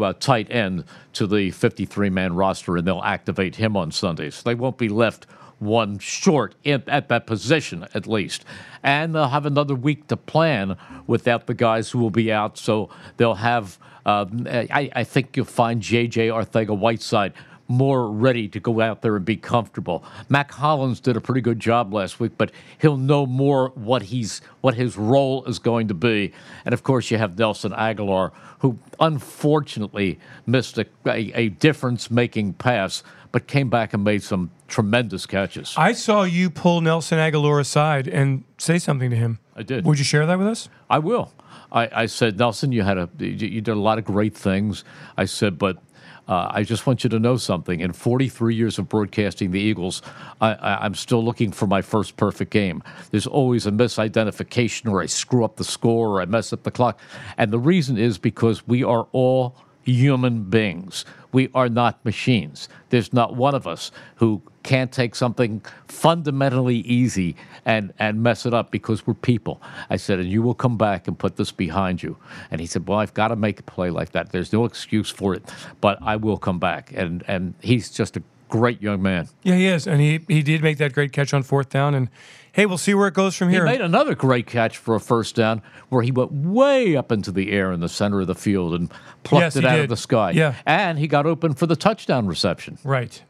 uh, 0.00 0.12
tight 0.12 0.48
end, 0.48 0.84
to 1.14 1.26
the 1.26 1.50
53 1.50 2.08
man 2.08 2.36
roster, 2.36 2.76
and 2.76 2.86
they'll 2.86 3.02
activate 3.02 3.56
him 3.56 3.76
on 3.76 3.90
Sundays. 3.90 4.36
So 4.36 4.42
they 4.44 4.54
won't 4.54 4.78
be 4.78 4.88
left 4.88 5.26
one 5.60 5.98
short 5.98 6.54
in, 6.64 6.82
at 6.88 7.08
that 7.08 7.26
position, 7.26 7.86
at 7.94 8.06
least. 8.06 8.44
And 8.82 9.14
they'll 9.14 9.28
have 9.28 9.46
another 9.46 9.74
week 9.74 10.08
to 10.08 10.16
plan 10.16 10.76
without 11.06 11.46
the 11.46 11.54
guys 11.54 11.90
who 11.90 11.98
will 11.98 12.10
be 12.10 12.32
out. 12.32 12.58
So 12.58 12.90
they'll 13.16 13.34
have, 13.34 13.78
um, 14.04 14.46
I, 14.50 14.90
I 14.94 15.04
think 15.04 15.36
you'll 15.36 15.46
find 15.46 15.80
J.J. 15.80 16.28
Arcega-Whiteside 16.28 17.34
more 17.70 18.10
ready 18.10 18.48
to 18.48 18.58
go 18.58 18.80
out 18.80 19.00
there 19.00 19.14
and 19.14 19.24
be 19.24 19.36
comfortable. 19.36 20.02
Mack 20.28 20.50
Hollins 20.50 20.98
did 20.98 21.16
a 21.16 21.20
pretty 21.20 21.40
good 21.40 21.60
job 21.60 21.94
last 21.94 22.18
week, 22.18 22.32
but 22.36 22.50
he'll 22.78 22.96
know 22.96 23.24
more 23.24 23.68
what 23.76 24.02
he's 24.02 24.42
what 24.60 24.74
his 24.74 24.96
role 24.96 25.44
is 25.44 25.60
going 25.60 25.86
to 25.86 25.94
be. 25.94 26.32
And 26.64 26.74
of 26.74 26.82
course, 26.82 27.12
you 27.12 27.18
have 27.18 27.38
Nelson 27.38 27.70
Agholor, 27.70 28.32
who 28.58 28.76
unfortunately 28.98 30.18
missed 30.46 30.78
a, 30.78 30.86
a, 31.06 31.32
a 31.34 31.48
difference-making 31.50 32.54
pass, 32.54 33.04
but 33.32 33.46
came 33.46 33.70
back 33.70 33.94
and 33.94 34.02
made 34.02 34.22
some 34.22 34.50
tremendous 34.68 35.26
catches. 35.26 35.74
I 35.76 35.92
saw 35.92 36.22
you 36.22 36.50
pull 36.50 36.80
Nelson 36.80 37.18
Agholor 37.18 37.60
aside 37.60 38.08
and 38.08 38.44
say 38.58 38.78
something 38.78 39.10
to 39.10 39.16
him. 39.16 39.38
I 39.54 39.62
did. 39.62 39.84
Would 39.84 39.98
you 39.98 40.04
share 40.04 40.26
that 40.26 40.38
with 40.38 40.46
us? 40.46 40.68
I 40.88 40.98
will. 40.98 41.32
I, 41.72 42.02
I 42.02 42.06
said, 42.06 42.38
Nelson, 42.38 42.72
you 42.72 42.82
had 42.82 42.98
a 42.98 43.08
you 43.18 43.60
did 43.60 43.68
a 43.68 43.74
lot 43.74 43.98
of 43.98 44.04
great 44.04 44.36
things. 44.36 44.84
I 45.16 45.26
said, 45.26 45.58
but 45.58 45.78
uh, 46.26 46.48
I 46.50 46.62
just 46.62 46.86
want 46.86 47.02
you 47.04 47.10
to 47.10 47.18
know 47.18 47.36
something. 47.36 47.80
In 47.80 47.92
43 47.92 48.54
years 48.54 48.78
of 48.78 48.88
broadcasting 48.88 49.50
the 49.50 49.60
Eagles, 49.60 50.00
I, 50.40 50.54
I, 50.54 50.84
I'm 50.84 50.94
still 50.94 51.24
looking 51.24 51.50
for 51.50 51.66
my 51.66 51.82
first 51.82 52.16
perfect 52.16 52.52
game. 52.52 52.82
There's 53.10 53.26
always 53.26 53.66
a 53.66 53.72
misidentification, 53.72 54.90
or 54.90 55.02
I 55.02 55.06
screw 55.06 55.44
up 55.44 55.56
the 55.56 55.64
score, 55.64 56.08
or 56.08 56.20
I 56.20 56.26
mess 56.26 56.52
up 56.52 56.62
the 56.62 56.70
clock, 56.70 57.00
and 57.36 57.52
the 57.52 57.58
reason 57.58 57.98
is 57.98 58.16
because 58.18 58.66
we 58.66 58.84
are 58.84 59.08
all 59.12 59.56
human 59.84 60.44
beings. 60.44 61.04
We 61.32 61.48
are 61.54 61.68
not 61.68 62.04
machines. 62.04 62.68
There's 62.88 63.12
not 63.12 63.36
one 63.36 63.54
of 63.54 63.66
us 63.66 63.92
who 64.16 64.42
can't 64.62 64.90
take 64.92 65.14
something 65.14 65.62
fundamentally 65.86 66.78
easy 66.78 67.36
and, 67.64 67.92
and 67.98 68.22
mess 68.22 68.44
it 68.46 68.52
up 68.52 68.70
because 68.70 69.06
we're 69.06 69.14
people. 69.14 69.62
I 69.88 69.96
said, 69.96 70.18
and 70.18 70.28
you 70.28 70.42
will 70.42 70.54
come 70.54 70.76
back 70.76 71.06
and 71.06 71.18
put 71.18 71.36
this 71.36 71.52
behind 71.52 72.02
you. 72.02 72.16
And 72.50 72.60
he 72.60 72.66
said, 72.66 72.88
Well, 72.88 72.98
I've 72.98 73.14
got 73.14 73.28
to 73.28 73.36
make 73.36 73.60
a 73.60 73.62
play 73.62 73.90
like 73.90 74.10
that. 74.12 74.32
There's 74.32 74.52
no 74.52 74.64
excuse 74.64 75.08
for 75.08 75.34
it, 75.34 75.42
but 75.80 75.98
I 76.02 76.16
will 76.16 76.36
come 76.36 76.58
back. 76.58 76.92
And 76.94 77.24
and 77.28 77.54
he's 77.60 77.90
just 77.90 78.16
a 78.16 78.22
great 78.50 78.82
young 78.82 79.00
man. 79.00 79.28
Yeah, 79.42 79.54
he 79.54 79.66
is. 79.66 79.86
And 79.86 80.00
he, 80.00 80.20
he 80.28 80.42
did 80.42 80.62
make 80.62 80.76
that 80.78 80.92
great 80.92 81.12
catch 81.12 81.32
on 81.32 81.42
fourth 81.42 81.70
down. 81.70 81.94
And 81.94 82.10
hey, 82.52 82.66
we'll 82.66 82.78
see 82.78 82.94
where 82.94 83.08
it 83.08 83.14
goes 83.14 83.36
from 83.36 83.48
here. 83.50 83.64
He 83.66 83.72
made 83.72 83.80
another 83.80 84.14
great 84.14 84.46
catch 84.46 84.76
for 84.78 84.94
a 84.94 85.00
first 85.00 85.34
down 85.34 85.62
where 85.88 86.02
he 86.02 86.10
went 86.10 86.32
way 86.32 86.96
up 86.96 87.10
into 87.12 87.30
the 87.32 87.52
air 87.52 87.72
in 87.72 87.80
the 87.80 87.88
center 87.88 88.20
of 88.20 88.26
the 88.26 88.34
field 88.34 88.74
and 88.74 88.90
plucked 89.22 89.42
Yes, 89.42 89.56
it 89.56 89.64
out 89.64 89.74
did. 89.76 89.82
of 89.84 89.88
the 89.90 89.96
sky. 89.96 90.30
Yeah. 90.32 90.54
And 90.66 90.98
he 90.98 91.06
got 91.08 91.26
open 91.26 91.54
for 91.54 91.66
the 91.66 91.76
touchdown 91.76 92.26
reception. 92.26 92.78
Right. 92.84 93.22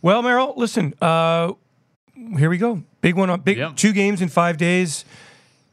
Well, 0.00 0.22
Merrill, 0.22 0.54
listen, 0.56 0.94
uh, 1.00 1.52
here 2.36 2.50
we 2.50 2.58
go. 2.58 2.82
Big 3.00 3.14
one 3.16 3.30
on 3.30 3.40
big 3.40 3.58
Yeah. 3.58 3.72
two 3.74 3.92
games 3.92 4.20
in 4.22 4.28
five 4.28 4.56
days. 4.56 5.04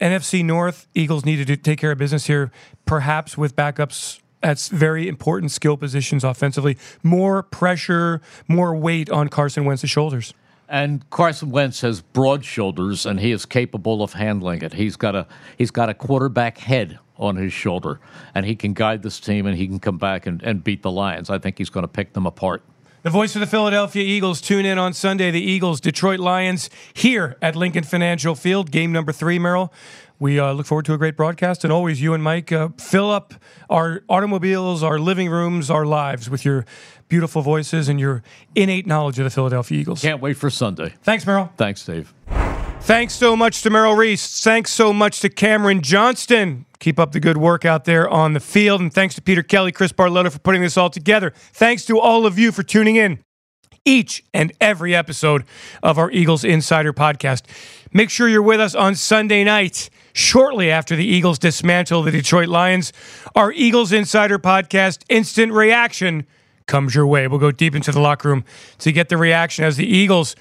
NFC 0.01 0.43
North, 0.43 0.87
Eagles 0.95 1.25
need 1.25 1.45
to 1.45 1.57
take 1.57 1.77
care 1.79 1.91
of 1.91 1.97
business 1.97 2.27
here, 2.27 2.51
perhaps 2.85 3.37
with 3.37 3.55
backups 3.55 4.19
at 4.41 4.57
very 4.71 5.07
important 5.09 5.51
skill 5.51 5.75
positions 5.75 6.23
offensively. 6.23 6.77
More 7.03 7.43
pressure, 7.43 8.21
more 8.47 8.73
weight 8.75 9.09
on 9.09 9.27
Carson 9.27 9.65
Wentz's 9.65 9.89
shoulders. 9.89 10.33
And 10.69 11.09
Carson 11.09 11.49
Wentz 11.49 11.81
has 11.81 12.01
broad 12.01 12.45
shoulders, 12.45 13.05
and 13.07 13.19
he 13.19 13.31
is 13.31 13.45
capable 13.45 14.03
of 14.03 14.13
handling 14.13 14.61
it. 14.61 14.73
He's 14.73 14.95
got 14.95 15.15
a 15.15 15.25
he's 15.57 15.71
got 15.71 15.89
a 15.89 15.95
quarterback 15.95 16.59
head 16.59 16.99
on 17.17 17.35
his 17.37 17.51
shoulder, 17.51 17.99
and 18.35 18.45
he 18.45 18.55
can 18.55 18.73
guide 18.73 19.01
this 19.01 19.19
team, 19.19 19.47
and 19.47 19.57
he 19.57 19.67
can 19.67 19.79
come 19.79 19.97
back 19.97 20.27
and, 20.27 20.41
and 20.43 20.63
beat 20.63 20.83
the 20.83 20.91
Lions. 20.91 21.31
I 21.31 21.39
think 21.39 21.57
he's 21.57 21.71
going 21.71 21.83
to 21.83 21.87
pick 21.87 22.13
them 22.13 22.27
apart. 22.27 22.63
The 23.09 23.13
voice 23.13 23.35
of 23.35 23.39
the 23.39 23.47
Philadelphia 23.47 24.03
Eagles. 24.03 24.39
Tune 24.39 24.67
in 24.67 24.77
on 24.77 24.93
Sunday. 24.93 25.31
The 25.31 25.41
Eagles, 25.41 25.81
Detroit 25.81 26.19
Lions, 26.19 26.69
here 26.93 27.37
at 27.41 27.55
Lincoln 27.55 27.83
Financial 27.83 28.35
Field. 28.35 28.69
Game 28.69 28.91
number 28.91 29.11
three, 29.11 29.39
Merrill. 29.39 29.73
We 30.19 30.39
uh, 30.39 30.51
look 30.51 30.67
forward 30.67 30.85
to 30.85 30.93
a 30.93 30.97
great 30.99 31.17
broadcast. 31.17 31.63
And 31.63 31.73
always, 31.73 31.99
you 32.03 32.13
and 32.13 32.23
Mike 32.23 32.51
uh, 32.51 32.69
fill 32.77 33.09
up 33.09 33.33
our 33.67 34.03
automobiles, 34.09 34.83
our 34.83 34.99
living 34.99 35.27
rooms, 35.27 35.71
our 35.71 35.87
lives 35.87 36.29
with 36.29 36.45
your 36.45 36.67
beautiful 37.07 37.41
voices 37.41 37.89
and 37.89 37.99
your 37.99 38.21
innate 38.53 38.85
knowledge 38.85 39.17
of 39.17 39.23
the 39.23 39.31
Philadelphia 39.31 39.79
Eagles. 39.79 40.03
Can't 40.03 40.21
wait 40.21 40.37
for 40.37 40.51
Sunday. 40.51 40.93
Thanks, 41.01 41.25
Merrill. 41.25 41.51
Thanks, 41.57 41.83
Dave. 41.83 42.13
Thanks 42.81 43.13
so 43.13 43.35
much 43.35 43.61
to 43.61 43.69
Merrill 43.69 43.95
Reese. 43.95 44.43
Thanks 44.43 44.71
so 44.71 44.91
much 44.91 45.19
to 45.21 45.29
Cameron 45.29 45.81
Johnston. 45.81 46.65
Keep 46.79 46.97
up 46.99 47.11
the 47.11 47.19
good 47.19 47.37
work 47.37 47.63
out 47.63 47.85
there 47.85 48.09
on 48.09 48.33
the 48.33 48.39
field. 48.39 48.81
And 48.81 48.91
thanks 48.91 49.13
to 49.15 49.21
Peter 49.21 49.43
Kelly, 49.43 49.71
Chris 49.71 49.91
Barletta 49.91 50.31
for 50.31 50.39
putting 50.39 50.61
this 50.61 50.75
all 50.75 50.89
together. 50.89 51.31
Thanks 51.53 51.85
to 51.85 51.99
all 51.99 52.25
of 52.25 52.39
you 52.39 52.51
for 52.51 52.63
tuning 52.63 52.95
in 52.95 53.19
each 53.85 54.23
and 54.33 54.51
every 54.59 54.95
episode 54.95 55.43
of 55.83 55.97
our 55.97 56.09
Eagles 56.11 56.43
Insider 56.43 56.91
podcast. 56.91 57.43
Make 57.93 58.09
sure 58.09 58.27
you're 58.27 58.41
with 58.41 58.59
us 58.59 58.75
on 58.75 58.95
Sunday 58.95 59.43
night, 59.43 59.89
shortly 60.13 60.71
after 60.71 60.95
the 60.95 61.05
Eagles 61.05 61.37
dismantle 61.39 62.03
the 62.03 62.11
Detroit 62.11 62.49
Lions. 62.49 62.91
Our 63.35 63.51
Eagles 63.51 63.91
Insider 63.91 64.39
podcast, 64.39 65.03
Instant 65.09 65.51
Reaction, 65.53 66.25
comes 66.67 66.95
your 66.95 67.07
way. 67.07 67.27
We'll 67.27 67.39
go 67.39 67.51
deep 67.51 67.75
into 67.75 67.91
the 67.91 67.99
locker 67.99 68.29
room 68.29 68.45
to 68.79 68.91
get 68.91 69.09
the 69.09 69.17
reaction 69.17 69.63
as 69.65 69.77
the 69.77 69.87
Eagles 69.87 70.35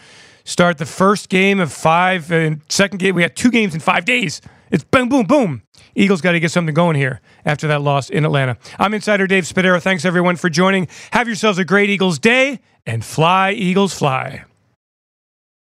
start 0.49 0.79
the 0.79 0.87
first 0.87 1.29
game 1.29 1.61
of 1.61 1.73
five 1.73 2.33
and 2.33 2.63
second 2.69 2.99
game. 2.99 3.15
We 3.15 3.23
had 3.23 3.37
two 3.37 3.51
games 3.51 3.75
in 3.75 3.81
five 3.81 4.05
days. 4.05 4.41
It's 4.71 4.85
boom, 4.85 5.09
boom, 5.09 5.27
boom. 5.27 5.63
Eagles 5.95 6.21
got 6.21 6.33
to 6.33 6.41
get 6.41 6.51
something 6.51 6.75
going 6.75 6.97
here 6.97 7.21
after 7.45 7.69
that 7.69 7.83
loss 7.83 8.11
in 8.11 8.25
Atlanta. 8.25 8.57
I'm 8.79 8.95
Insider 8.95 9.27
Dave 9.27 9.45
Spadaro. 9.45 9.81
Thanks 9.81 10.05
everyone 10.05 10.37
for 10.37 10.49
joining. 10.49 10.89
Have 11.13 11.27
yourselves 11.27 11.59
a 11.59 11.65
great 11.65 11.91
Eagles 11.91 12.19
day 12.19 12.61
and 12.87 13.05
fly, 13.05 13.53
Eagles, 13.53 13.93
fly. 13.95 14.45